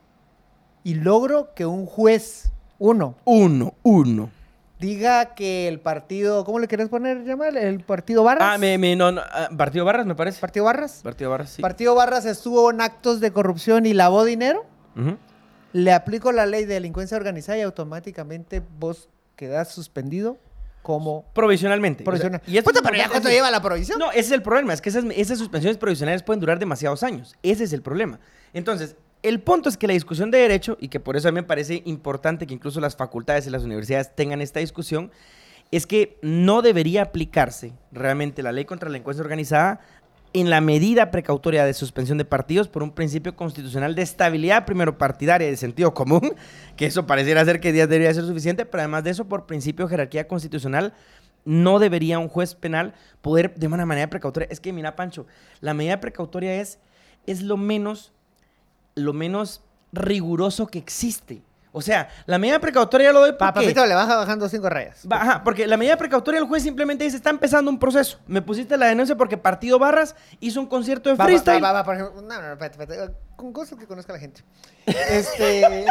y 0.82 0.94
logro 0.94 1.52
que 1.54 1.66
un 1.66 1.84
juez, 1.84 2.50
uno, 2.78 3.16
Uno, 3.24 3.74
uno. 3.82 4.30
diga 4.78 5.34
que 5.34 5.68
el 5.68 5.80
partido. 5.80 6.44
¿Cómo 6.44 6.58
le 6.58 6.68
querés 6.68 6.88
poner 6.88 7.24
llamar? 7.24 7.56
El 7.56 7.80
partido 7.80 8.22
Barras. 8.24 8.46
Ah, 8.54 8.58
me, 8.58 8.76
me, 8.78 8.94
no, 8.96 9.12
no, 9.12 9.22
ah, 9.22 9.48
Partido 9.56 9.84
Barras, 9.84 10.06
me 10.06 10.14
parece. 10.14 10.40
¿Partido 10.40 10.64
Barras? 10.66 11.00
Partido 11.02 11.30
Barras, 11.30 11.50
sí. 11.50 11.62
Partido 11.62 11.94
Barras 11.94 12.24
estuvo 12.26 12.70
en 12.70 12.80
actos 12.80 13.20
de 13.20 13.30
corrupción 13.32 13.86
y 13.86 13.94
lavó 13.94 14.24
dinero. 14.24 14.64
Le 15.72 15.92
aplico 15.92 16.32
la 16.32 16.46
ley 16.46 16.64
de 16.64 16.74
delincuencia 16.74 17.16
organizada 17.16 17.58
y 17.58 17.62
automáticamente 17.62 18.62
vos 18.78 19.08
quedás 19.36 19.68
suspendido 19.68 20.38
como 20.82 21.24
Provisionalmente. 21.34 22.04
provisional. 22.04 22.40
O 22.40 22.44
sea, 22.44 22.54
y 22.54 22.56
esto 22.58 22.70
Puta, 22.70 22.80
pero 22.82 22.96
ya 22.96 23.08
cuánto 23.10 23.28
lleva 23.28 23.50
la 23.50 23.60
provisión. 23.60 23.98
No, 23.98 24.10
ese 24.12 24.20
es 24.20 24.30
el 24.32 24.40
problema, 24.42 24.72
es 24.72 24.80
que 24.80 24.88
esas, 24.88 25.04
esas 25.16 25.36
suspensiones 25.36 25.76
provisionales 25.76 26.22
pueden 26.22 26.40
durar 26.40 26.58
demasiados 26.58 27.02
años. 27.02 27.34
Ese 27.42 27.64
es 27.64 27.72
el 27.72 27.82
problema. 27.82 28.20
Entonces, 28.54 28.94
el 29.22 29.40
punto 29.40 29.68
es 29.68 29.76
que 29.76 29.86
la 29.86 29.92
discusión 29.92 30.30
de 30.30 30.38
derecho, 30.38 30.76
y 30.80 30.88
que 30.88 31.00
por 31.00 31.16
eso 31.16 31.28
a 31.28 31.32
mí 31.32 31.36
me 31.36 31.42
parece 31.42 31.82
importante 31.84 32.46
que 32.46 32.54
incluso 32.54 32.80
las 32.80 32.96
facultades 32.96 33.46
y 33.46 33.50
las 33.50 33.64
universidades 33.64 34.14
tengan 34.14 34.40
esta 34.40 34.60
discusión, 34.60 35.10
es 35.70 35.86
que 35.86 36.18
no 36.22 36.62
debería 36.62 37.02
aplicarse 37.02 37.72
realmente 37.90 38.42
la 38.42 38.52
ley 38.52 38.64
contra 38.64 38.88
la 38.88 38.92
delincuencia 38.92 39.22
organizada 39.22 39.80
en 40.32 40.50
la 40.50 40.60
medida 40.60 41.10
precautoria 41.10 41.64
de 41.64 41.72
suspensión 41.72 42.18
de 42.18 42.24
partidos 42.24 42.68
por 42.68 42.82
un 42.82 42.92
principio 42.92 43.34
constitucional 43.34 43.94
de 43.94 44.02
estabilidad 44.02 44.66
primero 44.66 44.98
partidaria 44.98 45.48
de 45.48 45.56
sentido 45.56 45.94
común, 45.94 46.34
que 46.76 46.86
eso 46.86 47.06
pareciera 47.06 47.44
ser 47.44 47.58
que 47.58 47.72
días 47.72 47.88
debería 47.88 48.12
ser 48.12 48.24
suficiente, 48.24 48.66
pero 48.66 48.82
además 48.82 49.02
de 49.04 49.10
eso, 49.10 49.24
por 49.24 49.46
principio 49.46 49.86
de 49.86 49.90
jerarquía 49.90 50.28
constitucional, 50.28 50.92
no 51.46 51.78
debería 51.78 52.18
un 52.18 52.28
juez 52.28 52.54
penal 52.54 52.92
poder 53.22 53.54
de 53.54 53.66
una 53.66 53.86
manera 53.86 54.10
precautoria. 54.10 54.48
Es 54.50 54.60
que, 54.60 54.72
mira, 54.72 54.94
Pancho, 54.94 55.26
la 55.60 55.72
medida 55.72 56.00
precautoria 56.00 56.60
es, 56.60 56.80
es 57.26 57.40
lo 57.40 57.56
menos, 57.56 58.12
lo 58.96 59.12
menos 59.12 59.62
riguroso 59.92 60.66
que 60.66 60.78
existe. 60.78 61.42
O 61.72 61.82
sea, 61.82 62.08
la 62.24 62.38
medida 62.38 62.58
precautoria 62.58 63.12
lo 63.12 63.20
doy 63.20 63.32
porque... 63.32 63.52
papito, 63.52 63.84
le 63.84 63.94
baja 63.94 64.16
bajando 64.16 64.48
cinco 64.48 64.70
rayas. 64.70 65.06
Va, 65.10 65.20
Ajá, 65.20 65.44
porque 65.44 65.66
la 65.66 65.76
medida 65.76 65.98
precautoria 65.98 66.40
el 66.40 66.46
juez 66.46 66.62
simplemente 66.62 67.04
dice, 67.04 67.18
está 67.18 67.28
empezando 67.28 67.70
un 67.70 67.78
proceso. 67.78 68.18
Me 68.26 68.40
pusiste 68.40 68.78
la 68.78 68.86
denuncia 68.86 69.14
porque 69.14 69.36
Partido 69.36 69.78
Barras 69.78 70.16
hizo 70.40 70.58
un 70.58 70.68
concierto 70.68 71.10
de 71.10 71.16
Va, 71.16 71.24
va, 71.24 71.28
freestyle. 71.28 71.62
va, 71.62 71.72
va, 71.72 71.84
por 71.84 71.94
ejemplo, 71.96 72.22
no, 72.22 72.28
no, 72.28 72.40
no, 72.40 72.52
espérate, 72.54 72.82
espérate, 72.82 73.14
con 73.36 73.52
cosas 73.52 73.78
que 73.78 73.86
conozca 73.86 74.14
la 74.14 74.18
gente. 74.18 74.42
Este, 74.86 75.84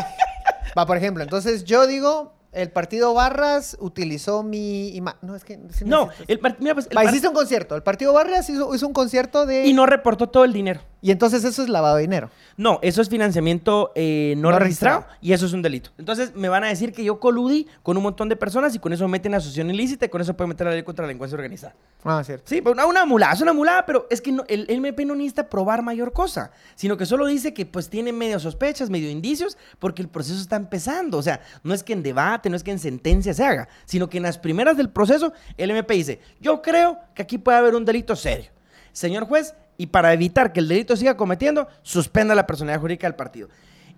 va, 0.75 0.87
por 0.87 0.97
ejemplo, 0.97 1.21
entonces 1.21 1.63
yo 1.63 1.85
digo, 1.85 2.33
el 2.55 2.71
partido 2.71 3.13
Barras 3.13 3.77
utilizó 3.79 4.43
mi 4.43 4.99
No, 5.21 5.35
es 5.35 5.43
que... 5.43 5.59
sí 5.71 5.85
No, 5.85 6.07
necesito- 6.07 6.25
el, 6.27 6.39
par- 6.39 6.57
mira, 6.59 6.73
pues, 6.73 6.87
el 6.89 7.03
hiciste 7.09 7.27
un 7.27 7.33
concierto. 7.33 7.75
El 7.75 7.83
partido 7.83 8.13
Barras 8.13 8.49
hizo, 8.49 8.73
hizo 8.73 8.87
un 8.87 8.93
concierto 8.93 9.45
de... 9.45 9.65
y 9.65 9.73
no 9.73 9.85
reportó 9.85 10.29
todo 10.29 10.43
el 10.45 10.53
dinero. 10.53 10.81
Y 11.01 11.11
entonces 11.11 11.43
eso 11.43 11.61
es 11.61 11.69
lavado 11.69 11.97
de 11.97 12.01
dinero. 12.01 12.31
No, 12.57 12.79
eso 12.81 12.99
es 13.01 13.09
financiamiento 13.09 13.91
eh, 13.93 14.33
no, 14.37 14.49
No 14.49 14.57
registrado, 14.57 15.01
registrado. 15.01 15.19
y 15.21 15.33
eso 15.33 15.45
es 15.45 15.53
un 15.53 15.61
delito. 15.61 15.91
Entonces 15.99 16.33
me 16.35 16.49
van 16.49 16.63
a 16.63 16.67
decir 16.67 16.93
que 16.93 17.03
yo 17.03 17.19
coludí 17.19 17.67
con 17.83 17.95
un 17.97 18.01
montón 18.03 18.27
de 18.27 18.35
personas 18.35 18.73
y 18.73 18.79
con 18.79 18.91
eso 18.91 19.07
meten 19.07 19.35
asociación 19.35 19.69
ilícita 19.69 20.05
y 20.05 20.09
con 20.09 20.21
eso 20.21 20.35
pueden 20.35 20.49
meter 20.49 20.65
la 20.65 20.73
ley 20.73 20.81
contra 20.83 21.03
la 21.03 21.07
delincuencia 21.09 21.35
organizada. 21.35 21.75
Ah, 22.03 22.23
cierto. 22.23 22.45
Sí, 22.47 22.61
pues 22.61 22.73
una, 22.73 22.85
una 22.87 23.05
mulada, 23.05 23.33
es 23.33 23.41
una 23.41 23.53
mulada, 23.53 23.85
pero 23.85 24.07
es 24.09 24.19
que 24.21 24.31
no- 24.31 24.45
el, 24.47 24.61
el 24.67 24.77
MP 24.77 25.05
no 25.05 25.13
necesita 25.15 25.47
probar 25.47 25.83
mayor 25.83 26.11
cosa, 26.11 26.51
sino 26.75 26.97
que 26.97 27.05
solo 27.05 27.27
dice 27.27 27.53
que 27.53 27.67
pues 27.67 27.89
tiene 27.89 28.11
medio 28.11 28.39
sospechas, 28.39 28.89
medio 28.89 29.09
indicios, 29.11 29.57
porque 29.77 30.01
el 30.01 30.07
proceso 30.07 30.39
está 30.41 30.55
empezando. 30.55 31.17
O 31.19 31.21
sea, 31.23 31.39
no 31.63 31.73
es 31.75 31.83
que 31.83 31.93
en 31.93 32.01
debate, 32.01 32.44
no 32.49 32.55
es 32.55 32.63
que 32.63 32.71
en 32.71 32.79
sentencia 32.79 33.33
se 33.33 33.43
haga, 33.43 33.67
sino 33.85 34.09
que 34.09 34.17
en 34.17 34.23
las 34.23 34.37
primeras 34.37 34.77
del 34.77 34.89
proceso 34.89 35.33
el 35.57 35.71
MP 35.71 35.93
dice, 35.93 36.19
yo 36.39 36.61
creo 36.61 36.99
que 37.13 37.21
aquí 37.23 37.37
puede 37.37 37.57
haber 37.57 37.75
un 37.75 37.85
delito 37.85 38.15
serio. 38.15 38.51
Señor 38.91 39.25
juez, 39.25 39.53
y 39.77 39.87
para 39.87 40.13
evitar 40.13 40.53
que 40.53 40.59
el 40.61 40.67
delito 40.67 40.95
siga 40.95 41.17
cometiendo, 41.17 41.67
suspenda 41.81 42.33
la 42.35 42.47
personalidad 42.47 42.79
jurídica 42.81 43.07
del 43.07 43.15
partido. 43.15 43.49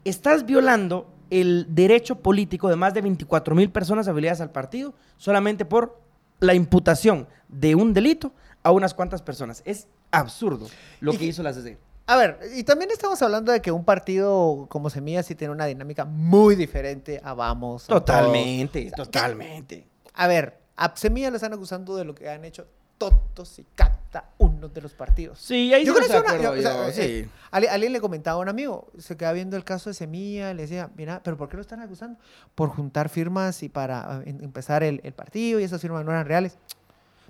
Estás 0.04 0.46
violando 0.46 1.14
el 1.30 1.68
derecho 1.70 2.16
político 2.20 2.70
de 2.70 2.76
más 2.78 2.94
de 2.94 3.02
24 3.02 3.54
mil 3.54 3.70
personas 3.70 4.08
afiliadas 4.08 4.42
al 4.42 4.52
partido 4.52 4.94
solamente 5.18 5.66
por 5.66 6.00
la 6.40 6.54
imputación 6.54 7.28
de 7.50 7.76
un 7.76 7.94
delito 7.94 8.34
a 8.64 8.72
unas 8.72 8.94
cuantas 8.94 9.22
personas. 9.22 9.62
Es 9.66 9.88
absurdo 10.12 10.68
lo 11.00 11.12
que- 11.14 11.26
hizo 11.26 11.44
la 11.44 11.54
CC. 11.54 11.78
A 12.10 12.16
ver, 12.16 12.40
y 12.56 12.64
también 12.64 12.90
estamos 12.90 13.22
hablando 13.22 13.52
de 13.52 13.62
que 13.62 13.70
un 13.72 13.84
partido 13.84 14.66
como 14.70 14.90
Semilla 14.90 15.24
sí 15.24 15.36
tiene 15.36 15.54
una 15.54 15.66
dinámica 15.66 16.06
muy 16.06 16.56
diferente 16.56 17.20
a 17.22 17.34
Vamos. 17.34 17.84
a 17.86 17.88
Totalmente, 17.88 18.90
Todos. 18.92 19.08
totalmente. 19.08 19.86
A 20.14 20.26
ver, 20.28 20.58
a 20.78 20.96
Semilla 20.96 21.30
le 21.30 21.36
están 21.36 21.52
acusando 21.54 21.98
de 21.98 22.06
lo 22.06 22.16
que 22.16 22.30
han 22.30 22.46
hecho 22.46 22.66
todos 22.98 23.60
y 23.60 23.66
cada 23.76 24.32
uno 24.38 24.70
de 24.70 24.82
los 24.82 24.94
partidos. 24.94 25.38
Sí, 25.40 25.72
ahí 25.74 25.86
Yo 25.86 25.94
creo 25.94 26.08
que 26.08 26.18
una- 26.18 26.50
o 26.52 26.62
sea, 26.62 26.88
eh, 26.88 27.26
sí. 27.26 27.30
Alguien 27.52 27.92
le 27.94 28.00
comentaba 28.00 28.38
a 28.38 28.42
un 28.42 28.50
amigo, 28.50 28.88
se 28.98 29.18
queda 29.18 29.34
viendo 29.34 29.58
el 29.58 29.64
caso 29.66 29.90
de 29.90 29.94
Semilla, 29.94 30.54
le 30.54 30.62
decía, 30.64 30.90
mira, 30.96 31.22
pero 31.24 31.36
¿por 31.38 31.50
qué 31.50 31.58
lo 31.58 31.62
están 31.62 31.82
acusando? 31.82 32.18
Por 32.56 32.70
juntar 32.70 33.10
firmas 33.10 33.62
y 33.64 33.70
para 33.70 34.22
eh, 34.26 34.30
em- 34.30 34.44
empezar 34.46 34.82
el, 34.82 35.02
el 35.04 35.14
partido 35.14 35.60
y 35.60 35.64
esas 35.66 35.82
firmas 35.82 36.06
no 36.06 36.12
eran 36.12 36.26
reales. 36.26 36.58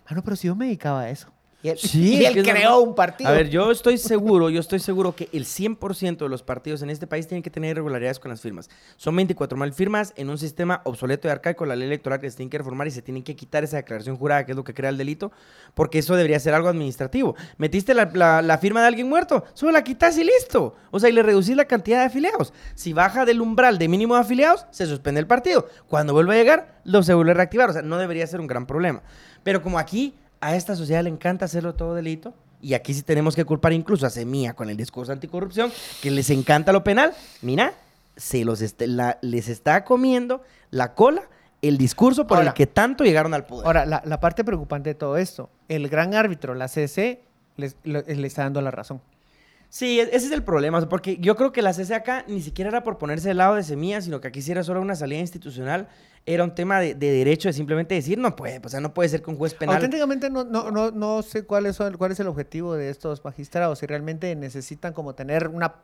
Mano, 0.10 0.24
pero 0.24 0.36
si 0.38 0.48
yo 0.48 0.56
me 0.56 0.66
dedicaba 0.66 1.02
a 1.02 1.10
eso. 1.10 1.30
Y 1.64 1.70
él, 1.70 1.78
Sí, 1.80 2.18
y 2.18 2.26
él 2.26 2.44
creó 2.44 2.80
un 2.82 2.94
partido. 2.94 3.30
A 3.30 3.34
ver, 3.34 3.50
yo 3.50 3.72
estoy 3.72 3.98
seguro, 3.98 4.52
yo 4.52 4.60
estoy 4.60 4.80
seguro 4.80 5.16
que 5.16 5.28
el 5.34 5.44
100% 5.46 6.18
de 6.18 6.30
los 6.30 6.44
partidos 6.44 6.84
en 6.84 6.92
este 6.92 7.08
país 7.08 7.28
tienen 7.28 7.42
que 7.42 7.50
tener 7.50 7.72
irregularidades 7.72 8.20
con 8.20 8.30
las 8.30 8.42
firmas. 8.42 8.70
Son 8.96 9.16
24 9.16 9.58
mil 9.58 9.74
firmas 9.74 10.14
en 10.18 10.30
un 10.30 10.38
sistema 10.38 10.82
obsoleto 10.86 11.28
y 11.28 11.32
arcaico, 11.32 11.66
la 11.66 11.76
ley 11.76 11.88
electoral 11.88 12.20
que 12.20 12.30
se 12.30 12.38
tiene 12.38 12.52
que 12.52 12.60
reformar 12.60 12.86
y 12.88 12.92
se 12.92 13.02
tiene 13.02 13.24
que 13.24 13.36
quitar 13.36 13.64
esa 13.64 13.78
declaración 13.78 14.18
jurada, 14.18 14.46
que 14.46 14.52
es 14.52 14.56
lo 14.56 14.64
que 14.64 14.76
crea 14.76 14.92
el 14.92 14.98
delito, 14.98 15.32
porque 15.74 15.98
eso 15.98 16.16
debería 16.16 16.40
ser 16.40 16.54
algo 16.54 16.70
administrativo. 16.70 17.36
Metiste 17.58 17.96
la, 17.96 18.10
la- 18.14 18.44
la 18.44 18.58
firma 18.60 18.82
de 18.82 18.88
alguien 18.88 19.10
muerto, 19.10 19.44
solo 19.56 19.72
la 19.72 19.84
quitas 19.84 20.16
y 20.20 20.24
listo. 20.24 20.76
O 20.92 21.00
sea, 21.00 21.10
y 21.10 21.14
le 21.14 21.24
reducís 21.24 21.56
la 21.56 21.66
cantidad 21.66 22.00
de 22.02 22.06
afiliados. 22.06 22.54
Si 22.76 22.94
baja 22.94 23.26
del 23.26 23.42
umbral 23.42 23.80
de 23.80 23.88
mínimo 23.88 24.14
de 24.14 24.22
afiliados, 24.22 24.68
se 24.70 24.86
suspende 24.86 25.20
el 25.20 25.28
partido. 25.28 25.68
Cuando 25.88 26.14
vuelve 26.14 26.36
a 26.36 26.38
llegar, 26.38 26.80
lo 26.84 27.02
se 27.02 27.16
vuelve 27.16 27.32
a 27.32 27.36
reactivar. 27.36 27.72
O 27.72 27.74
sea, 27.74 27.82
no 27.82 27.98
debería 27.98 28.28
ser 28.28 28.40
un 28.40 28.48
gran 28.48 28.68
problema. 28.68 29.02
Pero 29.44 29.62
como 29.64 29.80
aquí 29.80 30.14
a 30.42 30.56
esta 30.56 30.76
sociedad 30.76 31.04
le 31.04 31.10
encanta 31.10 31.46
hacerlo 31.46 31.74
todo 31.76 31.96
delito, 31.96 32.34
y 32.62 32.74
aquí 32.74 32.94
sí 32.94 33.04
tenemos 33.04 33.36
que 33.36 33.46
culpar 33.46 33.74
incluso 33.74 34.06
a 34.06 34.10
Semilla 34.10 34.54
con 34.54 34.70
el 34.70 34.78
discurso 34.78 35.12
anticorrupción, 35.12 35.72
que 36.02 36.10
les 36.12 36.30
encanta 36.30 36.72
lo 36.74 36.84
penal, 36.84 37.14
mira, 37.42 37.74
se 38.16 38.44
los 38.46 38.62
est- 38.62 38.82
la- 38.82 39.20
les 39.22 39.48
está 39.48 39.84
comiendo 39.84 40.42
la 40.72 40.94
cola 40.96 41.22
el 41.62 41.78
discurso 41.78 42.26
por 42.28 42.38
Ahora- 42.38 42.50
el 42.50 42.54
que 42.56 42.68
tanto 42.68 43.04
llegaron 43.04 43.34
al 43.34 43.46
poder. 43.46 43.66
Ahora, 43.68 43.86
la, 43.86 44.02
la 44.06 44.20
parte 44.20 44.44
preocupante 44.44 44.90
de 44.92 44.96
todo 44.96 45.18
esto, 45.18 45.50
el 45.70 45.88
gran 45.90 46.14
árbitro, 46.14 46.54
la 46.56 46.68
CC, 46.68 47.22
les- 47.58 47.76
lo- 47.84 48.02
le 48.02 48.28
está 48.28 48.44
dando 48.44 48.62
la 48.62 48.72
razón. 48.72 49.02
Sí, 49.70 50.00
e- 50.00 50.04
ese 50.16 50.28
es 50.28 50.32
el 50.32 50.44
problema, 50.44 50.88
porque 50.88 51.18
yo 51.18 51.36
creo 51.36 51.52
que 51.52 51.62
la 51.62 51.74
CCAK 51.74 52.28
ni 52.28 52.42
siquiera 52.42 52.70
era 52.70 52.84
por 52.84 52.98
ponerse 52.98 53.28
del 53.30 53.38
lado 53.38 53.56
de 53.56 53.64
Semilla, 53.64 54.02
sino 54.02 54.22
que 54.22 54.30
aquí 54.30 54.42
sí 54.42 54.52
era 54.52 54.64
solo 54.64 54.82
una 54.82 54.96
salida 54.96 55.20
institucional, 55.20 55.88
era 56.30 56.44
un 56.44 56.54
tema 56.54 56.80
de, 56.82 56.94
de 56.94 57.10
derecho 57.12 57.48
de 57.48 57.54
simplemente 57.54 57.96
decir, 57.96 58.18
no 58.18 58.36
puede, 58.36 58.60
o 58.64 58.68
sea, 58.70 58.82
no 58.82 58.94
puede 58.94 59.08
ser 59.08 59.24
un 59.28 59.38
juez 59.38 59.54
penal... 59.54 59.78
Auténticamente 59.78 60.30
no, 60.30 60.44
no, 60.44 60.70
no, 60.72 60.92
no 60.92 61.22
sé 61.24 61.44
cuál 61.46 61.66
es, 61.68 61.80
cuál 61.98 62.12
es 62.12 62.20
el 62.20 62.28
objetivo 62.28 62.76
de 62.76 62.90
estos 62.90 63.24
magistrados, 63.24 63.80
si 63.80 63.86
realmente 63.86 64.36
necesitan 64.36 64.92
como 64.92 65.16
tener 65.16 65.48
una, 65.48 65.76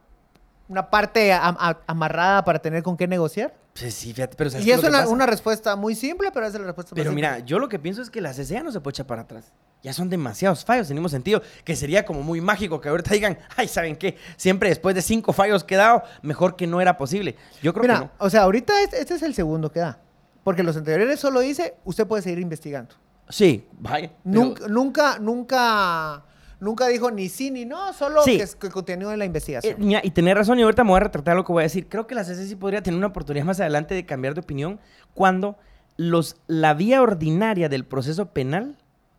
una 0.67 0.89
parte 0.89 1.31
am- 1.31 1.55
a- 1.57 1.79
amarrada 1.87 2.43
para 2.43 2.59
tener 2.59 2.83
con 2.83 2.97
qué 2.97 3.07
negociar. 3.07 3.53
Sí, 3.73 3.89
sí, 3.89 4.13
fíjate, 4.13 4.35
pero 4.35 4.49
¿sabes 4.49 4.67
Y 4.67 4.71
es 4.71 4.83
una, 4.83 5.25
respuesta 5.25 5.75
muy 5.77 5.95
simple, 5.95 6.29
pero 6.33 6.45
es 6.45 6.53
la 6.53 6.59
respuesta 6.59 6.93
Pero 6.93 7.09
más 7.11 7.15
mira, 7.15 7.35
simple. 7.35 7.49
yo 7.49 7.57
lo 7.57 7.69
que 7.69 7.79
pienso 7.79 8.01
es 8.01 8.09
que 8.09 8.19
la 8.21 8.31
CCA 8.33 8.61
no 8.63 8.71
se 8.71 8.81
puede 8.81 8.93
echar 8.95 9.07
para 9.07 9.21
atrás. 9.23 9.51
Ya 9.81 9.93
son 9.93 10.09
demasiados 10.09 10.63
fallos, 10.63 10.87
tenemos 10.89 11.11
sentido. 11.11 11.41
Que 11.63 11.75
sería 11.75 12.05
como 12.05 12.21
muy 12.21 12.39
mágico 12.41 12.79
que 12.81 12.89
ahorita 12.89 13.13
digan, 13.13 13.37
ay, 13.55 13.67
¿saben 13.67 13.95
qué? 13.95 14.17
Siempre 14.37 14.69
después 14.69 14.93
de 14.93 15.01
cinco 15.01 15.33
fallos 15.33 15.63
que 15.63 15.73
he 15.75 15.77
dado, 15.77 16.03
mejor 16.21 16.55
que 16.55 16.67
no 16.67 16.81
era 16.81 16.97
posible. 16.97 17.35
Yo 17.61 17.73
creo 17.73 17.81
Mira, 17.83 17.93
que 17.95 18.05
no. 18.05 18.11
o 18.19 18.29
sea, 18.29 18.41
ahorita 18.43 18.73
este, 18.83 18.99
este 19.01 19.15
es 19.15 19.23
el 19.23 19.33
segundo 19.33 19.71
que 19.71 19.79
da. 19.79 19.99
Porque 20.43 20.63
los 20.63 20.75
anteriores 20.77 21.19
solo 21.19 21.39
dice, 21.39 21.75
usted 21.85 22.05
puede 22.07 22.21
seguir 22.23 22.39
investigando. 22.39 22.95
Sí, 23.29 23.65
vaya. 23.79 24.11
pero- 24.23 24.39
Nunca, 24.45 24.67
nunca, 24.67 25.19
nunca, 25.19 26.23
nunca 26.59 26.87
dijo 26.87 27.09
ni 27.11 27.29
sí 27.29 27.49
ni 27.51 27.65
no, 27.65 27.93
solo 27.93 28.21
Sí. 28.23 28.37
que, 28.37 28.45
que 28.59 28.69
continúe 28.69 29.15
la 29.15 29.23
Eh, 29.23 29.27
investigación. 29.27 29.75
mira, 29.79 30.01
y 30.03 30.11
tener 30.11 30.35
razón, 30.37 30.59
y 30.59 30.63
ahorita 30.63 30.83
me 30.83 30.89
voy 30.91 30.97
a 30.97 31.03
retratar 31.05 31.35
lo 31.35 31.45
que 31.45 31.53
voy 31.53 31.61
a 31.61 31.63
decir. 31.63 31.87
Creo 31.87 32.05
que 32.07 32.15
la 32.15 32.23
CC 32.25 32.45
sí 32.45 32.55
podría 32.55 32.83
tener 32.83 32.97
una 32.97 33.07
oportunidad 33.07 33.45
más 33.45 33.59
adelante 33.59 33.95
de 33.95 34.05
cambiar 34.05 34.33
de 34.33 34.41
opinión 34.41 34.79
cuando 35.13 35.57
los, 35.95 36.35
la 36.47 36.73
vía 36.73 37.01
ordinaria 37.01 37.69
del 37.69 37.85
proceso 37.85 38.25
penal 38.33 38.77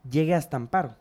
llegue 0.08 0.34
hasta 0.34 0.56
amparo. 0.58 0.96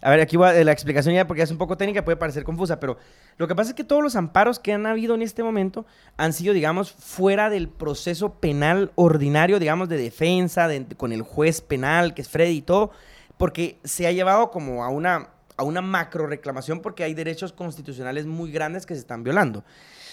A 0.00 0.10
ver, 0.10 0.20
aquí 0.20 0.36
va 0.36 0.52
la 0.52 0.70
explicación 0.72 1.14
ya 1.14 1.26
porque 1.26 1.42
es 1.42 1.50
un 1.50 1.58
poco 1.58 1.76
técnica, 1.76 2.04
puede 2.04 2.16
parecer 2.16 2.44
confusa, 2.44 2.78
pero 2.78 2.98
lo 3.36 3.48
que 3.48 3.54
pasa 3.56 3.70
es 3.70 3.74
que 3.74 3.82
todos 3.84 4.02
los 4.02 4.14
amparos 4.16 4.58
que 4.60 4.72
han 4.72 4.86
habido 4.86 5.14
en 5.14 5.22
este 5.22 5.42
momento 5.42 5.86
han 6.16 6.32
sido, 6.32 6.54
digamos, 6.54 6.92
fuera 6.92 7.50
del 7.50 7.68
proceso 7.68 8.34
penal 8.34 8.92
ordinario, 8.94 9.58
digamos, 9.58 9.88
de 9.88 9.96
defensa, 9.96 10.68
de- 10.68 10.86
con 10.96 11.12
el 11.12 11.22
juez 11.22 11.60
penal, 11.60 12.14
que 12.14 12.22
es 12.22 12.28
Freddy 12.28 12.58
y 12.58 12.62
todo, 12.62 12.90
porque 13.38 13.78
se 13.84 14.06
ha 14.06 14.12
llevado 14.12 14.50
como 14.52 14.84
a 14.84 14.88
una, 14.88 15.30
a 15.56 15.64
una 15.64 15.80
macro 15.80 16.26
reclamación 16.28 16.80
porque 16.80 17.02
hay 17.02 17.14
derechos 17.14 17.52
constitucionales 17.52 18.24
muy 18.26 18.52
grandes 18.52 18.86
que 18.86 18.94
se 18.94 19.00
están 19.00 19.24
violando. 19.24 19.64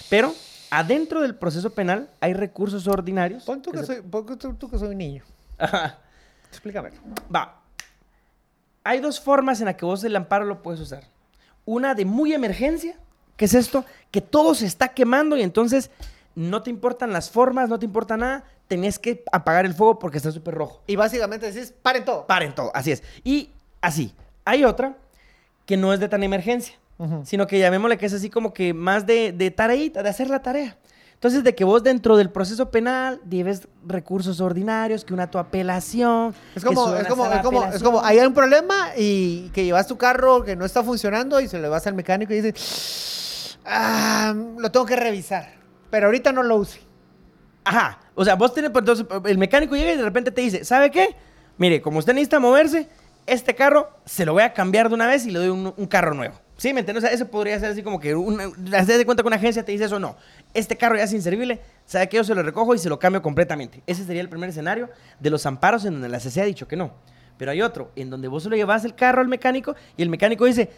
Pero 0.09 0.33
adentro 0.71 1.21
del 1.21 1.35
proceso 1.35 1.69
penal 1.75 2.09
hay 2.21 2.33
recursos 2.33 2.87
ordinarios. 2.87 3.43
Pon 3.43 3.61
tú 3.61 3.71
que 3.71 3.79
que, 3.79 3.85
se- 3.85 3.93
soy, 3.97 4.01
pon 4.01 4.25
tú, 4.57 4.69
que 4.69 4.77
soy 4.79 4.89
un 4.89 4.97
niño. 4.97 5.23
Ajá. 5.59 5.99
Explícame. 6.49 6.89
Va. 7.33 7.61
Hay 8.85 8.99
dos 8.99 9.19
formas 9.19 9.59
en 9.61 9.65
las 9.65 9.75
que 9.75 9.83
vos 9.83 10.03
el 10.03 10.15
amparo 10.15 10.45
lo 10.45 10.61
puedes 10.61 10.79
usar. 10.79 11.05
Una 11.65 11.95
de 11.95 12.05
muy 12.05 12.33
emergencia, 12.33 12.95
que 13.35 13.45
es 13.45 13.55
esto, 13.55 13.83
que 14.11 14.21
todo 14.21 14.53
se 14.53 14.67
está 14.67 14.89
quemando 14.89 15.35
y 15.35 15.41
entonces 15.41 15.89
no 16.35 16.61
te 16.61 16.69
importan 16.69 17.11
las 17.11 17.31
formas, 17.31 17.67
no 17.67 17.79
te 17.79 17.85
importa 17.85 18.15
nada, 18.15 18.43
tenés 18.67 18.99
que 18.99 19.23
apagar 19.31 19.65
el 19.65 19.73
fuego 19.73 19.97
porque 19.97 20.17
está 20.17 20.31
súper 20.31 20.53
rojo. 20.53 20.83
Y 20.85 20.95
básicamente 20.97 21.51
decís, 21.51 21.73
paren 21.81 22.05
todo. 22.05 22.27
Paren 22.27 22.53
todo, 22.53 22.71
así 22.75 22.91
es. 22.91 23.01
Y 23.23 23.49
así, 23.81 24.13
hay 24.45 24.63
otra 24.63 24.95
que 25.65 25.77
no 25.77 25.91
es 25.91 25.99
de 25.99 26.07
tan 26.07 26.21
emergencia, 26.21 26.75
sino 27.23 27.47
que 27.47 27.57
llamémosle 27.57 27.97
que 27.97 28.05
es 28.05 28.13
así 28.13 28.29
como 28.29 28.53
que 28.53 28.75
más 28.75 29.07
de, 29.07 29.31
de 29.31 29.49
tareita, 29.49 30.03
de 30.03 30.09
hacer 30.09 30.29
la 30.29 30.43
tarea. 30.43 30.77
Entonces, 31.15 31.43
de 31.43 31.55
que 31.55 31.63
vos 31.63 31.81
dentro 31.81 32.17
del 32.17 32.29
proceso 32.29 32.69
penal 32.69 33.19
lleves 33.27 33.67
recursos 33.87 34.41
ordinarios, 34.41 35.03
que 35.03 35.13
una 35.13 35.31
tu 35.31 35.39
apelación. 35.39 36.35
Es 36.53 36.63
como, 36.63 36.93
es 36.95 37.07
como, 37.07 37.25
es 37.25 37.41
como, 37.41 37.65
es 37.65 37.83
como, 37.83 38.03
hay 38.03 38.19
un 38.19 38.33
problema 38.33 38.89
y 38.95 39.49
que 39.49 39.63
llevas 39.63 39.87
tu 39.87 39.97
carro 39.97 40.43
que 40.43 40.55
no 40.55 40.65
está 40.65 40.83
funcionando 40.83 41.39
y 41.39 41.47
se 41.47 41.57
lo 41.57 41.69
vas 41.69 41.87
al 41.87 41.95
mecánico 41.95 42.33
y 42.33 42.41
dices, 42.41 43.57
ah, 43.65 44.35
lo 44.57 44.71
tengo 44.71 44.85
que 44.85 44.95
revisar, 44.95 45.53
pero 45.89 46.07
ahorita 46.07 46.31
no 46.31 46.43
lo 46.43 46.57
use. 46.57 46.81
Ajá. 47.63 47.99
O 48.13 48.23
sea, 48.23 48.35
vos 48.35 48.53
tenés, 48.53 48.69
pues, 48.69 48.83
entonces, 48.83 49.07
el 49.25 49.37
mecánico 49.37 49.75
llega 49.75 49.93
y 49.93 49.97
de 49.97 50.03
repente 50.03 50.31
te 50.31 50.41
dice, 50.41 50.63
¿sabe 50.63 50.91
qué? 50.91 51.15
Mire, 51.57 51.81
como 51.81 51.99
usted 51.99 52.13
necesita 52.13 52.39
moverse, 52.39 52.87
este 53.25 53.55
carro 53.55 53.89
se 54.05 54.25
lo 54.25 54.33
voy 54.33 54.43
a 54.43 54.53
cambiar 54.53 54.89
de 54.89 54.95
una 54.95 55.07
vez 55.07 55.25
y 55.25 55.31
le 55.31 55.39
doy 55.39 55.49
un, 55.49 55.73
un 55.75 55.85
carro 55.87 56.13
nuevo. 56.13 56.35
¿Sí? 56.57 56.73
¿Me 56.73 56.79
entiendes? 56.79 57.03
O 57.03 57.07
sea, 57.07 57.13
eso 57.13 57.27
podría 57.27 57.59
ser 57.59 57.71
así 57.71 57.83
como 57.83 57.99
que, 57.99 58.15
una, 58.15 58.45
haz 58.77 58.87
de 58.87 59.05
cuenta 59.05 59.23
que 59.23 59.27
una 59.27 59.35
agencia 59.35 59.63
te 59.63 59.71
dice 59.71 59.85
eso, 59.85 59.99
no. 59.99 60.15
Este 60.53 60.77
carro 60.77 60.95
ya 60.95 61.03
es 61.03 61.13
inservible, 61.13 61.59
¿sabe 61.85 62.07
qué? 62.07 62.17
Yo 62.17 62.23
se 62.23 62.33
lo 62.33 62.43
recojo 62.43 62.73
y 62.73 62.79
se 62.79 62.89
lo 62.89 62.97
cambio 62.97 63.21
completamente. 63.21 63.83
Ese 63.87 64.05
sería 64.05 64.21
el 64.21 64.29
primer 64.29 64.49
escenario 64.49 64.89
de 65.19 65.29
los 65.29 65.45
amparos 65.45 65.85
en 65.85 65.93
donde 65.93 66.09
la 66.09 66.19
CC 66.19 66.41
ha 66.41 66.45
dicho 66.45 66.67
que 66.67 66.77
no. 66.77 66.93
Pero 67.37 67.51
hay 67.51 67.61
otro, 67.61 67.91
en 67.95 68.09
donde 68.09 68.27
vos 68.27 68.43
se 68.43 68.49
lo 68.49 68.55
llevas 68.55 68.85
el 68.85 68.95
carro 68.95 69.21
al 69.21 69.27
mecánico 69.27 69.75
y 69.97 70.03
el 70.03 70.09
mecánico 70.09 70.45
dice, 70.45 70.69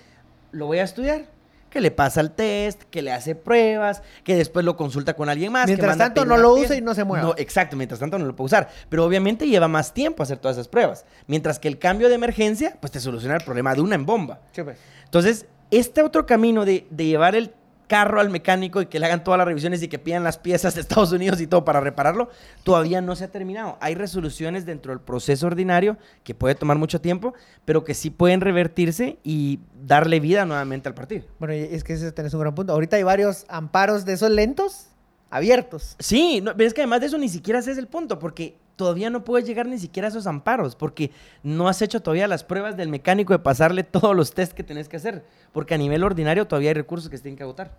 lo 0.51 0.65
voy 0.65 0.79
a 0.79 0.83
estudiar. 0.83 1.25
Que 1.69 1.81
le 1.81 1.91
pasa 1.91 2.21
el 2.21 2.31
test, 2.31 2.83
que 2.83 3.01
le 3.01 3.11
hace 3.11 3.35
pruebas, 3.35 4.01
que 4.23 4.37
después 4.37 4.63
lo 4.63 4.77
consulta 4.77 5.15
con 5.15 5.27
alguien 5.27 5.51
más. 5.51 5.65
que 5.65 5.73
Mientras 5.73 5.97
tanto, 5.97 6.23
no 6.23 6.37
lo 6.37 6.53
use 6.53 6.77
y 6.77 6.81
no 6.81 6.95
se 6.95 7.03
mueva. 7.03 7.25
No, 7.25 7.33
exacto, 7.37 7.75
mientras 7.75 7.99
tanto 7.99 8.17
no 8.17 8.25
lo 8.25 8.33
puede 8.37 8.45
usar. 8.45 8.69
Pero 8.87 9.03
obviamente 9.03 9.45
lleva 9.45 9.67
más 9.67 9.93
tiempo 9.93 10.23
hacer 10.23 10.37
todas 10.37 10.55
esas 10.55 10.69
pruebas. 10.69 11.05
Mientras 11.27 11.59
que 11.59 11.67
el 11.67 11.77
cambio 11.77 12.07
de 12.07 12.15
emergencia, 12.15 12.77
pues 12.79 12.91
te 12.91 13.01
soluciona 13.01 13.35
el 13.35 13.43
problema 13.43 13.75
de 13.75 13.81
una 13.81 13.95
en 13.95 14.05
bomba. 14.05 14.39
Sí, 14.53 14.63
pues. 14.63 14.77
Entonces, 15.03 15.45
este 15.71 16.03
otro 16.03 16.25
camino 16.25 16.65
de, 16.65 16.87
de 16.89 17.05
llevar 17.05 17.35
el, 17.35 17.53
carro 17.87 18.19
al 18.19 18.29
mecánico 18.29 18.81
y 18.81 18.85
que 18.85 18.99
le 18.99 19.05
hagan 19.05 19.23
todas 19.23 19.37
las 19.37 19.47
revisiones 19.47 19.81
y 19.81 19.87
que 19.87 19.97
pidan 19.97 20.23
las 20.23 20.37
piezas 20.37 20.75
de 20.75 20.81
Estados 20.81 21.11
Unidos 21.11 21.41
y 21.41 21.47
todo 21.47 21.65
para 21.65 21.79
repararlo, 21.79 22.29
todavía 22.63 23.01
no 23.01 23.15
se 23.15 23.23
ha 23.23 23.31
terminado. 23.31 23.77
Hay 23.79 23.95
resoluciones 23.95 24.65
dentro 24.65 24.91
del 24.91 24.99
proceso 24.99 25.47
ordinario 25.47 25.97
que 26.23 26.35
puede 26.35 26.55
tomar 26.55 26.77
mucho 26.77 27.01
tiempo, 27.01 27.33
pero 27.65 27.83
que 27.83 27.93
sí 27.93 28.09
pueden 28.09 28.41
revertirse 28.41 29.17
y 29.23 29.59
darle 29.85 30.19
vida 30.19 30.45
nuevamente 30.45 30.89
al 30.89 30.95
partido. 30.95 31.25
Bueno, 31.39 31.53
es 31.53 31.83
que 31.83 31.93
ese 31.93 32.11
tenés 32.11 32.33
un 32.33 32.41
gran 32.41 32.53
punto. 32.53 32.73
Ahorita 32.73 32.97
hay 32.97 33.03
varios 33.03 33.45
amparos 33.47 34.05
de 34.05 34.13
esos 34.13 34.29
lentos 34.29 34.89
abiertos. 35.29 35.95
Sí, 35.99 36.41
no, 36.41 36.55
pero 36.55 36.67
es 36.67 36.73
que 36.73 36.81
además 36.81 37.01
de 37.01 37.07
eso 37.07 37.17
ni 37.17 37.29
siquiera 37.29 37.59
ese 37.59 37.71
es 37.71 37.77
el 37.77 37.87
punto, 37.87 38.19
porque 38.19 38.57
todavía 38.77 39.09
no 39.09 39.25
puedes 39.25 39.45
llegar 39.45 39.67
ni 39.67 39.77
siquiera 39.77 40.07
a 40.07 40.09
esos 40.09 40.27
amparos, 40.27 40.75
porque 40.75 41.11
no 41.43 41.67
has 41.67 41.81
hecho 41.81 42.01
todavía 42.01 42.27
las 42.27 42.45
pruebas 42.45 42.77
del 42.77 42.87
mecánico 42.87 43.33
de 43.33 43.39
pasarle 43.39 43.83
todos 43.83 44.15
los 44.15 44.33
test 44.33 44.53
que 44.53 44.63
tenés 44.63 44.87
que 44.87 44.95
hacer, 44.95 45.25
porque 45.51 45.73
a 45.73 45.77
nivel 45.77 46.03
ordinario 46.03 46.47
todavía 46.47 46.69
hay 46.69 46.75
recursos 46.75 47.09
que 47.09 47.17
se 47.17 47.23
tienen 47.23 47.37
que 47.37 47.43
agotar. 47.43 47.71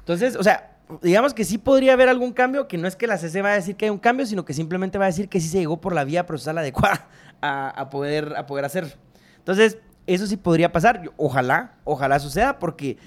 Entonces, 0.00 0.36
o 0.36 0.42
sea, 0.42 0.76
digamos 1.00 1.32
que 1.32 1.44
sí 1.44 1.56
podría 1.56 1.94
haber 1.94 2.08
algún 2.08 2.32
cambio, 2.32 2.68
que 2.68 2.76
no 2.76 2.88
es 2.88 2.96
que 2.96 3.06
la 3.06 3.16
CC 3.16 3.40
va 3.40 3.52
a 3.52 3.54
decir 3.54 3.76
que 3.76 3.86
hay 3.86 3.90
un 3.90 3.98
cambio, 3.98 4.26
sino 4.26 4.44
que 4.44 4.52
simplemente 4.52 4.98
va 4.98 5.04
a 5.04 5.08
decir 5.08 5.28
que 5.28 5.40
sí 5.40 5.48
se 5.48 5.58
llegó 5.58 5.80
por 5.80 5.94
la 5.94 6.04
vía 6.04 6.26
procesal 6.26 6.58
adecuada 6.58 7.08
a, 7.40 7.70
a 7.70 7.88
poder, 7.88 8.34
a 8.36 8.46
poder 8.46 8.64
hacer. 8.64 8.98
Entonces, 9.38 9.78
eso 10.06 10.26
sí 10.26 10.36
podría 10.36 10.72
pasar. 10.72 11.12
Ojalá, 11.16 11.74
ojalá 11.84 12.18
suceda, 12.18 12.58
porque 12.58 12.98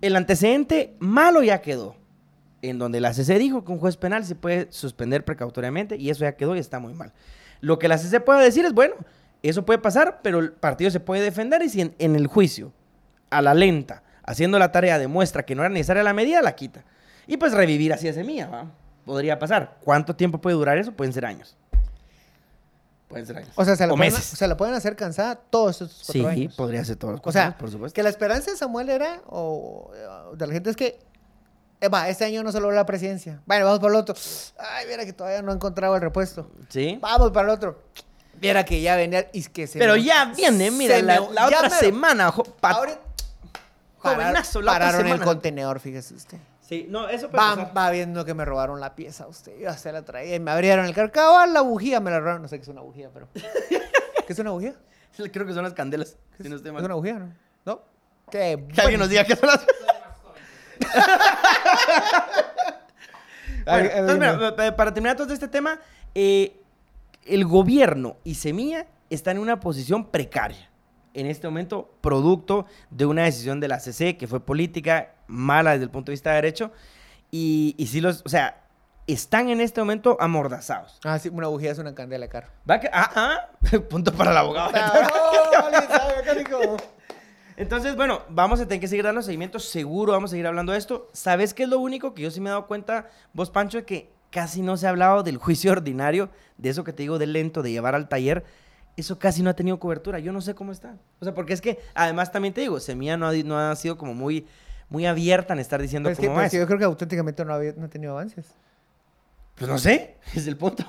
el 0.00 0.16
antecedente 0.16 0.96
malo 0.98 1.42
ya 1.42 1.60
quedó. 1.60 2.01
En 2.62 2.78
donde 2.78 3.00
la 3.00 3.12
CC 3.12 3.38
dijo 3.38 3.64
que 3.64 3.72
un 3.72 3.78
juez 3.78 3.96
penal 3.96 4.24
se 4.24 4.34
puede 4.36 4.70
suspender 4.70 5.24
precautoriamente 5.24 5.96
y 5.96 6.10
eso 6.10 6.20
ya 6.24 6.36
quedó 6.36 6.54
y 6.56 6.60
está 6.60 6.78
muy 6.78 6.94
mal. 6.94 7.12
Lo 7.60 7.78
que 7.78 7.88
la 7.88 7.98
CC 7.98 8.20
puede 8.20 8.42
decir 8.44 8.64
es, 8.64 8.72
bueno, 8.72 8.94
eso 9.42 9.64
puede 9.66 9.78
pasar, 9.80 10.20
pero 10.22 10.38
el 10.38 10.52
partido 10.52 10.90
se 10.90 11.00
puede 11.00 11.22
defender 11.22 11.60
y 11.62 11.68
si 11.68 11.80
en, 11.80 11.94
en 11.98 12.14
el 12.16 12.26
juicio, 12.28 12.72
a 13.30 13.42
la 13.42 13.54
lenta, 13.54 14.02
haciendo 14.24 14.58
la 14.58 14.70
tarea, 14.72 14.98
demuestra 14.98 15.44
que 15.44 15.54
no 15.56 15.62
era 15.62 15.70
necesaria 15.70 16.02
la 16.04 16.12
medida, 16.14 16.40
la 16.42 16.54
quita. 16.54 16.84
Y 17.26 17.36
pues 17.36 17.52
revivir 17.52 17.92
así 17.92 18.06
a 18.08 18.12
semilla, 18.12 18.46
¿va? 18.48 18.70
Podría 19.04 19.38
pasar. 19.38 19.78
¿Cuánto 19.82 20.14
tiempo 20.14 20.38
puede 20.40 20.54
durar 20.54 20.78
eso? 20.78 20.92
Pueden 20.92 21.12
ser 21.12 21.26
años. 21.26 21.56
Pueden 23.08 23.26
ser 23.26 23.38
años. 23.38 23.50
O 23.56 23.64
sea, 23.64 23.76
se 23.76 23.86
la, 23.86 23.92
o 23.92 23.96
pueden, 23.96 24.12
meses. 24.12 24.26
se 24.38 24.46
la 24.48 24.56
pueden 24.56 24.74
hacer 24.74 24.96
cansada 24.96 25.34
todos 25.36 25.82
estos 25.82 26.02
cuatro 26.06 26.12
Sí, 26.12 26.26
años. 26.42 26.54
podría 26.56 26.84
ser 26.84 26.96
todos 26.96 27.14
los 27.14 27.20
O 27.24 27.32
sea, 27.32 27.46
años, 27.46 27.56
por 27.56 27.70
supuesto. 27.70 27.94
que 27.94 28.02
la 28.02 28.08
esperanza 28.08 28.50
de 28.52 28.56
Samuel 28.56 28.88
era, 28.88 29.20
o 29.26 29.90
eh, 29.94 30.36
de 30.36 30.46
la 30.46 30.52
gente 30.52 30.70
es 30.70 30.76
que, 30.76 30.98
va, 31.88 32.08
este 32.08 32.24
año 32.24 32.42
no 32.42 32.52
se 32.52 32.60
logró 32.60 32.74
la 32.76 32.86
presidencia. 32.86 33.40
Bueno, 33.46 33.64
vamos 33.64 33.80
por 33.80 33.90
el 33.90 33.96
otro. 33.96 34.14
Ay, 34.58 34.86
mira 34.88 35.04
que 35.04 35.12
todavía 35.12 35.42
no 35.42 35.52
he 35.52 35.54
encontrado 35.54 35.94
el 35.96 36.00
repuesto. 36.00 36.50
Sí. 36.68 36.98
Vamos 37.00 37.30
para 37.32 37.48
el 37.48 37.54
otro. 37.54 37.82
Viera 38.34 38.64
que 38.64 38.80
ya 38.80 38.96
venía 38.96 39.28
y 39.32 39.42
que 39.44 39.66
se 39.66 39.78
Pero 39.78 39.94
me- 39.94 40.02
ya 40.02 40.26
viene, 40.36 40.70
mira, 40.70 40.96
se 40.96 41.02
la, 41.02 41.20
me- 41.20 41.30
la 41.32 41.50
ya 41.50 41.58
otra 41.58 41.70
semana. 41.70 42.30
jo- 42.32 42.42
pa- 42.44 42.70
Ahorita- 42.72 43.00
jovenazo, 43.98 44.60
la 44.62 44.72
otra 44.72 44.86
pararon 44.86 45.00
el 45.06 45.12
semana. 45.12 45.24
contenedor, 45.24 45.80
fíjese 45.80 46.14
usted. 46.14 46.38
Sí, 46.60 46.86
no, 46.88 47.08
eso 47.08 47.28
puede 47.28 47.44
Va, 47.44 47.56
pasar. 47.56 47.76
va 47.76 47.90
viendo 47.90 48.24
que 48.24 48.34
me 48.34 48.44
robaron 48.44 48.80
la 48.80 48.94
pieza 48.94 49.26
usted. 49.26 49.52
Yo 49.58 49.72
se 49.74 49.92
la 49.92 50.02
traía 50.02 50.36
y 50.36 50.40
me 50.40 50.50
abrieron 50.50 50.86
el 50.86 50.94
carcabal, 50.94 51.52
la 51.52 51.60
bujía 51.60 52.00
me 52.00 52.10
la 52.10 52.18
robaron. 52.20 52.42
No 52.42 52.48
sé 52.48 52.56
qué 52.58 52.62
es 52.62 52.68
una 52.68 52.80
bujía, 52.80 53.10
pero. 53.12 53.28
¿Qué 54.26 54.32
es 54.32 54.38
una 54.38 54.50
bujía? 54.52 54.74
Creo 55.16 55.46
que 55.46 55.52
son 55.52 55.62
las 55.64 55.74
candelas. 55.74 56.16
Si 56.40 56.48
no 56.48 56.56
estoy 56.56 56.74
¿Es 56.74 56.82
una 56.82 56.94
bujía, 56.94 57.14
no? 57.18 57.32
¿No? 57.66 57.82
Qué 58.30 58.64
Que 58.74 58.80
alguien 58.80 58.98
nos 58.98 59.08
diga 59.10 59.24
qué 59.24 59.36
son 59.36 59.48
las. 59.48 59.60
Bueno, 63.64 63.90
entonces, 63.94 64.18
mira, 64.18 64.76
para 64.76 64.92
terminar 64.92 65.16
todo 65.16 65.32
este 65.32 65.46
tema, 65.46 65.78
eh, 66.16 66.60
el 67.24 67.44
gobierno 67.44 68.16
y 68.24 68.34
Semilla 68.34 68.86
están 69.08 69.36
en 69.36 69.42
una 69.42 69.60
posición 69.60 70.06
precaria. 70.06 70.68
En 71.14 71.26
este 71.26 71.46
momento, 71.46 71.94
producto 72.00 72.66
de 72.90 73.06
una 73.06 73.22
decisión 73.24 73.60
de 73.60 73.68
la 73.68 73.78
CC 73.78 74.16
que 74.16 74.26
fue 74.26 74.44
política, 74.44 75.12
mala 75.26 75.72
desde 75.72 75.84
el 75.84 75.90
punto 75.90 76.10
de 76.10 76.14
vista 76.14 76.30
de 76.30 76.36
derecho. 76.36 76.72
Y, 77.30 77.74
y 77.78 77.86
sí 77.86 78.00
los, 78.00 78.22
o 78.24 78.28
sea, 78.28 78.62
están 79.06 79.48
en 79.48 79.60
este 79.60 79.80
momento 79.80 80.16
amordazados. 80.20 80.98
Ah, 81.04 81.18
sí, 81.18 81.28
una 81.28 81.48
bujía 81.48 81.72
es 81.72 81.78
una 81.78 81.94
candela 81.94 82.26
de 82.26 82.30
carro. 82.30 82.48
Va 82.68 82.80
que, 82.80 82.88
ah, 82.92 83.10
ah, 83.14 83.78
punto 83.90 84.12
para 84.12 84.30
el 84.30 84.36
abogado. 84.38 84.70
¡Oh, 84.70 85.62
vale, 85.62 85.86
sabe! 85.86 86.34
Entonces, 87.56 87.96
bueno, 87.96 88.22
vamos 88.30 88.60
a 88.60 88.66
tener 88.66 88.80
que 88.80 88.88
seguir 88.88 89.04
dando 89.04 89.22
seguimiento, 89.22 89.58
seguro 89.58 90.12
vamos 90.12 90.30
a 90.30 90.32
seguir 90.32 90.46
hablando 90.46 90.72
de 90.72 90.78
esto. 90.78 91.08
¿Sabes 91.12 91.52
qué 91.54 91.64
es 91.64 91.68
lo 91.68 91.78
único 91.78 92.14
que 92.14 92.22
yo 92.22 92.30
sí 92.30 92.40
me 92.40 92.48
he 92.48 92.52
dado 92.52 92.66
cuenta, 92.66 93.08
vos, 93.32 93.50
Pancho, 93.50 93.78
de 93.78 93.84
que 93.84 94.10
casi 94.30 94.62
no 94.62 94.76
se 94.76 94.86
ha 94.86 94.90
hablado 94.90 95.22
del 95.22 95.36
juicio 95.36 95.72
ordinario, 95.72 96.30
de 96.56 96.70
eso 96.70 96.84
que 96.84 96.92
te 96.92 97.02
digo 97.02 97.18
del 97.18 97.32
lento, 97.32 97.62
de 97.62 97.70
llevar 97.72 97.94
al 97.94 98.08
taller? 98.08 98.44
Eso 98.96 99.18
casi 99.18 99.42
no 99.42 99.50
ha 99.50 99.54
tenido 99.54 99.78
cobertura. 99.78 100.18
Yo 100.18 100.32
no 100.32 100.40
sé 100.42 100.54
cómo 100.54 100.70
está. 100.72 100.96
O 101.20 101.24
sea, 101.24 101.34
porque 101.34 101.52
es 101.54 101.60
que, 101.62 101.78
además, 101.94 102.30
también 102.30 102.52
te 102.52 102.60
digo, 102.60 102.78
Semilla 102.80 103.16
no 103.16 103.26
ha, 103.26 103.32
di- 103.32 103.42
no 103.44 103.58
ha 103.58 103.74
sido 103.76 103.96
como 103.96 104.12
muy, 104.14 104.46
muy 104.90 105.06
abierta 105.06 105.54
en 105.54 105.60
estar 105.60 105.80
diciendo 105.80 106.08
Pero 106.08 106.12
es 106.14 106.18
que, 106.20 106.26
cómo 106.26 106.34
pero 106.36 106.40
va 106.42 106.46
es 106.46 106.50
que 106.50 106.56
eso. 106.58 106.62
yo 106.64 106.66
creo 106.66 106.78
que 106.78 106.84
auténticamente 106.84 107.42
no 107.44 107.54
ha 107.54 107.88
tenido 107.88 108.12
avances. 108.12 108.46
Pues 109.56 109.70
no 109.70 109.78
sé, 109.78 110.16
es 110.34 110.46
el 110.46 110.56
punto. 110.58 110.84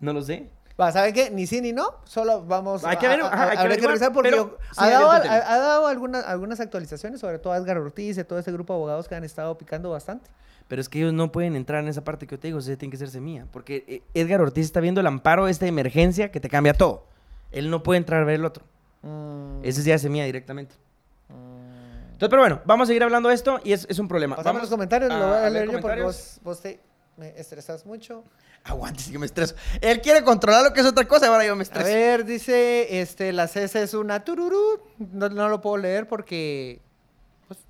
no 0.00 0.12
lo 0.12 0.22
sé. 0.22 0.48
Va, 0.78 0.92
¿saben 0.92 1.14
qué? 1.14 1.30
Ni 1.30 1.46
sí 1.46 1.60
ni 1.62 1.72
no, 1.72 1.86
solo 2.04 2.44
vamos 2.44 2.84
Hay 2.84 2.98
que 2.98 3.06
a- 3.06 3.10
ver- 3.10 3.20
a- 3.22 3.26
ajá, 3.28 3.34
hay 3.34 3.38
que 3.38 3.42
habrá 3.44 3.54
que 3.56 3.60
averiguar, 3.86 3.88
revisar 3.92 4.12
porque 4.12 4.30
pero 4.30 4.42
yo- 4.50 4.58
sí, 4.72 4.76
ha, 4.76 4.90
dado, 4.90 5.10
ha- 5.10 5.16
ha 5.54 5.58
dado 5.58 5.86
algunas, 5.86 6.26
algunas 6.26 6.60
actualizaciones, 6.60 7.18
sobre 7.20 7.38
todo 7.38 7.54
a 7.54 7.56
Edgar 7.56 7.78
Ortiz 7.78 8.18
y 8.18 8.24
todo 8.24 8.38
ese 8.38 8.52
grupo 8.52 8.74
de 8.74 8.78
abogados 8.78 9.08
que 9.08 9.14
han 9.14 9.24
estado 9.24 9.56
picando 9.56 9.90
bastante. 9.90 10.30
Pero 10.68 10.80
es 10.82 10.88
que 10.88 10.98
ellos 10.98 11.12
no 11.14 11.32
pueden 11.32 11.56
entrar 11.56 11.82
en 11.82 11.88
esa 11.88 12.02
parte 12.04 12.26
que 12.26 12.34
yo 12.34 12.40
te 12.40 12.48
digo, 12.48 12.60
tiene 12.60 12.90
que 12.90 12.96
ser 12.98 13.08
semilla. 13.08 13.46
Porque 13.52 13.84
eh, 13.86 14.02
Edgar 14.14 14.40
Ortiz 14.40 14.66
está 14.66 14.80
viendo 14.80 15.00
el 15.00 15.06
amparo 15.06 15.48
esta 15.48 15.64
de 15.64 15.68
emergencia 15.70 16.30
que 16.30 16.40
te 16.40 16.48
cambia 16.50 16.74
todo. 16.74 17.04
Él 17.52 17.70
no 17.70 17.82
puede 17.82 17.98
entrar 17.98 18.20
a 18.20 18.24
ver 18.24 18.34
el 18.34 18.44
otro. 18.44 18.64
Mm, 19.02 19.60
Ese 19.62 19.90
es 19.94 20.02
semilla 20.02 20.24
directamente. 20.24 20.74
Entonces, 21.28 22.30
pero 22.30 22.42
bueno, 22.42 22.60
vamos 22.64 22.86
a 22.86 22.88
seguir 22.88 23.02
hablando 23.02 23.28
de 23.28 23.34
esto 23.34 23.60
y 23.62 23.72
es, 23.72 23.86
es 23.90 23.98
un 23.98 24.08
problema. 24.08 24.36
Pasame 24.36 24.54
Vamos 24.54 24.62
los 24.62 24.70
comentarios, 24.70 25.10
a- 25.10 25.18
lo 25.18 25.26
voy 25.28 25.36
a 25.36 25.46
a 25.46 25.50
leer 25.50 25.70
yo 25.70 25.80
porque 25.80 26.02
vos, 26.02 26.38
vos 26.42 26.60
te 26.60 26.80
me 27.16 27.28
estresas 27.38 27.86
mucho. 27.86 28.24
Aguante, 28.64 29.00
sí 29.00 29.12
que 29.12 29.18
me 29.18 29.26
estreso. 29.26 29.54
Él 29.80 30.00
quiere 30.00 30.22
controlar 30.24 30.64
lo 30.64 30.72
que 30.72 30.80
es 30.80 30.86
otra 30.86 31.06
cosa, 31.06 31.28
ahora 31.28 31.46
yo 31.46 31.54
me 31.54 31.60
A 31.60 31.64
estreso. 31.64 31.86
ver, 31.88 32.24
dice, 32.24 33.00
este, 33.00 33.32
la 33.32 33.46
CS 33.46 33.76
es 33.76 33.94
una 33.94 34.24
tururú. 34.24 34.80
No, 34.98 35.28
no 35.28 35.48
lo 35.48 35.60
puedo 35.60 35.76
leer 35.76 36.08
porque, 36.08 36.80
pues, 37.46 37.60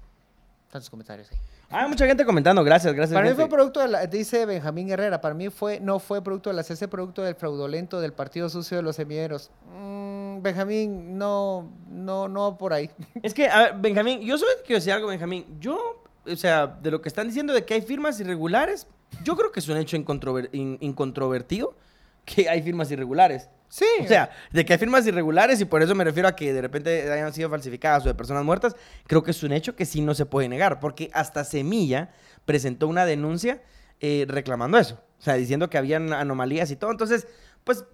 tantos 0.70 0.90
comentarios 0.90 1.30
ahí. 1.30 1.38
Ah, 1.68 1.88
mucha 1.88 2.06
gente 2.06 2.24
comentando, 2.24 2.62
gracias, 2.62 2.94
gracias. 2.94 3.14
Para 3.14 3.28
mí 3.28 3.34
fue 3.34 3.48
producto 3.48 3.80
de 3.80 3.88
la, 3.88 4.06
dice 4.06 4.46
Benjamín 4.46 4.88
Herrera, 4.88 5.20
para 5.20 5.34
mí 5.34 5.50
fue, 5.50 5.80
no 5.80 5.98
fue 5.98 6.22
producto 6.22 6.48
de 6.48 6.54
la 6.56 6.62
CC, 6.62 6.86
producto 6.86 7.22
del 7.22 7.34
fraudulento 7.34 8.00
del 8.00 8.12
partido 8.12 8.48
sucio 8.48 8.76
de 8.76 8.84
los 8.84 8.94
semilleros. 8.94 9.50
Mm, 9.76 10.42
Benjamín, 10.42 11.18
no, 11.18 11.68
no, 11.90 12.28
no 12.28 12.56
por 12.56 12.72
ahí. 12.72 12.88
Es 13.22 13.34
que, 13.34 13.48
a 13.48 13.58
ver, 13.64 13.74
Benjamín, 13.78 14.20
yo 14.20 14.38
solo 14.38 14.50
quiero 14.64 14.78
decir 14.78 14.92
algo, 14.92 15.08
Benjamín. 15.08 15.44
Yo, 15.58 16.04
o 16.24 16.36
sea, 16.36 16.68
de 16.68 16.90
lo 16.92 17.02
que 17.02 17.08
están 17.08 17.26
diciendo 17.26 17.52
de 17.52 17.64
que 17.64 17.74
hay 17.74 17.82
firmas 17.82 18.20
irregulares, 18.20 18.86
yo 19.24 19.36
creo 19.36 19.52
que 19.52 19.60
es 19.60 19.68
un 19.68 19.76
hecho 19.76 19.96
incontrover- 19.96 20.48
in- 20.52 20.78
incontrovertido 20.80 21.76
que 22.24 22.48
hay 22.48 22.62
firmas 22.62 22.90
irregulares. 22.90 23.48
Sí. 23.68 23.84
O 24.00 24.06
sea, 24.06 24.30
de 24.52 24.64
que 24.64 24.72
hay 24.72 24.78
firmas 24.78 25.06
irregulares 25.06 25.60
y 25.60 25.64
por 25.64 25.82
eso 25.82 25.94
me 25.94 26.04
refiero 26.04 26.28
a 26.28 26.36
que 26.36 26.52
de 26.52 26.62
repente 26.62 27.10
hayan 27.10 27.32
sido 27.32 27.50
falsificadas 27.50 28.04
o 28.04 28.08
de 28.08 28.14
personas 28.14 28.44
muertas, 28.44 28.76
creo 29.06 29.22
que 29.24 29.32
es 29.32 29.42
un 29.42 29.52
hecho 29.52 29.74
que 29.74 29.84
sí 29.84 30.00
no 30.00 30.14
se 30.14 30.24
puede 30.24 30.48
negar, 30.48 30.78
porque 30.78 31.10
hasta 31.12 31.42
Semilla 31.42 32.10
presentó 32.44 32.86
una 32.86 33.04
denuncia 33.06 33.62
eh, 34.00 34.24
reclamando 34.28 34.78
eso, 34.78 35.00
o 35.18 35.22
sea, 35.22 35.34
diciendo 35.34 35.68
que 35.68 35.78
habían 35.78 36.12
anomalías 36.12 36.70
y 36.70 36.76
todo. 36.76 36.92
Entonces, 36.92 37.26
pues 37.64 37.84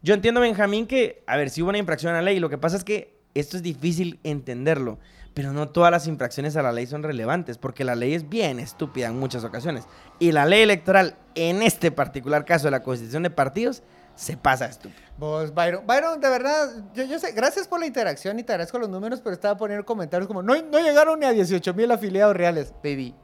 yo 0.00 0.14
entiendo, 0.14 0.40
Benjamín, 0.40 0.86
que, 0.86 1.24
a 1.26 1.36
ver, 1.36 1.50
si 1.50 1.62
hubo 1.62 1.70
una 1.70 1.78
infracción 1.78 2.12
a 2.12 2.16
la 2.18 2.22
ley, 2.22 2.38
lo 2.38 2.48
que 2.48 2.58
pasa 2.58 2.76
es 2.76 2.84
que 2.84 3.18
esto 3.34 3.56
es 3.56 3.62
difícil 3.64 4.20
entenderlo, 4.22 4.98
pero 5.36 5.52
no 5.52 5.68
todas 5.68 5.90
las 5.90 6.06
infracciones 6.06 6.56
a 6.56 6.62
la 6.62 6.72
ley 6.72 6.86
son 6.86 7.02
relevantes, 7.02 7.58
porque 7.58 7.84
la 7.84 7.94
ley 7.94 8.14
es 8.14 8.26
bien 8.26 8.58
estúpida 8.58 9.08
en 9.08 9.18
muchas 9.18 9.44
ocasiones. 9.44 9.84
Y 10.18 10.32
la 10.32 10.46
ley 10.46 10.62
electoral, 10.62 11.18
en 11.34 11.60
este 11.60 11.92
particular 11.92 12.46
caso 12.46 12.68
de 12.68 12.70
la 12.70 12.82
constitución 12.82 13.22
de 13.22 13.28
partidos, 13.28 13.82
se 14.14 14.38
pasa 14.38 14.64
estúpido. 14.64 15.02
Vos, 15.18 15.52
Byron. 15.52 15.86
Byron, 15.86 16.22
de 16.22 16.30
verdad, 16.30 16.70
yo, 16.94 17.04
yo 17.04 17.18
sé, 17.18 17.32
gracias 17.32 17.68
por 17.68 17.80
la 17.80 17.84
interacción 17.84 18.38
y 18.38 18.44
te 18.44 18.52
agradezco 18.52 18.78
los 18.78 18.88
números, 18.88 19.20
pero 19.20 19.34
estaba 19.34 19.58
poniendo 19.58 19.84
comentarios 19.84 20.26
como, 20.26 20.42
no, 20.42 20.54
no 20.54 20.80
llegaron 20.80 21.20
ni 21.20 21.26
a 21.26 21.32
18 21.32 21.74
mil 21.74 21.90
afiliados 21.90 22.34
reales. 22.34 22.72
Baby, 22.82 23.14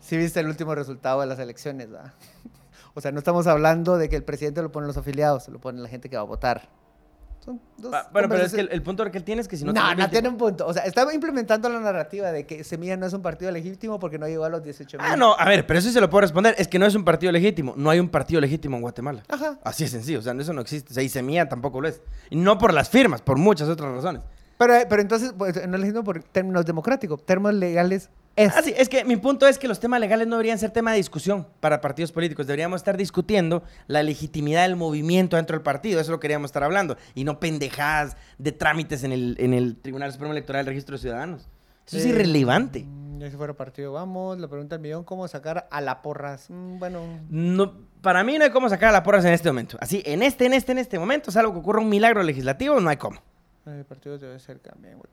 sí 0.00 0.16
viste 0.16 0.40
el 0.40 0.48
último 0.48 0.74
resultado 0.74 1.20
de 1.20 1.28
las 1.28 1.38
elecciones, 1.38 1.88
¿verdad? 1.88 2.14
O 2.94 3.00
sea, 3.00 3.12
no 3.12 3.18
estamos 3.20 3.46
hablando 3.46 3.96
de 3.96 4.08
que 4.08 4.16
el 4.16 4.24
presidente 4.24 4.60
lo 4.60 4.72
ponen 4.72 4.88
los 4.88 4.96
afiliados, 4.96 5.48
lo 5.48 5.60
pone 5.60 5.80
la 5.80 5.88
gente 5.88 6.10
que 6.10 6.16
va 6.16 6.22
a 6.22 6.26
votar. 6.26 6.68
Son 7.44 7.60
dos 7.76 7.92
Ah, 7.92 8.08
Bueno, 8.12 8.28
pero 8.28 8.44
es 8.44 8.52
que 8.52 8.60
el, 8.60 8.82
punto 8.82 9.04
que 9.10 9.18
él 9.18 9.24
tiene 9.24 9.42
es 9.42 9.48
que 9.48 9.56
si 9.56 9.64
no... 9.64 9.72
No, 9.72 9.80
tiene 9.80 9.90
no, 9.90 9.96
20 9.96 10.12
tiene 10.12 10.28
un 10.28 10.36
punto. 10.36 10.66
O 10.66 10.72
sea, 10.72 10.84
estaba 10.84 11.12
implementando 11.12 11.68
la 11.68 11.80
narrativa 11.80 12.30
de 12.30 12.46
que 12.46 12.62
Semilla 12.62 12.96
no 12.96 13.06
es 13.06 13.12
un 13.12 13.22
partido 13.22 13.50
legítimo 13.50 13.98
porque 13.98 14.18
no 14.18 14.28
llegó 14.28 14.44
a 14.44 14.48
los 14.48 14.62
18 14.62 14.98
mil. 14.98 15.06
Ah, 15.06 15.16
no, 15.16 15.34
a 15.36 15.44
ver, 15.46 15.66
pero 15.66 15.78
eso 15.78 15.88
sí 15.88 15.94
se 15.94 16.00
lo 16.00 16.08
puedo 16.08 16.20
responder. 16.20 16.54
Es 16.58 16.68
que 16.68 16.78
no 16.78 16.86
es 16.86 16.94
un 16.94 17.04
partido 17.04 17.32
legítimo. 17.32 17.74
No 17.76 17.90
hay 17.90 17.98
un 17.98 18.08
partido 18.08 18.40
legítimo 18.40 18.76
en 18.76 18.82
Guatemala. 18.82 19.24
Ajá. 19.28 19.58
Así 19.64 19.84
es 19.84 19.90
sencillo. 19.90 20.20
O 20.20 20.22
sea, 20.22 20.34
eso 20.34 20.52
no 20.52 20.60
existe. 20.60 20.92
O 20.92 20.94
sea, 20.94 21.02
y 21.02 21.08
Semilla 21.08 21.48
tampoco 21.48 21.80
lo 21.80 21.88
es. 21.88 22.00
Y 22.30 22.36
no 22.36 22.58
por 22.58 22.72
las 22.72 22.88
firmas, 22.88 23.22
por 23.22 23.38
muchas 23.38 23.68
otras 23.68 23.92
razones. 23.92 24.22
Pero, 24.58 24.74
pero 24.88 25.02
entonces, 25.02 25.34
pues, 25.36 25.66
no 25.68 25.76
legítimo 25.78 26.04
por 26.04 26.22
términos 26.22 26.64
democráticos. 26.64 27.26
Términos 27.26 27.54
legales 27.54 28.08
es. 28.36 28.56
Ah, 28.56 28.62
sí, 28.62 28.72
es 28.76 28.88
que 28.88 29.04
mi 29.04 29.16
punto 29.16 29.46
es 29.46 29.58
que 29.58 29.68
los 29.68 29.78
temas 29.80 30.00
legales 30.00 30.26
no 30.26 30.36
deberían 30.36 30.58
ser 30.58 30.70
tema 30.70 30.90
de 30.92 30.96
discusión 30.98 31.46
para 31.60 31.80
partidos 31.80 32.12
políticos. 32.12 32.46
Deberíamos 32.46 32.80
estar 32.80 32.96
discutiendo 32.96 33.62
la 33.86 34.02
legitimidad 34.02 34.62
del 34.62 34.76
movimiento 34.76 35.36
dentro 35.36 35.54
del 35.56 35.62
partido. 35.62 36.00
Eso 36.00 36.10
lo 36.12 36.20
queríamos 36.20 36.48
estar 36.48 36.62
hablando. 36.64 36.96
Y 37.14 37.24
no 37.24 37.38
pendejadas 37.40 38.16
de 38.38 38.52
trámites 38.52 39.04
en 39.04 39.12
el, 39.12 39.36
en 39.38 39.54
el 39.54 39.76
Tribunal 39.76 40.10
Supremo 40.12 40.32
Electoral 40.32 40.64
del 40.64 40.72
Registro 40.74 40.96
de 40.96 41.02
Ciudadanos. 41.02 41.48
Eso 41.86 41.98
es 41.98 42.04
Eh, 42.06 42.08
irrelevante. 42.10 42.84
mm, 42.86 43.18
Ya 43.20 43.30
si 43.30 43.36
fuera 43.36 43.52
partido, 43.54 43.92
vamos. 43.92 44.38
La 44.38 44.48
pregunta 44.48 44.76
del 44.76 44.82
millón, 44.82 45.04
¿cómo 45.04 45.26
sacar 45.28 45.66
a 45.70 45.80
la 45.80 46.00
porras? 46.02 46.46
Mm, 46.48 46.78
bueno, 46.78 47.00
No, 47.28 47.72
para 48.00 48.22
mí 48.24 48.38
no 48.38 48.44
hay 48.44 48.50
cómo 48.50 48.68
sacar 48.68 48.90
a 48.90 48.92
la 48.92 49.02
porras 49.02 49.24
en 49.24 49.32
este 49.32 49.48
momento. 49.50 49.76
Así, 49.80 50.02
en 50.06 50.22
este, 50.22 50.46
en 50.46 50.54
este, 50.54 50.72
en 50.72 50.78
este 50.78 50.98
momento, 50.98 51.30
salvo 51.30 51.52
que 51.52 51.58
ocurra 51.58 51.80
un 51.80 51.88
milagro 51.88 52.22
legislativo, 52.22 52.80
no 52.80 52.88
hay 52.88 52.96
cómo. 52.96 53.20
El 53.64 53.84
partido 53.84 54.18
debe 54.18 54.38
ser 54.40 54.58
también, 54.58 54.94
güey. 54.98 55.08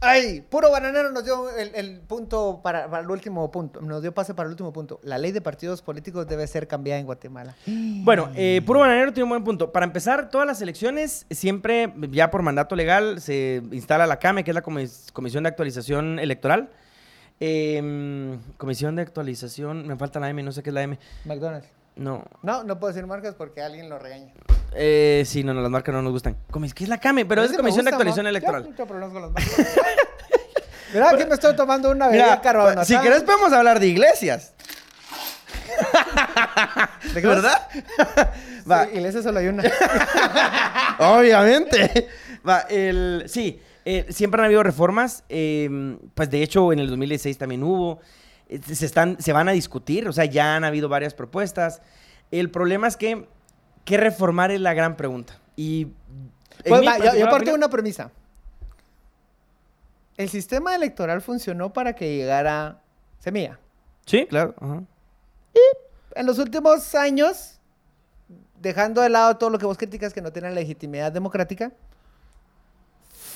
Ay, 0.00 0.42
puro 0.42 0.70
bananero 0.70 1.10
nos 1.12 1.24
dio 1.24 1.48
el, 1.56 1.74
el 1.74 2.00
punto 2.00 2.60
para, 2.62 2.90
para 2.90 3.02
el 3.02 3.10
último 3.10 3.50
punto. 3.50 3.80
Nos 3.80 4.02
dio 4.02 4.12
pase 4.12 4.34
para 4.34 4.46
el 4.46 4.50
último 4.50 4.72
punto. 4.72 5.00
La 5.02 5.16
ley 5.16 5.32
de 5.32 5.40
partidos 5.40 5.80
políticos 5.80 6.26
debe 6.26 6.46
ser 6.46 6.68
cambiada 6.68 7.00
en 7.00 7.06
Guatemala. 7.06 7.54
Bueno, 7.66 8.30
eh, 8.34 8.60
Puro 8.66 8.80
Bananero 8.80 9.12
tiene 9.12 9.24
un 9.24 9.30
buen 9.30 9.44
punto. 9.44 9.72
Para 9.72 9.86
empezar, 9.86 10.28
todas 10.28 10.46
las 10.46 10.60
elecciones, 10.60 11.24
siempre, 11.30 11.92
ya 12.10 12.30
por 12.30 12.42
mandato 12.42 12.76
legal, 12.76 13.20
se 13.20 13.62
instala 13.72 14.06
la 14.06 14.18
CAME, 14.18 14.44
que 14.44 14.50
es 14.50 14.54
la 14.54 14.62
Comis- 14.62 15.10
Comisión 15.12 15.44
de 15.44 15.48
Actualización 15.48 16.18
Electoral. 16.18 16.70
Em, 17.40 18.38
comisión 18.56 18.96
de 18.96 19.02
Actualización, 19.02 19.86
me 19.86 19.96
falta 19.96 20.18
la 20.20 20.30
M, 20.30 20.42
no 20.42 20.52
sé 20.52 20.62
qué 20.62 20.70
es 20.70 20.74
la 20.74 20.82
M. 20.82 20.98
McDonald's. 21.24 21.68
No, 21.96 22.24
No, 22.42 22.62
no 22.64 22.78
puedo 22.78 22.92
decir 22.92 23.06
marcas 23.06 23.34
porque 23.34 23.62
alguien 23.62 23.88
lo 23.88 23.98
regaña. 23.98 24.32
eh, 24.74 25.22
sí, 25.26 25.42
no, 25.42 25.54
no, 25.54 25.60
las 25.62 25.70
marcas 25.70 25.94
no 25.94 26.02
nos 26.02 26.12
gustan. 26.12 26.36
Comis- 26.50 26.74
¿Qué 26.74 26.84
es 26.84 26.90
la 26.90 26.98
CAME? 26.98 27.24
Pero 27.26 27.42
es 27.42 27.52
Comisión 27.56 27.84
de 27.84 27.90
Actualización 27.90 28.24
¿no? 28.24 28.30
Electoral. 28.30 28.64
Yo 28.64 28.70
no 28.70 28.76
tengo 28.76 28.88
problemas 28.88 29.12
con 29.12 29.22
las 29.22 29.30
marcas. 29.32 29.76
Mira, 30.92 31.10
aquí 31.10 31.24
me 31.24 31.34
estoy 31.34 31.56
tomando 31.56 31.90
una 31.90 32.08
bebida 32.08 32.40
carbonatada. 32.40 32.84
si 32.84 32.96
querés 33.00 33.22
podemos 33.22 33.52
hablar 33.52 33.80
de 33.80 33.86
iglesias. 33.88 34.52
¿De 37.14 37.20
¿Verdad? 37.20 37.68
Va, 38.70 38.84
Sí, 38.84 38.90
iglesia 38.94 39.22
solo 39.22 39.38
hay 39.38 39.48
una. 39.48 39.62
Obviamente. 40.98 42.08
Va, 42.48 42.60
el, 42.70 43.24
sí, 43.26 43.60
eh, 43.84 44.06
siempre 44.10 44.40
han 44.40 44.46
habido 44.46 44.62
reformas. 44.62 45.24
eh, 45.28 45.96
pues 46.14 46.30
de 46.30 46.42
hecho, 46.42 46.72
en 46.72 46.78
el 46.78 46.88
2016 46.88 47.38
también 47.38 47.62
hubo. 47.62 48.00
Eh, 48.48 48.60
Se, 48.62 48.86
están, 48.86 49.20
se 49.20 49.32
van 49.32 49.48
a 49.48 49.52
discutir, 49.52 50.08
o 50.08 50.12
sea, 50.12 50.24
ya 50.24 50.56
han 50.56 50.64
habido 50.64 50.88
varias 50.88 51.14
propuestas. 51.14 51.82
El 52.30 52.50
problema 52.50 52.86
es 52.88 52.96
que, 52.96 53.28
¿qué 53.84 53.96
reformar 53.96 54.50
es 54.50 54.60
la 54.60 54.74
gran 54.74 54.96
pregunta? 54.96 55.38
Y. 55.56 55.86
Pues, 56.66 56.86
va, 56.86 56.98
yo, 56.98 57.14
yo 57.18 57.28
parto 57.28 57.50
de 57.50 57.56
una 57.56 57.68
premisa. 57.68 58.10
El 60.16 60.30
sistema 60.30 60.74
electoral 60.74 61.20
funcionó 61.20 61.72
para 61.72 61.94
que 61.94 62.16
llegara 62.16 62.80
Semilla. 63.18 63.58
Sí, 64.06 64.26
claro. 64.26 64.54
ajá. 64.60 64.82
En 66.14 66.24
los 66.26 66.38
últimos 66.38 66.94
años, 66.94 67.58
dejando 68.60 69.02
de 69.02 69.10
lado 69.10 69.36
todo 69.36 69.50
lo 69.50 69.58
que 69.58 69.66
vos 69.66 69.76
criticas 69.76 70.14
que 70.14 70.22
no 70.22 70.32
tiene 70.32 70.50
legitimidad 70.50 71.12
democrática, 71.12 71.72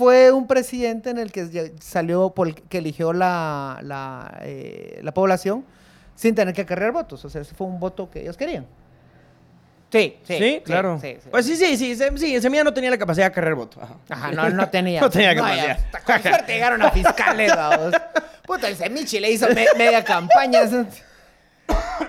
fue 0.00 0.32
un 0.32 0.46
presidente 0.46 1.10
en 1.10 1.18
el 1.18 1.30
que 1.30 1.72
salió, 1.80 2.30
por 2.30 2.54
que 2.54 2.78
eligió 2.78 3.12
la, 3.12 3.78
la, 3.82 4.38
eh, 4.40 4.98
la 5.02 5.12
población 5.12 5.62
sin 6.14 6.34
tener 6.34 6.54
que 6.54 6.62
acarrear 6.62 6.90
votos. 6.92 7.22
O 7.26 7.28
sea, 7.28 7.42
ese 7.42 7.54
fue 7.54 7.66
un 7.66 7.78
voto 7.78 8.08
que 8.10 8.22
ellos 8.22 8.36
querían. 8.38 8.66
Sí, 9.92 10.16
Sí, 10.22 10.62
claro. 10.64 10.98
sí, 11.02 11.16
sí. 11.22 11.28
Pues 11.30 11.44
sí, 11.44 11.54
sí, 11.56 11.76
sí. 11.76 11.94
Sí, 12.16 12.40
Semilla 12.40 12.64
no 12.64 12.72
tenía 12.72 12.88
la 12.90 12.96
capacidad 12.96 13.26
de 13.26 13.32
cargar 13.32 13.54
voto. 13.56 13.78
Ajá. 13.82 13.94
Ajá, 14.08 14.32
no, 14.32 14.48
no 14.48 14.70
tenía. 14.70 15.00
No 15.02 15.10
tenía 15.10 15.34
capacidad. 15.36 15.78
con 16.06 16.22
suerte 16.22 16.52
llegaron 16.52 16.80
a 16.82 16.90
fiscales, 16.90 17.54
vamos. 17.54 17.92
Puta, 18.46 18.68
el 18.68 18.76
Semichi 18.76 19.20
le 19.20 19.30
hizo 19.32 19.48
me- 19.54 19.66
media 19.76 20.02
campaña. 20.02 20.62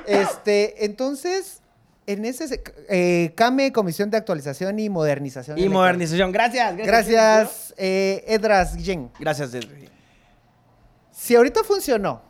Este, 0.07 0.85
entonces, 0.85 1.61
en 2.08 2.26
ese... 2.26 2.47
se- 2.47 2.64
eh, 2.89 3.34
CAME, 3.36 3.72
Comisión 3.72 4.10
de 4.10 4.18
Actualización 4.18 4.80
y 4.80 4.89
Modernización. 4.89 5.58
Y 5.58 5.62
Electoral. 5.62 5.82
modernización. 5.84 6.32
Gracias. 6.32 6.76
Gracias, 6.78 7.74
eh, 7.78 8.24
Edras 8.28 8.76
Guillén. 8.76 9.12
Gracias, 9.20 9.54
Edri. 9.54 9.89
Si 11.12 11.36
ahorita 11.36 11.64
funcionó, 11.64 12.22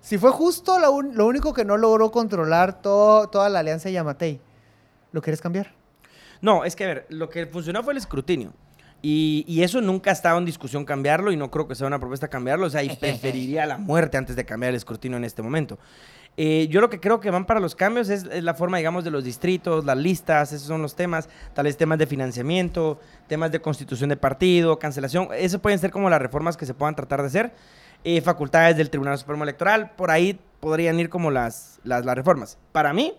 si 0.00 0.16
fue 0.18 0.30
justo 0.30 0.78
lo, 0.78 0.92
un- 0.92 1.16
lo 1.16 1.26
único 1.26 1.52
que 1.52 1.64
no 1.64 1.76
logró 1.76 2.10
controlar 2.10 2.80
todo, 2.80 3.28
toda 3.28 3.48
la 3.48 3.58
alianza 3.60 3.88
de 3.88 3.94
Yamatei, 3.94 4.40
¿lo 5.12 5.20
quieres 5.20 5.40
cambiar? 5.40 5.72
No, 6.40 6.64
es 6.64 6.76
que 6.76 6.84
a 6.84 6.86
ver, 6.88 7.06
lo 7.08 7.28
que 7.28 7.46
funcionó 7.46 7.82
fue 7.82 7.92
el 7.92 7.98
escrutinio. 7.98 8.52
Y, 9.00 9.44
y 9.46 9.62
eso 9.62 9.80
nunca 9.80 10.10
ha 10.10 10.12
estado 10.12 10.38
en 10.38 10.44
discusión 10.44 10.84
cambiarlo 10.84 11.30
y 11.30 11.36
no 11.36 11.50
creo 11.52 11.68
que 11.68 11.74
sea 11.76 11.86
una 11.86 12.00
propuesta 12.00 12.26
cambiarlo. 12.28 12.66
O 12.66 12.70
sea, 12.70 12.82
y 12.82 12.88
preferiría 12.96 13.66
la 13.66 13.78
muerte 13.78 14.16
antes 14.16 14.34
de 14.36 14.44
cambiar 14.44 14.70
el 14.70 14.76
escrutinio 14.76 15.16
en 15.18 15.24
este 15.24 15.42
momento. 15.42 15.78
Eh, 16.40 16.68
yo 16.70 16.80
lo 16.80 16.88
que 16.88 17.00
creo 17.00 17.18
que 17.18 17.32
van 17.32 17.46
para 17.46 17.58
los 17.58 17.74
cambios 17.74 18.08
es, 18.08 18.22
es 18.22 18.44
la 18.44 18.54
forma, 18.54 18.76
digamos, 18.76 19.02
de 19.02 19.10
los 19.10 19.24
distritos, 19.24 19.84
las 19.84 19.98
listas, 19.98 20.52
esos 20.52 20.68
son 20.68 20.80
los 20.80 20.94
temas, 20.94 21.28
tal 21.52 21.64
vez 21.64 21.76
temas 21.76 21.98
de 21.98 22.06
financiamiento, 22.06 23.00
temas 23.26 23.50
de 23.50 23.60
constitución 23.60 24.08
de 24.08 24.16
partido, 24.16 24.78
cancelación. 24.78 25.30
Eso 25.36 25.58
pueden 25.58 25.80
ser 25.80 25.90
como 25.90 26.08
las 26.08 26.22
reformas 26.22 26.56
que 26.56 26.64
se 26.64 26.74
puedan 26.74 26.94
tratar 26.94 27.22
de 27.22 27.26
hacer. 27.26 27.52
Eh, 28.04 28.20
facultades 28.20 28.76
del 28.76 28.88
Tribunal 28.88 29.18
Supremo 29.18 29.42
Electoral, 29.42 29.90
por 29.96 30.12
ahí 30.12 30.38
podrían 30.60 31.00
ir 31.00 31.08
como 31.08 31.32
las, 31.32 31.80
las, 31.82 32.04
las 32.04 32.14
reformas. 32.14 32.56
Para 32.70 32.92
mí, 32.92 33.14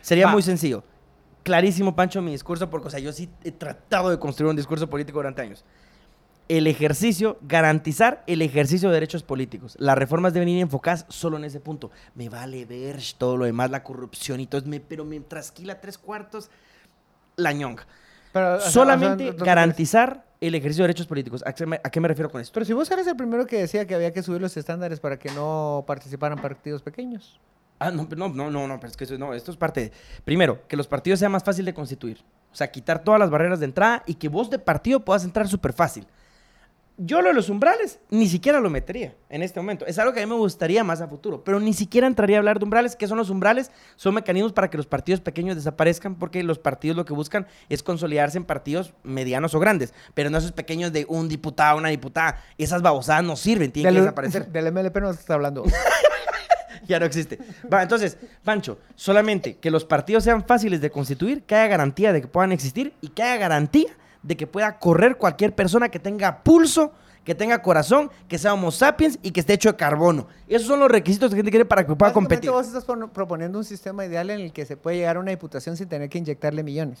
sería 0.00 0.24
Va. 0.24 0.32
muy 0.32 0.42
sencillo 0.42 0.84
clarísimo, 1.44 1.94
Pancho, 1.94 2.20
mi 2.20 2.32
discurso, 2.32 2.68
porque, 2.68 2.88
o 2.88 2.90
sea, 2.90 2.98
yo 2.98 3.12
sí 3.12 3.30
he 3.44 3.52
tratado 3.52 4.10
de 4.10 4.18
construir 4.18 4.50
un 4.50 4.56
discurso 4.56 4.88
político 4.90 5.18
durante 5.18 5.42
años. 5.42 5.64
El 6.46 6.66
ejercicio, 6.66 7.38
garantizar 7.40 8.22
el 8.26 8.42
ejercicio 8.42 8.88
de 8.90 8.94
derechos 8.94 9.22
políticos. 9.22 9.76
Las 9.78 9.96
reformas 9.96 10.34
deben 10.34 10.48
ir 10.50 10.60
enfocadas 10.60 11.06
solo 11.08 11.38
en 11.38 11.44
ese 11.44 11.58
punto. 11.58 11.90
Me 12.14 12.28
vale 12.28 12.66
ver 12.66 12.98
todo 13.16 13.36
lo 13.38 13.46
demás, 13.46 13.70
la 13.70 13.82
corrupción 13.82 14.40
y 14.40 14.46
todo, 14.46 14.60
me- 14.66 14.80
pero 14.80 15.04
me 15.06 15.18
trasquila 15.20 15.80
tres 15.80 15.96
cuartos 15.96 16.50
la 17.36 17.52
ñonga. 17.52 17.86
Pero, 18.32 18.56
o 18.56 18.60
sea, 18.60 18.70
Solamente 18.70 19.24
o 19.24 19.26
sea, 19.26 19.32
¿no- 19.32 19.38
no 19.38 19.44
garantizar 19.44 20.24
el 20.40 20.54
ejercicio 20.54 20.82
de 20.82 20.88
derechos 20.88 21.06
políticos. 21.06 21.42
¿A 21.46 21.54
qué, 21.54 21.64
me, 21.64 21.80
a 21.82 21.88
qué 21.90 22.00
me 22.00 22.08
refiero 22.08 22.30
con 22.30 22.40
esto? 22.42 22.52
Pero 22.52 22.66
si 22.66 22.72
vos 22.74 22.90
eres 22.90 23.06
el 23.06 23.16
primero 23.16 23.46
que 23.46 23.56
decía 23.58 23.86
que 23.86 23.94
había 23.94 24.12
que 24.12 24.22
subir 24.22 24.40
los 24.42 24.54
estándares 24.56 25.00
para 25.00 25.18
que 25.18 25.30
no 25.30 25.84
participaran 25.86 26.38
partidos 26.38 26.82
pequeños. 26.82 27.40
Ah, 27.78 27.90
no, 27.90 28.06
no, 28.16 28.28
no, 28.28 28.50
no, 28.50 28.68
no, 28.68 28.76
pero 28.80 28.90
es 28.90 28.96
que 28.96 29.04
eso, 29.04 29.16
no, 29.18 29.32
esto 29.34 29.50
es 29.50 29.56
parte 29.56 29.80
de... 29.80 29.92
Primero, 30.24 30.66
que 30.68 30.76
los 30.76 30.86
partidos 30.86 31.18
sean 31.20 31.32
más 31.32 31.42
fácil 31.42 31.64
de 31.64 31.72
constituir. 31.74 32.22
O 32.52 32.54
sea, 32.56 32.70
quitar 32.70 33.02
todas 33.02 33.18
las 33.18 33.30
barreras 33.30 33.58
de 33.60 33.64
entrada 33.66 34.02
y 34.06 34.14
que 34.14 34.28
vos 34.28 34.50
de 34.50 34.58
partido 34.58 35.00
puedas 35.04 35.24
entrar 35.24 35.48
súper 35.48 35.72
fácil. 35.72 36.06
Yo 36.96 37.22
lo 37.22 37.28
de 37.28 37.34
los 37.34 37.48
umbrales 37.48 37.98
ni 38.10 38.28
siquiera 38.28 38.60
lo 38.60 38.70
metería 38.70 39.16
en 39.28 39.42
este 39.42 39.58
momento. 39.58 39.84
Es 39.84 39.98
algo 39.98 40.12
que 40.12 40.20
a 40.20 40.26
mí 40.26 40.30
me 40.30 40.38
gustaría 40.38 40.84
más 40.84 41.00
a 41.00 41.08
futuro, 41.08 41.42
pero 41.42 41.58
ni 41.58 41.72
siquiera 41.72 42.06
entraría 42.06 42.36
a 42.36 42.38
hablar 42.38 42.60
de 42.60 42.64
umbrales. 42.64 42.94
¿Qué 42.94 43.08
son 43.08 43.18
los 43.18 43.30
umbrales? 43.30 43.72
Son 43.96 44.14
mecanismos 44.14 44.52
para 44.52 44.70
que 44.70 44.76
los 44.76 44.86
partidos 44.86 45.20
pequeños 45.20 45.56
desaparezcan 45.56 46.14
porque 46.14 46.44
los 46.44 46.60
partidos 46.60 46.96
lo 46.96 47.04
que 47.04 47.12
buscan 47.12 47.48
es 47.68 47.82
consolidarse 47.82 48.38
en 48.38 48.44
partidos 48.44 48.94
medianos 49.02 49.54
o 49.54 49.60
grandes, 49.60 49.92
pero 50.14 50.30
no 50.30 50.38
esos 50.38 50.52
pequeños 50.52 50.92
de 50.92 51.04
un 51.08 51.28
diputado, 51.28 51.78
una 51.78 51.88
diputada. 51.88 52.40
Esas 52.58 52.80
babosadas 52.80 53.24
no 53.24 53.34
sirven, 53.34 53.72
tienen 53.72 53.92
que 53.92 54.00
desaparecer. 54.00 54.46
del 54.52 54.70
MLP 54.70 54.96
no 54.98 55.10
está 55.10 55.34
hablando. 55.34 55.64
ya 56.86 57.00
no 57.00 57.06
existe. 57.06 57.40
Va, 57.72 57.82
entonces, 57.82 58.18
Pancho, 58.44 58.78
solamente 58.94 59.56
que 59.56 59.72
los 59.72 59.84
partidos 59.84 60.22
sean 60.22 60.44
fáciles 60.46 60.80
de 60.80 60.90
constituir, 60.90 61.42
que 61.42 61.56
haya 61.56 61.66
garantía 61.66 62.12
de 62.12 62.20
que 62.20 62.28
puedan 62.28 62.52
existir 62.52 62.94
y 63.00 63.08
que 63.08 63.24
haya 63.24 63.36
garantía 63.36 63.96
de 64.24 64.36
que 64.36 64.46
pueda 64.48 64.78
correr 64.80 65.16
cualquier 65.16 65.54
persona 65.54 65.88
que 65.88 66.00
tenga 66.00 66.42
pulso, 66.42 66.92
que 67.22 67.34
tenga 67.34 67.62
corazón, 67.62 68.10
que 68.28 68.36
sea 68.38 68.52
homo 68.54 68.70
sapiens 68.70 69.18
y 69.22 69.30
que 69.30 69.40
esté 69.40 69.52
hecho 69.54 69.70
de 69.70 69.76
carbono. 69.76 70.26
Esos 70.48 70.66
son 70.66 70.80
los 70.80 70.90
requisitos 70.90 71.30
que 71.30 71.36
gente 71.36 71.50
quiere 71.50 71.64
para 71.64 71.86
que 71.86 71.94
pueda 71.94 72.12
competir. 72.12 72.50
vos 72.50 72.66
estás 72.66 72.84
pon- 72.84 73.08
proponiendo 73.10 73.56
un 73.58 73.64
sistema 73.64 74.04
ideal 74.04 74.28
en 74.30 74.40
el 74.40 74.52
que 74.52 74.66
se 74.66 74.76
puede 74.76 74.96
llegar 74.98 75.16
a 75.16 75.20
una 75.20 75.30
diputación 75.30 75.76
sin 75.76 75.88
tener 75.88 76.08
que 76.10 76.18
inyectarle 76.18 76.62
millones. 76.62 76.98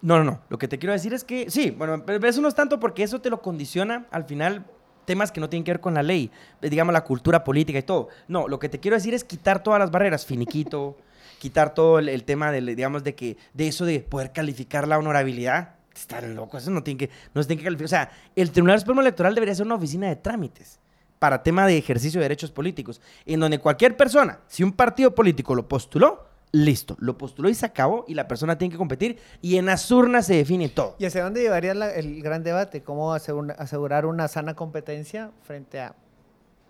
No, 0.00 0.18
no, 0.18 0.24
no. 0.24 0.40
Lo 0.48 0.58
que 0.58 0.66
te 0.66 0.78
quiero 0.78 0.92
decir 0.92 1.12
es 1.14 1.22
que 1.22 1.48
sí, 1.48 1.70
bueno, 1.70 2.02
pero 2.04 2.26
eso 2.26 2.40
no 2.40 2.48
es 2.48 2.54
tanto 2.56 2.80
porque 2.80 3.04
eso 3.04 3.20
te 3.20 3.30
lo 3.30 3.40
condiciona 3.40 4.06
al 4.10 4.24
final 4.24 4.64
temas 5.04 5.30
que 5.30 5.40
no 5.40 5.48
tienen 5.48 5.62
que 5.64 5.70
ver 5.72 5.80
con 5.80 5.94
la 5.94 6.02
ley, 6.02 6.30
eh, 6.60 6.68
digamos 6.70 6.92
la 6.92 7.04
cultura 7.04 7.44
política 7.44 7.78
y 7.78 7.82
todo. 7.82 8.08
No, 8.26 8.48
lo 8.48 8.58
que 8.58 8.68
te 8.68 8.80
quiero 8.80 8.96
decir 8.96 9.14
es 9.14 9.22
quitar 9.24 9.62
todas 9.62 9.78
las 9.78 9.90
barreras, 9.92 10.26
finiquito, 10.26 10.96
quitar 11.38 11.72
todo 11.74 12.00
el, 12.00 12.08
el 12.08 12.24
tema 12.24 12.50
del, 12.50 12.66
digamos, 12.74 13.04
de 13.04 13.14
que, 13.14 13.36
de 13.54 13.68
eso 13.68 13.84
de 13.84 14.00
poder 14.00 14.32
calificar 14.32 14.88
la 14.88 14.98
honorabilidad. 14.98 15.74
Están 15.94 16.34
locos, 16.34 16.62
eso 16.62 16.70
no 16.70 16.82
tiene 16.82 16.98
que, 16.98 17.10
no 17.34 17.42
se 17.42 17.48
tiene 17.48 17.60
que 17.60 17.64
calificar. 17.64 17.84
O 17.84 17.88
sea, 17.88 18.10
el 18.34 18.50
Tribunal 18.50 18.78
Supremo 18.80 19.00
Electoral 19.00 19.34
debería 19.34 19.54
ser 19.54 19.66
una 19.66 19.74
oficina 19.74 20.08
de 20.08 20.16
trámites 20.16 20.78
para 21.18 21.42
tema 21.42 21.66
de 21.66 21.76
ejercicio 21.78 22.18
de 22.20 22.24
derechos 22.24 22.50
políticos, 22.50 23.00
en 23.26 23.40
donde 23.40 23.58
cualquier 23.58 23.96
persona, 23.96 24.40
si 24.48 24.62
un 24.64 24.72
partido 24.72 25.14
político 25.14 25.54
lo 25.54 25.68
postuló, 25.68 26.26
listo, 26.50 26.96
lo 26.98 27.16
postuló 27.16 27.48
y 27.48 27.54
se 27.54 27.64
acabó 27.64 28.04
y 28.08 28.14
la 28.14 28.26
persona 28.28 28.58
tiene 28.58 28.72
que 28.72 28.78
competir 28.78 29.18
y 29.40 29.56
en 29.56 29.66
las 29.66 29.90
urnas 29.90 30.26
se 30.26 30.34
define 30.34 30.68
todo. 30.68 30.96
¿Y 30.98 31.04
hacia 31.06 31.22
dónde 31.24 31.40
llevaría 31.40 31.72
el 31.72 32.22
gran 32.22 32.42
debate? 32.42 32.82
¿Cómo 32.82 33.14
asegura- 33.14 33.54
asegurar 33.58 34.04
una 34.06 34.28
sana 34.28 34.54
competencia 34.54 35.30
frente 35.42 35.80
a 35.80 35.94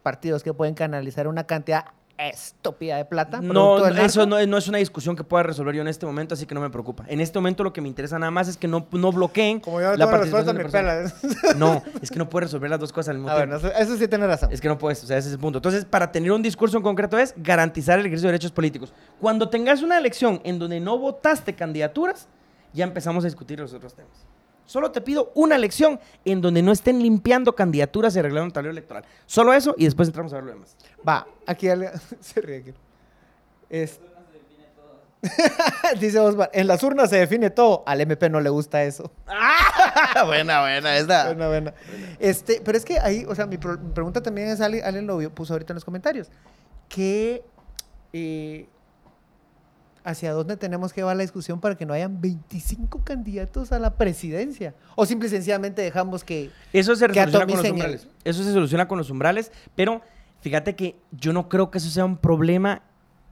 partidos 0.02 0.42
que 0.42 0.52
pueden 0.52 0.74
canalizar 0.74 1.26
una 1.28 1.44
cantidad 1.44 1.86
estúpida 2.18 2.96
de 2.96 3.04
plata? 3.04 3.40
No, 3.40 3.86
eso 3.86 4.26
no, 4.26 4.44
no 4.46 4.56
es 4.58 4.68
una 4.68 4.78
discusión 4.78 5.16
que 5.16 5.24
pueda 5.24 5.42
resolver 5.42 5.74
yo 5.74 5.82
en 5.82 5.88
este 5.88 6.06
momento, 6.06 6.34
así 6.34 6.46
que 6.46 6.54
no 6.54 6.60
me 6.60 6.70
preocupa. 6.70 7.04
En 7.08 7.20
este 7.20 7.38
momento 7.38 7.64
lo 7.64 7.72
que 7.72 7.80
me 7.80 7.88
interesa 7.88 8.18
nada 8.18 8.30
más 8.30 8.48
es 8.48 8.56
que 8.56 8.68
no, 8.68 8.86
no 8.92 9.12
bloqueen 9.12 9.60
Como 9.60 9.80
yo 9.80 9.90
no 9.90 9.96
la 9.96 10.10
participación 10.10 10.56
de 10.56 10.64
pelas. 10.66 11.14
No, 11.56 11.82
es 12.00 12.10
que 12.10 12.18
no 12.18 12.28
puedes 12.28 12.48
resolver 12.48 12.70
las 12.70 12.80
dos 12.80 12.92
cosas 12.92 13.10
al 13.10 13.16
mismo 13.16 13.30
A 13.30 13.34
ver, 13.34 13.48
tiempo. 13.48 13.68
sé, 13.68 13.82
eso 13.82 13.96
sí 13.96 14.08
tiene 14.08 14.26
razón. 14.26 14.52
Es 14.52 14.60
que 14.60 14.68
no 14.68 14.78
puedes, 14.78 15.02
o 15.02 15.06
sea, 15.06 15.16
ese 15.18 15.28
es 15.28 15.34
el 15.34 15.40
punto. 15.40 15.58
Entonces, 15.58 15.84
para 15.84 16.12
tener 16.12 16.32
un 16.32 16.42
discurso 16.42 16.76
en 16.76 16.82
concreto 16.82 17.18
es 17.18 17.34
garantizar 17.36 17.98
el 17.98 18.06
ejercicio 18.06 18.28
de 18.28 18.32
derechos 18.32 18.52
políticos. 18.52 18.92
Cuando 19.20 19.48
tengas 19.48 19.82
una 19.82 19.98
elección 19.98 20.40
en 20.44 20.58
donde 20.58 20.80
no 20.80 20.98
votaste 20.98 21.54
candidaturas, 21.54 22.28
ya 22.72 22.84
empezamos 22.84 23.24
a 23.24 23.26
discutir 23.26 23.60
los 23.60 23.72
otros 23.74 23.94
temas. 23.94 24.26
Solo 24.66 24.90
te 24.90 25.00
pido 25.00 25.32
una 25.34 25.56
elección 25.56 26.00
en 26.24 26.40
donde 26.40 26.62
no 26.62 26.72
estén 26.72 27.02
limpiando 27.02 27.54
candidaturas 27.54 28.14
y 28.16 28.18
arreglando 28.20 28.46
un 28.46 28.52
tablero 28.52 28.72
electoral. 28.72 29.04
Solo 29.26 29.52
eso 29.52 29.74
y 29.76 29.84
después 29.84 30.08
entramos 30.08 30.32
a 30.32 30.36
ver 30.36 30.44
lo 30.44 30.52
demás. 30.52 30.76
Va, 31.06 31.26
aquí 31.46 31.68
Ale- 31.68 31.90
se 32.20 32.40
ríe 32.40 32.58
aquí. 32.58 32.72
Es- 33.68 34.00
Dice 36.00 36.18
Osvaldo, 36.18 36.50
en 36.52 36.66
las 36.66 36.82
urnas 36.82 37.08
se 37.10 37.16
define 37.16 37.50
todo. 37.50 37.84
Al 37.86 38.00
MP 38.00 38.28
no 38.28 38.40
le 38.40 38.50
gusta 38.50 38.82
eso. 38.82 39.12
buena, 40.26 40.60
buena, 40.62 40.96
esta. 40.96 41.26
Buena, 41.26 41.48
buena. 41.48 41.74
Este, 42.18 42.60
pero 42.64 42.76
es 42.76 42.84
que 42.84 42.98
ahí, 42.98 43.24
o 43.28 43.34
sea, 43.34 43.46
mi, 43.46 43.56
pro- 43.56 43.78
mi 43.78 43.92
pregunta 43.92 44.20
también 44.22 44.48
es, 44.48 44.60
alguien, 44.60 44.84
alguien 44.84 45.06
lo 45.06 45.18
puso 45.30 45.52
ahorita 45.54 45.72
en 45.72 45.76
los 45.76 45.84
comentarios, 45.84 46.28
que 46.88 47.44
eh, 48.12 48.66
hacia 50.04 50.32
dónde 50.32 50.56
tenemos 50.56 50.92
que 50.92 51.00
llevar 51.00 51.16
la 51.16 51.22
discusión 51.22 51.60
para 51.60 51.76
que 51.76 51.86
no 51.86 51.94
hayan 51.94 52.20
25 52.20 53.02
candidatos 53.04 53.72
a 53.72 53.78
la 53.78 53.94
presidencia. 53.96 54.74
O 54.96 55.06
simple 55.06 55.28
y 55.28 55.30
sencillamente 55.30 55.82
dejamos 55.82 56.24
que... 56.24 56.50
Eso 56.72 56.94
se 56.96 57.06
que 57.08 57.24
resoluciona 57.24 57.46
con 57.46 57.56
los 57.56 57.64
el- 57.64 57.72
umbrales. 57.72 58.08
Eso 58.24 58.42
se 58.44 58.52
soluciona 58.52 58.88
con 58.88 58.98
los 58.98 59.10
umbrales, 59.10 59.52
pero 59.74 60.02
fíjate 60.40 60.74
que 60.76 60.96
yo 61.12 61.32
no 61.32 61.48
creo 61.48 61.70
que 61.70 61.78
eso 61.78 61.88
sea 61.90 62.04
un 62.04 62.16
problema 62.16 62.82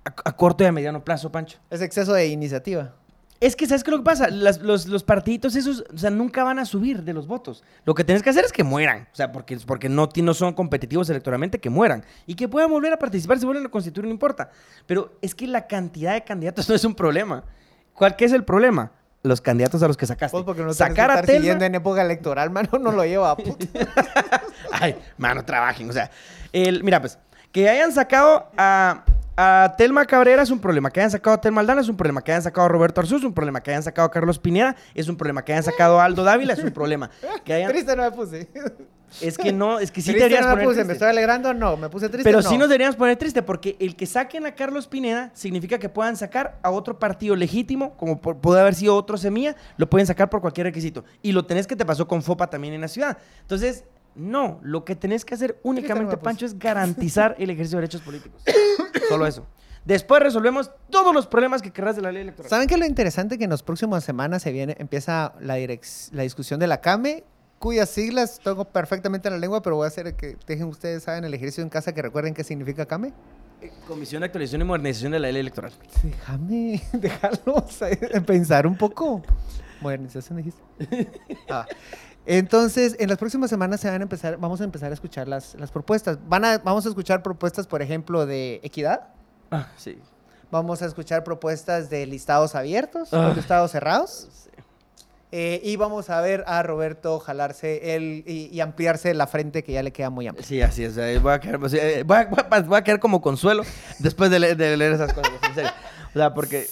a, 0.05 0.15
a 0.29 0.37
corto 0.37 0.65
y 0.65 0.67
a 0.67 0.73
mediano 0.73 1.05
plazo, 1.05 1.31
Pancho. 1.33 1.59
Es 1.71 1.81
exceso 1.83 2.13
de 2.13 2.29
iniciativa. 2.29 2.95
Es 3.41 3.57
que, 3.57 3.67
¿sabes 3.67 3.83
qué 3.83 3.91
es 3.91 3.93
lo 3.93 3.99
que 3.99 4.05
pasa? 4.05 4.29
Las- 4.29 4.61
los, 4.61 4.87
los 4.87 5.03
partiditos 5.03 5.57
esos, 5.57 5.85
o 5.93 5.97
sea, 5.97 6.11
nunca 6.11 6.45
van 6.45 6.59
a 6.59 6.67
subir 6.67 7.03
de 7.05 7.15
los 7.15 7.27
votos. 7.27 7.65
Lo 7.87 7.95
que 7.95 8.05
tienes 8.05 8.23
que 8.23 8.29
hacer 8.29 8.45
es 8.45 8.53
que 8.53 8.63
mueran. 8.65 9.09
O 9.13 9.17
sea, 9.17 9.33
porque, 9.33 9.59
porque 9.67 9.89
no, 9.89 10.09
no 10.15 10.35
son 10.35 10.53
competitivos 10.53 11.09
electoralmente, 11.09 11.59
que 11.59 11.71
mueran. 11.71 12.05
Y 12.27 12.35
que 12.35 12.49
puedan 12.49 12.71
volver 12.71 12.93
a 12.93 12.99
participar, 12.99 13.39
si 13.39 13.47
vuelven 13.47 13.65
a 13.65 13.71
constituir, 13.71 14.05
no 14.05 14.13
importa. 14.13 14.51
Pero 14.87 15.17
es 15.23 15.35
que 15.35 15.47
la 15.47 15.67
cantidad 15.67 16.13
de 16.13 16.23
candidatos 16.23 16.69
no 16.69 16.75
es 16.75 16.85
un 16.85 16.95
problema. 16.95 17.43
¿Cuál 17.95 18.15
qué 18.15 18.27
es 18.27 18.33
el 18.33 18.45
problema? 18.45 18.93
Los 19.23 19.41
candidatos 19.41 19.83
a 19.83 19.89
los 19.89 19.97
que 19.97 20.07
sacaste. 20.07 20.37
Vos 20.37 20.45
porque 20.45 20.63
no 20.63 20.73
Sacar 20.75 21.11
a 21.11 21.23
Telma- 21.23 21.37
siguiendo 21.39 21.65
en 21.65 21.75
época 21.75 22.03
electoral, 22.03 22.51
mano, 22.51 22.79
no 22.79 22.93
lo 22.93 23.05
lleva. 23.05 23.35
puta. 23.37 23.67
Ay, 24.73 24.97
mano, 25.19 25.45
trabajen. 25.45 25.89
O 25.91 25.93
sea, 25.93 26.11
el, 26.53 26.83
mira, 26.85 27.01
pues, 27.01 27.19
que 27.53 27.69
hayan 27.69 27.93
sacado 27.93 28.51
a, 28.57 29.05
a 29.43 29.75
Telma 29.77 30.05
Cabrera 30.05 30.43
es 30.43 30.51
un 30.51 30.59
problema. 30.61 30.91
Que 30.91 31.01
hayan 31.01 31.11
sacado 31.11 31.37
a 31.37 31.41
Telma 31.41 31.61
Aldana 31.63 31.81
es 31.81 31.89
un 31.89 31.97
problema. 31.97 32.23
Que 32.23 32.33
hayan 32.33 32.43
sacado 32.43 32.67
a 32.67 32.69
Roberto 32.69 33.01
Arzú 33.01 33.17
es 33.17 33.25
un 33.25 33.33
problema. 33.33 33.63
Que 33.63 33.71
hayan 33.71 33.83
sacado 33.83 34.07
a 34.07 34.11
Carlos 34.11 34.39
Pineda 34.39 34.77
es 34.95 35.09
un 35.09 35.17
problema. 35.17 35.45
Que 35.45 35.53
hayan 35.53 35.65
sacado 35.65 35.99
a 36.01 36.05
Aldo 36.05 36.25
Dávila 36.25 36.53
es 36.53 36.63
un 36.63 36.71
problema. 36.73 37.11
Que 37.45 37.55
hayan... 37.55 37.71
Triste 37.71 37.97
no 37.97 38.03
me 38.03 38.11
puse. 38.13 38.49
Es 39.21 39.37
que 39.37 39.53
no, 39.53 39.81
es 39.81 39.91
que 39.91 40.01
sí 40.03 40.11
triste 40.13 40.29
deberías 40.29 40.43
no 40.43 40.51
me 40.57 40.63
poner 40.63 40.67
puse. 40.69 40.77
¿Me 40.79 40.85
triste. 40.85 40.93
estoy 40.93 41.09
alegrando? 41.09 41.53
No. 41.53 41.77
¿Me 41.77 41.89
puse 41.89 42.09
triste? 42.09 42.23
Pero 42.23 42.43
no. 42.43 42.49
sí 42.49 42.57
nos 42.57 42.69
deberíamos 42.69 42.95
poner 42.97 43.17
triste 43.17 43.43
porque 43.43 43.77
el 43.81 43.97
que 43.97 44.07
saquen 44.07 44.47
a 44.47 44.55
Carlos 44.55 44.87
Pineda 44.87 45.31
significa 45.35 45.79
que 45.79 45.89
puedan 45.89 46.17
sacar 46.17 46.59
a 46.63 46.71
otro 46.71 46.99
partido 46.99 47.35
legítimo, 47.35 47.97
como 47.97 48.21
por- 48.21 48.37
puede 48.37 48.61
haber 48.61 48.75
sido 48.77 48.95
otro 48.95 49.17
Semilla, 49.17 49.57
lo 49.79 49.91
pueden 49.91 50.07
sacar 50.07 50.31
por 50.31 50.41
cualquier 50.41 50.67
requisito. 50.69 51.05
Y 51.23 51.33
lo 51.33 51.45
tenés 51.45 51.67
que 51.67 51.75
te 51.75 51.85
pasó 51.85 52.07
con 52.07 52.23
Fopa 52.23 52.49
también 52.49 52.73
en 52.75 52.83
la 52.83 52.89
ciudad. 52.89 53.19
Entonces, 53.41 53.83
no, 54.15 54.61
lo 54.63 54.85
que 54.85 54.97
tenés 54.97 55.25
que 55.25 55.35
hacer 55.35 55.59
únicamente. 55.63 56.17
Pancho, 56.17 56.47
es 56.47 56.59
garantizar 56.59 57.35
el 57.39 57.51
ejercicio 57.51 57.79
de 57.79 57.83
derechos 57.83 58.01
políticos. 58.03 58.43
Solo 59.09 59.27
eso. 59.27 59.47
Después 59.85 60.23
resolvemos 60.23 60.71
todos 60.91 61.15
los 61.15 61.27
problemas 61.27 61.63
que 61.63 61.71
querrás 61.73 61.97
de 61.97 62.03
la 62.03 62.13
ley 62.13 62.23
electoral. 62.23 62.51
¿Saben 62.51 62.69
qué 62.69 62.75
es 62.75 62.81
lo 62.81 62.87
interesante? 62.87 63.39
Que 63.39 63.45
en 63.45 63.51
las 63.51 63.63
próximas 63.63 64.05
semanas 64.05 64.43
se 64.43 64.53
viene, 64.53 64.77
empieza 64.79 65.33
la, 65.41 65.59
direc- 65.59 66.11
la 66.13 66.23
discusión 66.23 66.61
de 66.61 66.67
la 66.67 66.81
CAME, 66.83 67.25
cuyas 67.59 67.89
siglas 67.89 68.41
tengo 68.45 68.67
perfectamente 68.67 69.29
en 69.29 69.35
la 69.35 69.41
lengua, 69.41 69.63
pero 69.63 69.77
voy 69.77 69.85
a 69.87 69.89
hacer 69.89 70.15
que 70.17 70.37
dejen 70.47 70.67
ustedes, 70.69 71.05
saben, 71.05 71.25
el 71.25 71.33
ejercicio 71.33 71.63
en 71.63 71.71
casa, 71.71 71.95
que 71.95 72.03
recuerden 72.03 72.35
qué 72.35 72.45
significa 72.45 72.85
CAME. 72.87 73.13
Comisión 73.87 74.21
de 74.21 74.27
Actualización 74.27 74.63
y 74.63 74.65
Modernización 74.65 75.13
de 75.13 75.19
la 75.21 75.31
Ley 75.33 75.41
Electoral. 75.41 75.73
Déjame, 76.03 76.83
déjalo 76.93 77.65
eh, 77.83 78.21
pensar 78.21 78.67
un 78.67 78.77
poco. 78.77 79.23
Modernización 79.81 80.37
dijiste. 80.39 80.61
Ah. 81.49 81.67
Entonces, 82.33 82.95
en 83.01 83.09
las 83.09 83.19
próximas 83.19 83.51
semanas 83.51 83.81
se 83.81 83.91
van 83.91 84.01
a 84.01 84.05
empezar, 84.05 84.37
vamos 84.39 84.61
a 84.61 84.65
empezar 84.65 84.93
a 84.93 84.95
escuchar 84.95 85.27
las, 85.27 85.57
las 85.57 85.73
propuestas. 85.73 86.17
Van 86.29 86.45
a, 86.45 86.59
vamos 86.59 86.87
a 86.87 86.89
escuchar 86.89 87.25
propuestas, 87.25 87.67
por 87.67 87.83
ejemplo, 87.83 88.25
de 88.25 88.61
equidad. 88.63 89.09
Ah, 89.51 89.67
sí. 89.77 89.99
Vamos 90.49 90.81
a 90.83 90.87
escuchar 90.87 91.25
propuestas 91.25 91.91
de 91.91 92.07
listados 92.07 92.55
abiertos, 92.55 93.13
Ah. 93.13 93.33
listados 93.35 93.73
cerrados. 93.73 94.29
Eh, 95.33 95.61
y 95.65 95.75
vamos 95.75 96.09
a 96.09 96.21
ver 96.21 96.45
a 96.47 96.63
Roberto 96.63 97.19
jalarse 97.19 97.97
el, 97.97 98.23
y, 98.27 98.49
y 98.53 98.61
ampliarse 98.61 99.13
la 99.15 99.27
frente 99.27 99.65
que 99.65 99.73
ya 99.73 99.83
le 99.83 99.93
queda 99.93 100.11
muy 100.11 100.29
amplia. 100.29 100.47
Sí, 100.47 100.61
así 100.63 100.85
es. 100.85 100.97
eh, 100.99 101.19
Voy 101.21 101.33
a 101.33 101.41
quedar, 101.41 101.59
pues, 101.59 101.73
eh, 101.75 102.05
voy 102.07 102.17
a, 102.17 102.25
voy 102.27 102.39
a- 102.49 102.61
voy 102.63 102.79
a 102.79 102.83
quedar 102.85 103.01
como 103.01 103.21
consuelo 103.21 103.65
después 103.99 104.31
de, 104.31 104.39
le- 104.39 104.55
de 104.55 104.77
leer 104.77 104.93
esas 104.93 105.13
cosas, 105.13 105.33
en 105.49 105.55
serio. 105.57 105.71
O 106.11 106.13
sea, 106.19 106.33
porque... 106.35 106.67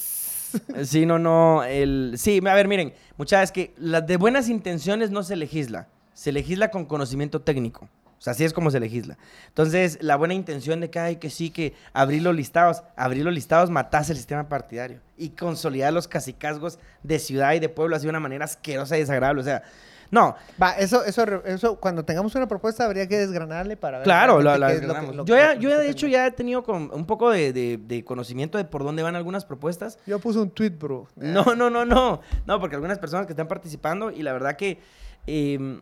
Sí, 0.84 1.07
no, 1.07 1.18
no. 1.18 1.64
El, 1.64 2.14
sí, 2.16 2.40
a 2.46 2.55
ver, 2.55 2.68
miren. 2.68 2.92
Muchas 3.16 3.40
veces 3.40 3.53
que 3.53 3.74
las 3.78 4.07
de 4.07 4.16
buenas 4.16 4.49
intenciones 4.49 5.11
no 5.11 5.22
se 5.22 5.36
legisla. 5.36 5.88
Se 6.14 6.32
legisla 6.32 6.70
con 6.70 6.84
conocimiento 6.84 7.40
técnico. 7.40 7.88
O 8.18 8.20
sea, 8.20 8.32
así 8.32 8.44
es 8.44 8.53
como 8.53 8.70
se 8.72 8.80
legisla. 8.80 9.16
Entonces, 9.46 9.99
la 10.01 10.16
buena 10.16 10.34
intención 10.34 10.80
de 10.80 10.90
que, 10.90 10.99
ay, 10.99 11.16
que 11.16 11.30
sí, 11.30 11.51
que 11.51 11.74
abrir 11.92 12.22
los 12.22 12.34
listados, 12.34 12.82
abrir 12.96 13.24
los 13.24 13.32
listados, 13.32 13.70
matase 13.70 14.12
el 14.12 14.18
sistema 14.18 14.49
partidario 14.49 15.01
y 15.16 15.30
consolidar 15.30 15.92
los 15.92 16.09
cacicazgos 16.09 16.80
de 17.05 17.20
ciudad 17.20 17.55
y 17.55 17.61
de 17.61 17.68
pueblo 17.68 17.94
así 17.94 18.07
de 18.07 18.11
una 18.11 18.18
manera 18.18 18.44
asquerosa 18.44 18.96
y 18.96 19.01
desagradable. 19.01 19.40
O 19.40 19.44
sea, 19.44 19.62
no, 20.11 20.34
Va, 20.61 20.72
eso, 20.72 21.04
eso, 21.04 21.22
eso, 21.44 21.76
cuando 21.80 22.04
tengamos 22.04 22.34
una 22.34 22.48
propuesta 22.48 22.84
habría 22.84 23.06
que 23.06 23.16
desgranarle 23.18 23.76
para 23.76 23.98
ver. 23.98 24.04
Claro, 24.04 24.40
la, 24.40 24.56
la 24.56 24.68
lo 24.68 24.74
que- 24.74 24.80
desgranamos. 24.80 25.16
lo 25.16 25.24
yo, 25.24 25.36
ya, 25.36 25.54
yo 25.54 25.78
de 25.78 25.90
hecho, 25.90 26.06
ya 26.06 26.26
he 26.26 26.30
tenido 26.30 26.62
con 26.62 26.90
un 26.92 27.06
poco 27.06 27.30
de, 27.30 27.52
de- 27.52 27.76
de 27.78 28.04
conocimiento 28.04 28.56
de 28.59 28.64
por 28.64 28.84
dónde 28.84 29.02
van 29.02 29.16
algunas 29.16 29.44
propuestas. 29.44 29.98
Yo 30.06 30.18
puse 30.18 30.38
un 30.38 30.50
tweet, 30.50 30.70
bro. 30.70 31.06
No, 31.16 31.54
no, 31.54 31.68
no, 31.70 31.84
no. 31.84 32.20
No, 32.46 32.61
porque 32.61 32.76
algunas 32.76 32.98
personas 32.98 33.26
que 33.26 33.32
están 33.32 33.48
participando 33.48 34.11
y 34.11 34.22
la 34.22 34.32
verdad 34.32 34.56
que 34.56 34.78
eh, 35.26 35.80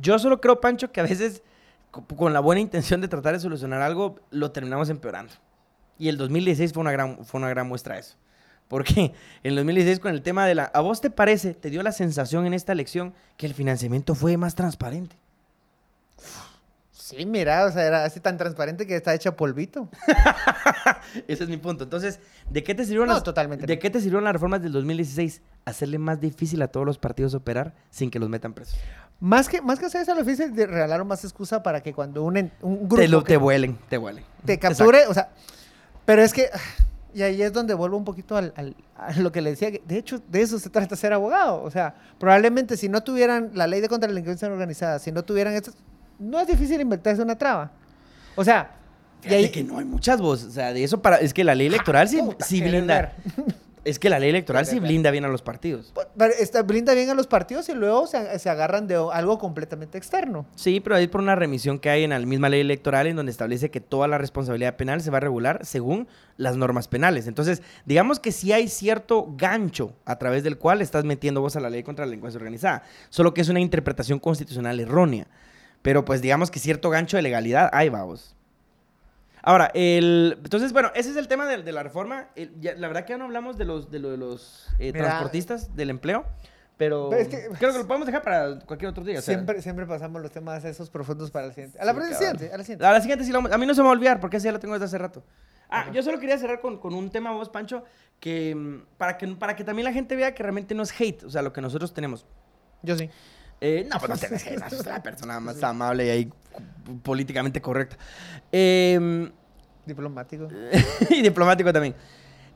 yo 0.00 0.18
solo 0.18 0.40
creo, 0.40 0.60
Pancho, 0.60 0.90
que 0.92 1.00
a 1.00 1.04
veces 1.04 1.42
co- 1.90 2.04
con 2.04 2.32
la 2.32 2.40
buena 2.40 2.60
intención 2.60 3.00
de 3.00 3.08
tratar 3.08 3.34
de 3.34 3.40
solucionar 3.40 3.82
algo, 3.82 4.16
lo 4.30 4.50
terminamos 4.50 4.90
empeorando. 4.90 5.32
Y 5.98 6.08
el 6.08 6.16
2016 6.16 6.72
fue 6.72 6.80
una 6.80 6.92
gran, 6.92 7.24
fue 7.24 7.38
una 7.40 7.48
gran 7.50 7.66
muestra 7.68 7.94
de 7.94 8.00
eso. 8.00 8.16
Porque 8.68 9.00
en 9.42 9.50
el 9.50 9.56
2016 9.56 10.00
con 10.00 10.12
el 10.14 10.22
tema 10.22 10.46
de 10.46 10.54
la... 10.54 10.64
¿A 10.64 10.80
vos 10.80 11.00
te 11.00 11.10
parece, 11.10 11.54
te 11.54 11.70
dio 11.70 11.82
la 11.82 11.92
sensación 11.92 12.46
en 12.46 12.54
esta 12.54 12.72
elección 12.72 13.14
que 13.36 13.46
el 13.46 13.54
financiamiento 13.54 14.14
fue 14.14 14.36
más 14.36 14.54
transparente? 14.54 15.16
Sí, 16.92 17.24
mira, 17.24 17.64
o 17.64 17.72
sea, 17.72 17.86
era 17.86 18.04
así 18.04 18.20
tan 18.20 18.36
transparente 18.36 18.86
que 18.86 18.94
está 18.94 19.14
hecha 19.14 19.34
polvito. 19.34 19.88
Ese 21.26 21.44
es 21.44 21.48
mi 21.48 21.56
punto. 21.56 21.84
Entonces, 21.84 22.20
¿de 22.50 22.62
qué 22.62 22.74
te 22.74 22.84
sirvieron 22.84 23.08
No, 23.08 23.14
las, 23.14 23.22
totalmente 23.22 23.64
¿De 23.64 23.76
no. 23.76 23.80
qué 23.80 23.88
te 23.88 23.98
sirvieron 24.00 24.24
las 24.24 24.34
reformas 24.34 24.60
del 24.60 24.72
2016? 24.72 25.40
Hacerle 25.64 25.96
más 25.96 26.20
difícil 26.20 26.60
a 26.60 26.68
todos 26.68 26.84
los 26.84 26.98
partidos 26.98 27.32
operar 27.32 27.72
sin 27.88 28.10
que 28.10 28.18
los 28.18 28.28
metan 28.28 28.52
presos. 28.52 28.78
Más 29.20 29.48
que, 29.48 29.62
más 29.62 29.78
que 29.78 29.86
hacer 29.86 30.02
eso, 30.02 30.14
lo 30.14 30.22
difícil, 30.22 30.54
regalaron 30.54 31.08
más 31.08 31.24
excusa 31.24 31.62
para 31.62 31.82
que 31.82 31.94
cuando 31.94 32.22
un, 32.24 32.36
un 32.60 32.78
grupo 32.80 32.96
Te, 32.96 33.08
lo, 33.08 33.24
que 33.24 33.32
te 33.32 33.36
vuelen, 33.38 33.78
te 33.88 33.96
vuelen. 33.96 34.22
te 34.44 34.58
capture, 34.58 35.06
o 35.06 35.14
sea, 35.14 35.30
pero 36.04 36.22
es 36.22 36.34
que, 36.34 36.50
y 37.14 37.22
ahí 37.22 37.40
es 37.42 37.52
donde 37.52 37.74
vuelvo 37.74 37.96
un 37.96 38.04
poquito 38.04 38.36
al, 38.36 38.52
al- 38.56 38.74
a 38.96 39.12
lo 39.14 39.30
que 39.32 39.40
le 39.40 39.50
decía, 39.50 39.70
que 39.70 39.82
de 39.86 39.96
hecho, 39.98 40.20
de 40.28 40.42
eso 40.42 40.58
se 40.58 40.68
trata 40.70 40.96
ser 40.96 41.12
abogado, 41.12 41.62
o 41.62 41.70
sea, 41.70 41.94
probablemente 42.18 42.76
si 42.76 42.88
no 42.88 43.02
tuvieran 43.02 43.50
la 43.54 43.66
ley 43.66 43.80
de 43.80 43.88
contra 43.88 44.08
la 44.08 44.14
delincuencia 44.14 44.48
organizada, 44.48 44.98
si 44.98 45.12
no 45.12 45.22
tuvieran 45.24 45.54
esto, 45.54 45.72
no 46.18 46.40
es 46.40 46.46
difícil 46.48 46.80
inventarse 46.80 47.22
una 47.22 47.36
traba. 47.38 47.70
O 48.36 48.44
sea, 48.44 48.72
y 49.20 49.22
Fíjate 49.24 49.36
ahí, 49.36 49.48
que 49.50 49.64
no 49.64 49.78
hay 49.78 49.84
muchas 49.84 50.20
voces. 50.20 50.46
O 50.48 50.50
sea, 50.52 50.72
de 50.72 50.84
eso 50.84 51.02
para. 51.02 51.16
Es 51.16 51.34
que 51.34 51.42
la 51.42 51.54
ley 51.56 51.66
electoral 51.66 52.08
sí, 52.08 52.18
puta, 52.22 52.44
sí 52.44 52.60
blinda. 52.60 53.12
Es 53.88 53.98
que 53.98 54.10
la 54.10 54.18
ley 54.18 54.30
electoral 54.30 54.66
sí 54.66 54.80
blinda 54.80 55.10
bien 55.10 55.24
a 55.24 55.28
los 55.28 55.40
partidos. 55.40 55.94
Pero 56.16 56.34
está, 56.38 56.62
blinda 56.62 56.92
bien 56.92 57.08
a 57.08 57.14
los 57.14 57.26
partidos 57.26 57.68
y 57.70 57.74
luego 57.74 58.06
se, 58.06 58.38
se 58.38 58.50
agarran 58.50 58.86
de 58.86 58.96
algo 59.12 59.38
completamente 59.38 59.96
externo. 59.96 60.46
Sí, 60.56 60.80
pero 60.80 60.96
es 60.96 61.08
por 61.08 61.22
una 61.22 61.34
remisión 61.36 61.78
que 61.78 61.88
hay 61.88 62.04
en 62.04 62.10
la 62.10 62.18
misma 62.20 62.50
ley 62.50 62.60
electoral 62.60 63.06
en 63.06 63.16
donde 63.16 63.32
establece 63.32 63.70
que 63.70 63.80
toda 63.80 64.06
la 64.06 64.18
responsabilidad 64.18 64.76
penal 64.76 65.00
se 65.00 65.10
va 65.10 65.16
a 65.16 65.20
regular 65.20 65.64
según 65.64 66.06
las 66.36 66.56
normas 66.56 66.86
penales. 66.86 67.26
Entonces, 67.26 67.62
digamos 67.86 68.20
que 68.20 68.30
sí 68.30 68.52
hay 68.52 68.68
cierto 68.68 69.34
gancho 69.36 69.94
a 70.04 70.18
través 70.18 70.44
del 70.44 70.58
cual 70.58 70.82
estás 70.82 71.04
metiendo 71.04 71.40
vos 71.40 71.56
a 71.56 71.60
la 71.60 71.70
ley 71.70 71.82
contra 71.82 72.04
la 72.04 72.10
delincuencia 72.10 72.38
organizada, 72.38 72.82
solo 73.08 73.32
que 73.32 73.40
es 73.40 73.48
una 73.48 73.60
interpretación 73.60 74.18
constitucional 74.18 74.80
errónea. 74.80 75.28
Pero 75.82 76.04
pues 76.04 76.20
digamos 76.20 76.50
que 76.50 76.58
cierto 76.58 76.90
gancho 76.90 77.16
de 77.16 77.22
legalidad 77.22 77.70
hay, 77.72 77.88
vamos. 77.88 78.34
Ahora, 79.48 79.70
el, 79.72 80.34
entonces, 80.44 80.74
bueno, 80.74 80.90
ese 80.94 81.10
es 81.10 81.16
el 81.16 81.26
tema 81.26 81.46
de, 81.46 81.62
de 81.62 81.72
la 81.72 81.82
reforma. 81.82 82.28
El- 82.36 82.60
ya- 82.60 82.74
la 82.74 82.86
verdad 82.86 83.04
que 83.06 83.14
ya 83.14 83.16
no 83.18 83.24
hablamos 83.24 83.56
de 83.56 83.64
los, 83.64 83.90
de 83.90 83.98
lo 83.98 84.10
de 84.10 84.18
los 84.18 84.66
eh, 84.78 84.92
Mira. 84.92 85.06
transportistas, 85.06 85.74
del 85.74 85.88
empleo, 85.88 86.26
pero 86.76 87.08
Pero 87.08 87.22
es 87.22 87.28
que- 87.28 87.48
creo 87.58 87.72
que 87.72 87.78
lo 87.78 87.86
podemos 87.86 88.04
dejar 88.06 88.20
para 88.22 88.58
cualquier 88.60 88.90
otro 88.90 89.04
día. 89.04 89.20
o 89.20 89.22
sea. 89.22 89.34
Siempre, 89.34 89.62
siempre 89.62 89.86
pasamos 89.86 90.20
los 90.20 90.30
temas 90.30 90.62
esos 90.66 90.90
profundos 90.90 91.30
para 91.30 91.46
el 91.46 91.54
siguiente. 91.54 91.80
A 91.80 91.84
la 91.86 91.94
Sí, 91.94 92.14
siguiente, 92.14 92.52
a 92.52 92.56
la 92.58 92.62
siguiente. 92.64 92.86
A 92.86 92.92
la 92.92 93.00
siguiente 93.00 93.24
sí 93.24 93.32
lo 93.32 93.38
A 93.38 93.56
mí 93.56 93.64
no 93.64 93.74
se 93.74 93.80
me 93.80 93.84
va 93.86 93.90
a 93.90 93.96
olvidar 93.96 94.20
porque 94.20 94.36
ese 94.36 94.44
ya 94.48 94.52
lo 94.52 94.60
tengo 94.60 94.74
desde 94.74 94.84
hace 94.84 94.98
rato. 94.98 95.24
Ah, 95.70 95.90
yo 95.92 96.02
solo 96.02 96.18
quería 96.18 96.36
cerrar 96.36 96.60
con, 96.60 96.78
con 96.78 96.92
un 96.94 97.10
tema 97.10 97.32
vos, 97.32 97.48
Pancho, 97.48 97.84
que 98.20 98.54
mm, 98.54 98.96
para, 98.98 99.16
que 99.16 99.28
para 99.28 99.56
que 99.56 99.64
también 99.64 99.84
la 99.84 99.92
gente 99.92 100.14
vea 100.14 100.34
que 100.34 100.42
realmente 100.42 100.74
no 100.74 100.82
es 100.82 100.92
hate, 101.00 101.24
o 101.24 101.30
sea, 101.30 101.40
lo 101.40 101.54
que 101.54 101.60
nosotros 101.62 101.94
tenemos. 101.94 102.26
Yo 102.82 102.96
sí. 102.96 103.08
Eh, 103.60 103.86
no, 103.90 103.98
pues 103.98 104.10
no 104.10 104.16
tenés 104.16 104.46
hate, 104.46 104.68
sos 104.70 104.86
la 104.86 105.02
persona 105.02 105.40
más 105.40 105.62
amable 105.62 106.06
y 106.06 106.10
ahí 106.10 106.32
políticamente 107.02 107.60
correcta. 107.60 107.96
Eh, 108.52 109.30
Diplomático. 109.86 110.48
y 111.10 111.22
diplomático 111.22 111.72
también. 111.72 111.94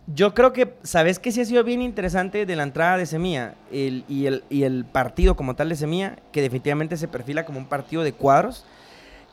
Yo 0.07 0.35
creo 0.35 0.53
que, 0.53 0.75
¿sabes 0.83 1.19
qué 1.19 1.31
sí 1.33 1.41
ha 1.41 1.45
sido 1.45 1.63
bien 1.65 1.81
interesante 1.81 2.45
de 2.45 2.57
la 2.57 2.65
entrada 2.65 2.97
de 2.99 3.07
Semilla 3.07 3.55
el, 3.71 4.05
y, 4.09 4.27
el, 4.27 4.45
y 4.51 4.65
el 4.65 4.85
partido 4.85 5.37
como 5.37 5.55
tal 5.55 5.69
de 5.69 5.77
Semilla? 5.77 6.17
Que 6.33 6.43
definitivamente 6.43 6.97
se 6.97 7.09
perfila 7.09 7.45
como 7.47 7.59
un 7.59 7.67
partido 7.67 8.03
de 8.03 8.13
cuadros, 8.13 8.67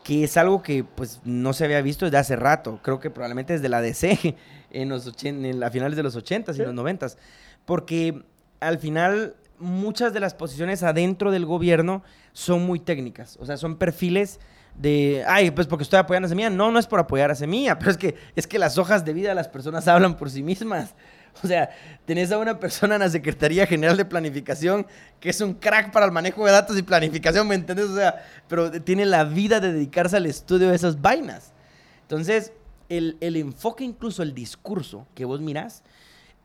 que 0.03 0.23
es 0.23 0.37
algo 0.37 0.61
que 0.63 0.83
pues 0.83 1.21
no 1.25 1.53
se 1.53 1.65
había 1.65 1.81
visto 1.81 2.05
desde 2.05 2.17
hace 2.19 2.35
rato. 2.35 2.79
Creo 2.83 2.99
que 2.99 3.09
probablemente 3.09 3.53
desde 3.53 3.67
la 3.67 3.81
DC, 3.81 4.35
en, 4.71 4.89
los 4.89 5.07
ochen- 5.07 5.43
en 5.45 5.59
la 5.59 5.71
finales 5.71 5.97
de 5.97 6.03
los 6.03 6.15
80s 6.15 6.55
y 6.55 6.59
los 6.59 6.73
90s. 6.75 7.17
Porque 7.65 8.23
al 8.59 8.77
final 8.77 9.35
muchas 9.59 10.13
de 10.13 10.19
las 10.19 10.33
posiciones 10.33 10.83
adentro 10.83 11.31
del 11.31 11.45
gobierno 11.45 12.03
son 12.33 12.65
muy 12.65 12.79
técnicas. 12.79 13.37
O 13.39 13.45
sea, 13.45 13.57
son 13.57 13.77
perfiles 13.77 14.39
de, 14.75 15.23
ay, 15.27 15.51
pues 15.51 15.67
porque 15.67 15.83
estoy 15.83 15.99
apoyando 15.99 16.27
a 16.27 16.29
Semilla. 16.29 16.49
No, 16.49 16.71
no 16.71 16.79
es 16.79 16.87
por 16.87 16.99
apoyar 16.99 17.31
a 17.31 17.35
Semilla, 17.35 17.77
pero 17.77 17.91
es 17.91 17.97
que, 17.97 18.15
es 18.35 18.47
que 18.47 18.59
las 18.59 18.77
hojas 18.77 19.05
de 19.05 19.13
vida 19.13 19.29
de 19.29 19.35
las 19.35 19.47
personas 19.47 19.87
hablan 19.89 20.17
por 20.17 20.29
sí 20.29 20.43
mismas. 20.43 20.95
O 21.43 21.47
sea, 21.47 21.69
tenés 22.05 22.31
a 22.31 22.37
una 22.37 22.59
persona 22.59 22.95
en 22.95 23.01
la 23.01 23.09
Secretaría 23.09 23.67
General 23.67 23.95
de 23.95 24.03
Planificación 24.03 24.87
que 25.19 25.29
es 25.29 25.39
un 25.41 25.53
crack 25.53 25.91
para 25.91 26.05
el 26.05 26.11
manejo 26.11 26.45
de 26.45 26.51
datos 26.51 26.77
y 26.77 26.81
planificación, 26.81 27.47
¿me 27.47 27.55
entiendes? 27.55 27.85
O 27.85 27.95
sea, 27.95 28.25
pero 28.47 28.71
tiene 28.71 29.05
la 29.05 29.23
vida 29.23 29.59
de 29.59 29.71
dedicarse 29.71 30.17
al 30.17 30.25
estudio 30.25 30.69
de 30.69 30.75
esas 30.75 31.01
vainas. 31.01 31.53
Entonces, 32.01 32.51
el, 32.89 33.17
el 33.21 33.35
enfoque, 33.35 33.83
incluso 33.83 34.23
el 34.23 34.33
discurso 34.33 35.05
que 35.13 35.23
vos 35.23 35.39
mirás, 35.39 35.83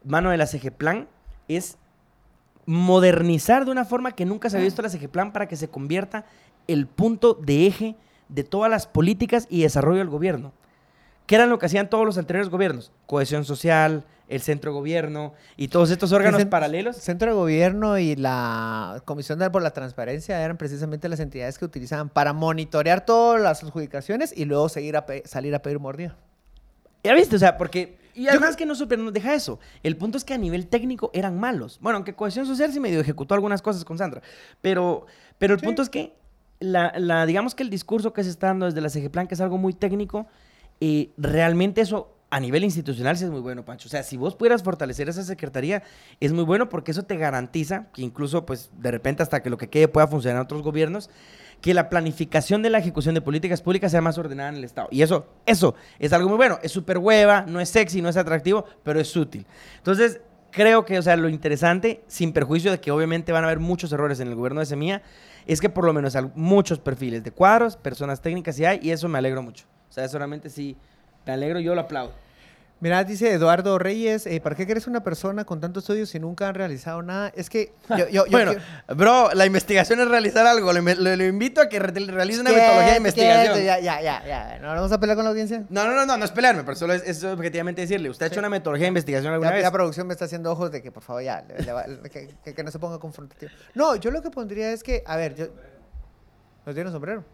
mano 0.04 0.30
de 0.30 0.36
la 0.36 0.46
Plan 0.76 1.08
es 1.48 1.78
modernizar 2.66 3.64
de 3.64 3.70
una 3.70 3.84
forma 3.84 4.12
que 4.12 4.24
nunca 4.24 4.50
se 4.50 4.56
había 4.56 4.66
visto 4.66 4.82
la 4.82 4.88
Plan 5.10 5.32
para 5.32 5.48
que 5.48 5.56
se 5.56 5.68
convierta 5.68 6.24
el 6.66 6.86
punto 6.86 7.34
de 7.34 7.66
eje 7.66 7.96
de 8.28 8.44
todas 8.44 8.70
las 8.70 8.86
políticas 8.86 9.46
y 9.50 9.62
desarrollo 9.62 9.98
del 9.98 10.08
gobierno. 10.08 10.52
¿Qué 11.26 11.36
eran 11.36 11.50
lo 11.50 11.58
que 11.58 11.66
hacían 11.66 11.88
todos 11.88 12.04
los 12.04 12.18
anteriores 12.18 12.50
gobiernos? 12.50 12.92
Cohesión 13.06 13.44
social, 13.44 14.04
el 14.28 14.40
centro 14.40 14.72
de 14.72 14.78
gobierno 14.78 15.32
y 15.56 15.68
todos 15.68 15.90
estos 15.90 16.12
órganos 16.12 16.40
cen- 16.40 16.48
paralelos. 16.48 16.96
Centro 16.96 17.30
de 17.30 17.34
Gobierno 17.34 17.98
y 17.98 18.16
la 18.16 19.02
Comisión 19.04 19.38
de 19.38 19.50
por 19.50 19.62
la 19.62 19.70
Transparencia 19.72 20.42
eran 20.42 20.56
precisamente 20.56 21.08
las 21.08 21.20
entidades 21.20 21.58
que 21.58 21.64
utilizaban 21.64 22.08
para 22.08 22.32
monitorear 22.32 23.04
todas 23.04 23.40
las 23.40 23.62
adjudicaciones 23.62 24.32
y 24.36 24.44
luego 24.44 24.68
seguir 24.68 24.96
a 24.96 25.06
salir 25.24 25.54
a 25.54 25.60
pedir 25.60 25.78
mordida. 25.78 26.16
Ya 27.02 27.14
viste, 27.14 27.36
o 27.36 27.38
sea, 27.38 27.56
porque... 27.56 28.03
Y 28.14 28.28
además 28.28 28.56
que 28.56 28.64
no 28.66 28.74
super, 28.74 28.98
no 28.98 29.10
deja 29.10 29.34
eso. 29.34 29.58
El 29.82 29.96
punto 29.96 30.16
es 30.18 30.24
que 30.24 30.34
a 30.34 30.38
nivel 30.38 30.66
técnico 30.68 31.10
eran 31.12 31.38
malos. 31.38 31.78
Bueno, 31.80 31.96
aunque 31.96 32.14
Cohesión 32.14 32.46
Social 32.46 32.72
sí 32.72 32.78
medio 32.80 33.00
ejecutó 33.00 33.34
algunas 33.34 33.60
cosas 33.62 33.84
con 33.84 33.98
Sandra. 33.98 34.22
Pero, 34.60 35.06
pero 35.38 35.54
el 35.54 35.60
punto 35.60 35.82
es 35.82 35.90
que, 35.90 36.14
la, 36.60 36.92
la- 36.96 37.26
digamos 37.26 37.54
que 37.54 37.62
el 37.64 37.70
discurso 37.70 38.12
que 38.12 38.22
se 38.22 38.30
está 38.30 38.46
dando 38.48 38.66
desde 38.66 38.80
la 38.80 38.88
CGPlan, 38.88 39.26
que 39.26 39.34
es 39.34 39.40
algo 39.40 39.58
muy 39.58 39.72
técnico, 39.74 40.26
eh, 40.80 41.10
realmente 41.16 41.80
eso 41.80 42.10
a 42.30 42.40
nivel 42.40 42.64
institucional 42.64 43.16
sí 43.16 43.24
es 43.24 43.30
muy 43.30 43.40
bueno, 43.40 43.64
Pancho. 43.64 43.86
O 43.88 43.90
sea, 43.90 44.02
si 44.02 44.16
vos 44.16 44.34
pudieras 44.34 44.62
fortalecer 44.62 45.08
esa 45.08 45.22
secretaría, 45.22 45.82
es 46.20 46.32
muy 46.32 46.42
bueno 46.44 46.68
porque 46.68 46.90
eso 46.90 47.04
te 47.04 47.16
garantiza 47.16 47.86
que 47.92 48.02
incluso, 48.02 48.44
pues, 48.44 48.70
de 48.78 48.90
repente 48.90 49.22
hasta 49.22 49.40
que 49.42 49.50
lo 49.50 49.56
que 49.56 49.68
quede 49.68 49.86
pueda 49.88 50.08
funcionar 50.08 50.38
en 50.38 50.42
otros 50.44 50.62
gobiernos, 50.62 51.10
que 51.64 51.72
la 51.72 51.88
planificación 51.88 52.60
de 52.60 52.68
la 52.68 52.76
ejecución 52.76 53.14
de 53.14 53.22
políticas 53.22 53.62
públicas 53.62 53.90
sea 53.90 54.02
más 54.02 54.18
ordenada 54.18 54.50
en 54.50 54.56
el 54.56 54.64
Estado. 54.64 54.86
Y 54.90 55.00
eso, 55.00 55.28
eso 55.46 55.74
es 55.98 56.12
algo 56.12 56.28
muy 56.28 56.36
bueno. 56.36 56.58
Es 56.62 56.72
súper 56.72 56.98
hueva, 56.98 57.46
no 57.48 57.58
es 57.58 57.70
sexy, 57.70 58.02
no 58.02 58.10
es 58.10 58.18
atractivo, 58.18 58.66
pero 58.82 59.00
es 59.00 59.16
útil. 59.16 59.46
Entonces, 59.78 60.20
creo 60.50 60.84
que, 60.84 60.98
o 60.98 61.02
sea, 61.02 61.16
lo 61.16 61.26
interesante, 61.30 62.04
sin 62.06 62.34
perjuicio 62.34 62.70
de 62.70 62.80
que 62.80 62.90
obviamente 62.90 63.32
van 63.32 63.44
a 63.44 63.46
haber 63.46 63.60
muchos 63.60 63.90
errores 63.92 64.20
en 64.20 64.28
el 64.28 64.34
gobierno 64.34 64.60
de 64.60 64.66
Semilla, 64.66 65.00
es 65.46 65.62
que 65.62 65.70
por 65.70 65.86
lo 65.86 65.94
menos 65.94 66.14
hay 66.16 66.30
muchos 66.34 66.80
perfiles 66.80 67.24
de 67.24 67.30
cuadros, 67.30 67.78
personas 67.78 68.20
técnicas 68.20 68.56
sí 68.56 68.66
hay, 68.66 68.80
y 68.82 68.90
eso 68.90 69.08
me 69.08 69.16
alegro 69.16 69.42
mucho. 69.42 69.64
O 69.88 69.92
sea, 69.94 70.04
eso 70.04 70.18
realmente 70.18 70.50
sí, 70.50 70.76
me 71.24 71.32
alegro, 71.32 71.60
yo 71.60 71.74
lo 71.74 71.80
aplaudo. 71.80 72.12
Mira, 72.80 73.02
dice 73.02 73.32
Eduardo 73.32 73.78
Reyes, 73.78 74.26
eh, 74.26 74.40
¿para 74.42 74.54
qué 74.56 74.66
quieres 74.66 74.86
una 74.86 75.02
persona 75.02 75.44
con 75.44 75.58
tantos 75.58 75.84
estudios 75.84 76.10
si 76.10 76.18
nunca 76.18 76.48
han 76.48 76.54
realizado 76.54 77.00
nada? 77.02 77.32
Es 77.34 77.48
que 77.48 77.72
yo, 77.90 77.96
yo, 78.08 78.26
yo 78.26 78.30
bueno, 78.30 78.50
quiero- 78.52 78.94
bro, 78.96 79.30
la 79.32 79.46
investigación 79.46 80.00
es 80.00 80.08
realizar 80.08 80.46
algo. 80.46 80.70
Le, 80.72 80.82
le- 80.94 81.16
le 81.16 81.26
invito 81.28 81.62
a 81.62 81.68
que 81.70 81.78
re- 81.78 81.92
realice 82.06 82.40
una 82.40 82.50
metodología 82.50 82.90
de 82.90 82.96
investigación. 82.98 83.56
Ya, 83.64 83.78
ya, 83.80 84.00
ya, 84.02 84.26
ya. 84.26 84.58
¿No 84.60 84.68
vamos 84.68 84.92
a 84.92 85.00
pelear 85.00 85.16
con 85.16 85.24
la 85.24 85.30
audiencia? 85.30 85.64
No, 85.70 85.86
no, 85.86 85.94
no, 85.94 86.04
no, 86.04 86.18
no 86.18 86.24
es 86.26 86.30
pelearme, 86.30 86.62
pero 86.64 86.76
solo 86.76 86.92
es, 86.92 87.04
es 87.06 87.24
objetivamente 87.24 87.80
decirle. 87.80 88.10
¿Usted 88.10 88.26
ha 88.26 88.28
hecho 88.28 88.40
una 88.40 88.50
metodología 88.50 88.84
de 88.84 88.88
investigación 88.88 89.32
alguna 89.32 89.50
Ya, 89.50 89.54
vez? 89.56 89.62
la 89.64 89.72
producción 89.72 90.06
me 90.06 90.12
está 90.12 90.26
haciendo 90.26 90.52
ojos 90.52 90.70
de 90.70 90.82
que 90.82 90.92
por 90.92 91.02
favor 91.02 91.22
ya, 91.22 91.42
le- 91.42 91.72
va- 91.72 91.86
que, 92.10 92.28
que- 92.44 92.54
que 92.54 92.64
no 92.64 92.70
se 92.70 92.78
ponga 92.78 92.98
confrontativo. 92.98 93.50
No, 93.74 93.96
yo 93.96 94.10
lo 94.10 94.20
que 94.20 94.30
pondría 94.30 94.70
es 94.72 94.82
que, 94.82 95.02
a 95.06 95.16
ver, 95.16 95.34
yo... 95.36 95.46
¿No 96.66 96.74
tiene 96.74 96.90
sombrero? 96.90 97.24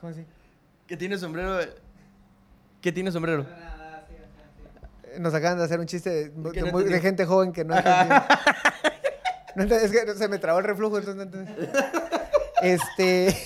¿Cómo 0.00 0.10
así? 0.12 0.24
¿Qué 0.88 0.96
tiene 0.96 1.16
sombrero? 1.18 1.58
¿Qué 2.80 2.92
tiene 2.92 3.12
sombrero? 3.12 3.46
Nos 5.18 5.34
acaban 5.34 5.58
de 5.58 5.64
hacer 5.64 5.80
un 5.80 5.86
chiste 5.86 6.30
de, 6.30 7.00
gente 7.00 7.24
joven 7.26 7.52
que 7.52 7.64
no 7.64 7.74
entendió. 7.76 8.22
No 9.56 9.64
es 9.64 9.90
que 9.90 10.14
se 10.14 10.28
me 10.28 10.38
trabó 10.38 10.60
el 10.60 10.64
reflujo, 10.64 10.98
entonces 10.98 11.16
no 11.16 11.22
entendí. 11.22 11.52
Este... 12.62 13.36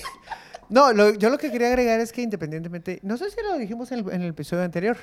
No, 0.69 0.93
lo- 0.93 1.15
yo 1.15 1.29
lo 1.31 1.37
que 1.39 1.51
quería 1.51 1.69
agregar 1.69 2.01
es 2.01 2.11
que 2.11 2.23
independientemente, 2.23 2.99
no 3.03 3.17
sé 3.19 3.31
si 3.31 3.37
lo 3.43 3.57
dijimos 3.59 3.93
en 3.93 4.01
el, 4.01 4.13
en 4.13 4.23
el 4.23 4.31
episodio 4.31 4.63
anterior, 4.63 4.97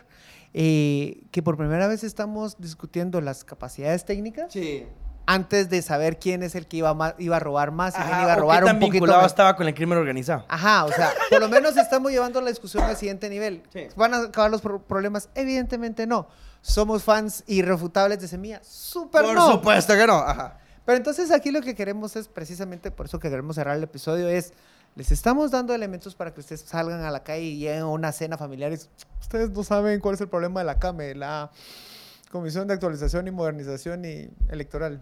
eh, 0.54 1.24
que 1.32 1.44
por 1.44 1.56
primera 1.56 1.88
vez 1.88 2.04
estamos 2.04 2.58
discutiendo 2.60 3.22
las 3.22 3.44
capacidades 3.44 4.04
técnicas 4.04 4.52
Sí. 4.52 4.86
Antes 5.26 5.70
de 5.70 5.82
saber 5.82 6.20
quién 6.20 6.44
es 6.44 6.56
el 6.56 6.68
que 6.68 6.78
iba, 6.78 7.16
iba 7.20 7.36
a 7.36 7.40
robar 7.40 7.72
más 7.72 7.94
y 7.94 7.98
quién 8.02 8.22
iba 8.22 8.34
a 8.34 8.38
o 8.38 8.40
robar 8.40 8.60
qué 8.62 8.66
tan 8.68 8.76
un 8.76 8.80
poquito 8.80 8.94
vinculado 8.94 9.22
más. 9.22 9.32
estaba 9.32 9.56
con 9.56 9.68
el 9.68 9.74
crimen 9.74 9.98
organizado. 9.98 10.46
Ajá, 10.50 10.86
o 10.86 10.92
sea, 10.92 11.12
por 11.30 11.40
lo 11.40 11.48
menos 11.50 11.78
estamos 11.78 12.12
llevando 12.12 12.42
la 12.42 12.50
discusión 12.50 12.84
al 12.84 12.98
siguiente 12.98 13.30
nivel. 13.30 13.64
Sí. 13.72 13.88
¿Van 13.96 14.14
a 14.14 14.18
acabar 14.24 14.52
los 14.52 14.62
pro- 14.62 14.82
problemas? 14.82 15.30
Evidentemente 15.36 16.06
no. 16.08 16.28
Somos 16.62 17.04
fans 17.04 17.44
irrefutables 17.48 18.20
de 18.20 18.28
Semilla. 18.28 18.62
Súper 18.64 19.24
Por 19.24 19.34
no. 19.36 19.52
supuesto 19.54 19.94
que 19.96 20.06
no. 20.08 20.16
Ajá. 20.18 20.58
Pero 20.86 20.98
entonces 20.98 21.32
aquí 21.32 21.52
lo 21.52 21.62
que 21.62 21.76
queremos 21.76 22.16
es 22.16 22.28
precisamente 22.28 22.92
por 22.92 23.06
eso 23.06 23.20
que 23.20 23.30
queremos 23.30 23.56
cerrar 23.56 23.78
el 23.78 23.84
episodio 23.84 24.28
es 24.28 24.54
les 24.96 25.10
estamos 25.12 25.52
dando 25.52 25.74
elementos 25.74 26.16
para 26.16 26.34
que 26.34 26.42
ustedes 26.42 26.62
salgan 26.62 27.04
a 27.04 27.12
la 27.12 27.24
calle 27.24 27.44
y 27.44 27.58
lleguen 27.60 27.84
a 27.84 27.88
una 27.88 28.12
cena 28.12 28.38
familiar. 28.38 28.72
y, 28.74 28.80
Ustedes 29.22 29.50
no 29.52 29.64
saben 29.64 30.00
cuál 30.02 30.16
es 30.16 30.22
el 30.22 30.28
problema 30.28 30.60
de 30.60 30.66
la 30.66 30.80
CAME, 30.80 31.16
la 31.16 31.50
Comisión 32.32 32.66
de 32.68 32.74
Actualización 32.74 33.28
y 33.28 33.32
Modernización 33.32 34.06
y 34.06 34.30
Electoral. 34.50 35.02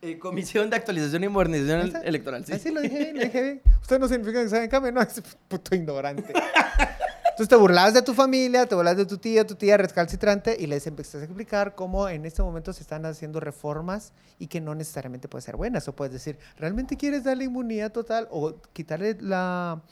Eh, 0.00 0.18
Comisión 0.18 0.68
de 0.70 0.76
Actualización 0.76 1.22
y 1.24 1.28
Modernización. 1.28 1.92
Electoral. 2.02 2.44
Sí. 2.44 2.52
Así 2.52 2.70
lo 2.70 2.80
dije 2.80 2.98
bien, 2.98 3.16
lo 3.16 3.22
dije 3.24 3.42
bien. 3.42 3.62
Ustedes 3.80 4.00
no 4.00 4.08
significan 4.08 4.44
que 4.44 4.48
saben 4.50 4.68
CAME, 4.68 4.92
no, 4.92 5.00
es 5.02 5.22
puto 5.48 5.74
ignorante. 5.74 6.32
Entonces 7.34 7.48
te 7.48 7.56
burlabas 7.56 7.92
de 7.92 8.02
tu 8.02 8.14
familia, 8.14 8.64
te 8.64 8.76
burlabas 8.76 8.96
de 8.96 9.06
tu 9.06 9.18
tía, 9.18 9.44
tu 9.44 9.56
tía 9.56 9.76
recalcitrante 9.76 10.56
y 10.56 10.68
les 10.68 10.86
empezaste 10.86 11.18
a 11.18 11.24
explicar 11.24 11.74
cómo 11.74 12.08
en 12.08 12.26
este 12.26 12.44
momento 12.44 12.72
se 12.72 12.82
están 12.82 13.04
haciendo 13.06 13.40
reformas 13.40 14.12
y 14.38 14.46
que 14.46 14.60
no 14.60 14.72
necesariamente 14.76 15.26
pueden 15.26 15.42
ser 15.42 15.56
buenas. 15.56 15.88
O 15.88 15.96
puedes 15.96 16.12
decir, 16.12 16.38
¿realmente 16.58 16.96
quieres 16.96 17.24
darle 17.24 17.46
inmunidad 17.46 17.90
total 17.90 18.28
o 18.30 18.54
quitarle 18.72 19.16
la, 19.18 19.82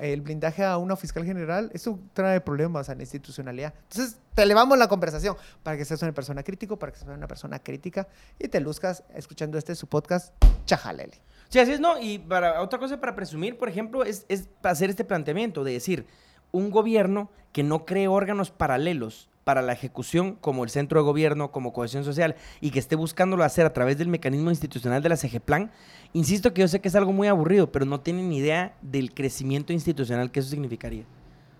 el 0.00 0.20
blindaje 0.22 0.64
a 0.64 0.78
una 0.78 0.96
fiscal 0.96 1.24
general? 1.24 1.70
Eso 1.74 2.00
trae 2.12 2.40
problemas 2.40 2.88
a 2.88 2.96
la 2.96 3.02
institucionalidad. 3.02 3.72
Entonces 3.88 4.16
te 4.34 4.42
elevamos 4.42 4.76
la 4.76 4.88
conversación 4.88 5.36
para 5.62 5.76
que 5.76 5.84
seas 5.84 6.02
una 6.02 6.10
persona 6.10 6.42
crítico, 6.42 6.76
para 6.76 6.90
que 6.90 6.98
seas 6.98 7.16
una 7.16 7.28
persona 7.28 7.60
crítica 7.60 8.08
y 8.40 8.48
te 8.48 8.58
luzcas 8.58 9.04
escuchando 9.14 9.58
este 9.58 9.76
su 9.76 9.86
podcast, 9.86 10.34
Chajalele. 10.66 11.20
Sí, 11.50 11.60
así 11.60 11.70
es, 11.70 11.78
¿no? 11.78 12.00
Y 12.00 12.26
otra 12.58 12.80
cosa 12.80 12.98
para 12.98 13.14
presumir, 13.14 13.58
por 13.58 13.68
ejemplo, 13.68 14.02
es, 14.02 14.24
es 14.28 14.48
hacer 14.64 14.90
este 14.90 15.04
planteamiento 15.04 15.62
de 15.62 15.74
decir, 15.74 16.04
un 16.52 16.70
gobierno 16.70 17.30
que 17.52 17.62
no 17.62 17.84
cree 17.84 18.08
órganos 18.08 18.50
paralelos 18.50 19.28
para 19.44 19.62
la 19.62 19.72
ejecución, 19.72 20.36
como 20.40 20.64
el 20.64 20.70
centro 20.70 21.00
de 21.00 21.04
gobierno, 21.04 21.50
como 21.50 21.72
cohesión 21.72 22.04
social, 22.04 22.36
y 22.60 22.70
que 22.70 22.78
esté 22.78 22.94
buscándolo 22.94 23.44
hacer 23.44 23.66
a 23.66 23.72
través 23.72 23.98
del 23.98 24.08
mecanismo 24.08 24.50
institucional 24.50 25.02
de 25.02 25.08
la 25.08 25.16
CGPlan, 25.16 25.70
insisto 26.12 26.54
que 26.54 26.60
yo 26.60 26.68
sé 26.68 26.80
que 26.80 26.88
es 26.88 26.94
algo 26.94 27.12
muy 27.12 27.26
aburrido, 27.28 27.72
pero 27.72 27.84
no 27.84 28.00
tienen 28.00 28.28
ni 28.28 28.38
idea 28.38 28.74
del 28.82 29.12
crecimiento 29.12 29.72
institucional 29.72 30.30
que 30.30 30.40
eso 30.40 30.50
significaría. 30.50 31.04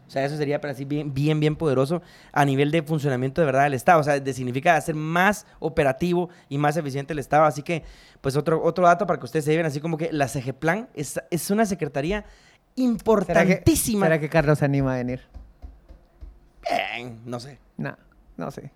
O 0.07 0.11
sea, 0.13 0.27
eso 0.27 0.37
sería 0.37 0.61
para 0.61 0.75
sí 0.75 0.85
bien, 0.85 1.15
bien, 1.15 1.41
bien 1.41 1.57
poderoso 1.57 2.03
a 2.33 2.45
nivel 2.45 2.71
de 2.71 2.83
funcionamiento 2.83 3.41
de 3.41 3.47
verdad 3.47 3.63
del 3.63 3.73
Estado. 3.73 3.99
O 3.99 4.03
sea, 4.03 4.21
de 4.21 4.33
significa 4.35 4.77
hacer 4.77 4.95
más 4.95 5.47
operativo 5.59 6.29
y 6.51 6.59
más 6.59 6.77
eficiente 6.77 7.15
el 7.15 7.19
Estado. 7.19 7.45
Así 7.45 7.63
que, 7.63 7.83
pues 8.21 8.37
otro, 8.37 8.63
otro 8.63 8.85
dato 8.85 9.07
para 9.07 9.19
que 9.19 9.25
ustedes 9.25 9.47
se 9.47 9.53
lleven, 9.53 9.65
así 9.65 9.81
como 9.81 9.97
que 9.97 10.13
la 10.13 10.29
CGPlan 10.29 10.91
es, 10.93 11.19
es 11.31 11.51
una 11.51 11.65
secretaría 11.65 12.27
¿Será 12.75 13.45
que, 13.45 13.53
importantísima. 13.53 14.07
¿Será 14.07 14.21
que 14.21 14.29
Carlos 14.29 14.59
se 14.59 14.65
anima 14.65 14.95
a 14.95 14.97
venir? 14.97 15.21
Bien, 16.69 17.21
no 17.25 17.41
sé. 17.41 17.59
No, 17.77 17.97
no 18.37 18.51
sé. 18.51 18.71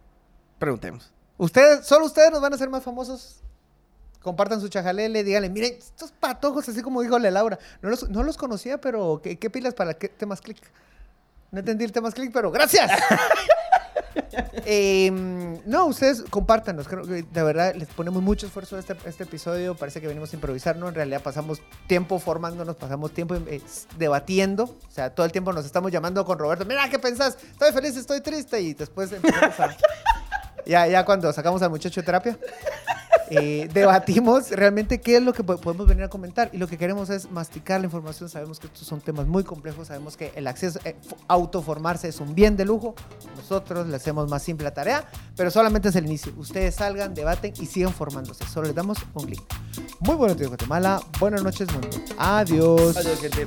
Preguntemos. 0.58 1.12
Ustedes, 1.38 1.86
solo 1.86 2.06
ustedes 2.06 2.30
nos 2.30 2.40
van 2.40 2.52
a 2.52 2.56
hacer 2.56 2.68
más 2.68 2.82
famosos. 2.82 3.42
Compartan 4.20 4.60
su 4.60 4.68
chajalele, 4.68 5.22
díganle, 5.22 5.50
miren, 5.50 5.74
estos 5.78 6.10
patojos, 6.10 6.68
así 6.68 6.82
como 6.82 7.00
dijo 7.02 7.18
Laura. 7.18 7.58
No 7.80 7.90
los, 7.90 8.08
no 8.10 8.22
los 8.22 8.36
conocía, 8.36 8.80
pero 8.80 9.20
¿qué, 9.22 9.38
qué 9.38 9.50
pilas 9.50 9.74
para 9.74 9.94
qué 9.94 10.08
temas 10.08 10.40
click? 10.40 10.58
No 11.52 11.60
entendí 11.60 11.84
el 11.84 11.92
temas 11.92 12.14
click, 12.14 12.32
pero 12.32 12.50
gracias. 12.50 12.90
Eh, 14.68 15.10
no, 15.64 15.86
ustedes 15.86 16.24
compártanos. 16.28 16.88
creo 16.88 17.04
que 17.04 17.22
de 17.22 17.42
verdad 17.42 17.74
les 17.74 17.88
ponemos 17.88 18.22
mucho 18.22 18.46
esfuerzo 18.46 18.76
a 18.76 18.80
este, 18.80 18.96
este 19.04 19.24
episodio. 19.24 19.76
Parece 19.76 20.00
que 20.00 20.08
venimos 20.08 20.32
a 20.32 20.36
improvisar, 20.36 20.76
¿no? 20.76 20.88
En 20.88 20.94
realidad 20.94 21.22
pasamos 21.22 21.60
tiempo 21.86 22.18
formándonos, 22.18 22.74
pasamos 22.76 23.12
tiempo 23.12 23.36
eh, 23.36 23.60
debatiendo. 23.96 24.64
O 24.64 24.90
sea, 24.90 25.10
todo 25.10 25.24
el 25.24 25.32
tiempo 25.32 25.52
nos 25.52 25.64
estamos 25.64 25.92
llamando 25.92 26.24
con 26.24 26.38
Roberto. 26.38 26.64
Mira, 26.64 26.88
¿qué 26.90 26.98
pensás? 26.98 27.38
Estoy 27.52 27.72
feliz, 27.72 27.96
estoy 27.96 28.20
triste. 28.20 28.60
Y 28.60 28.74
después 28.74 29.12
empezamos 29.12 29.60
a... 29.60 29.76
Ya, 30.66 30.86
ya 30.86 31.04
cuando 31.04 31.32
sacamos 31.32 31.62
al 31.62 31.70
muchacho 31.70 32.00
de 32.00 32.04
terapia, 32.04 32.38
eh, 33.30 33.68
debatimos 33.72 34.50
realmente 34.50 35.00
qué 35.00 35.16
es 35.16 35.22
lo 35.22 35.32
que 35.32 35.42
po- 35.44 35.56
podemos 35.58 35.86
venir 35.86 36.04
a 36.04 36.08
comentar. 36.08 36.50
Y 36.52 36.58
lo 36.58 36.66
que 36.68 36.76
queremos 36.76 37.08
es 37.10 37.30
masticar 37.30 37.80
la 37.80 37.86
información. 37.86 38.28
Sabemos 38.28 38.58
que 38.58 38.66
estos 38.66 38.86
son 38.86 39.00
temas 39.00 39.26
muy 39.26 39.44
complejos. 39.44 39.88
Sabemos 39.88 40.16
que 40.16 40.32
el 40.34 40.46
acceso, 40.46 40.78
eh, 40.84 40.96
autoformarse 41.28 42.08
es 42.08 42.20
un 42.20 42.34
bien 42.34 42.56
de 42.56 42.64
lujo. 42.64 42.94
Nosotros 43.36 43.86
le 43.86 43.96
hacemos 43.96 44.28
más 44.28 44.42
simple 44.42 44.64
la 44.64 44.74
tarea, 44.74 45.04
pero 45.36 45.50
solamente 45.50 45.88
es 45.88 45.96
el 45.96 46.06
inicio. 46.06 46.32
Ustedes 46.36 46.74
salgan, 46.74 47.14
debaten 47.14 47.52
y 47.60 47.66
sigan 47.66 47.92
formándose. 47.92 48.44
Solo 48.46 48.66
les 48.66 48.74
damos 48.74 48.98
un 49.14 49.24
clic. 49.26 49.42
Muy 50.00 50.16
buenos 50.16 50.36
días, 50.36 50.48
Guatemala. 50.48 51.00
Buenas 51.20 51.42
noches, 51.42 51.70
mundo. 51.72 51.88
Adiós. 52.18 52.96
Adiós, 52.96 53.20
gente. 53.20 53.46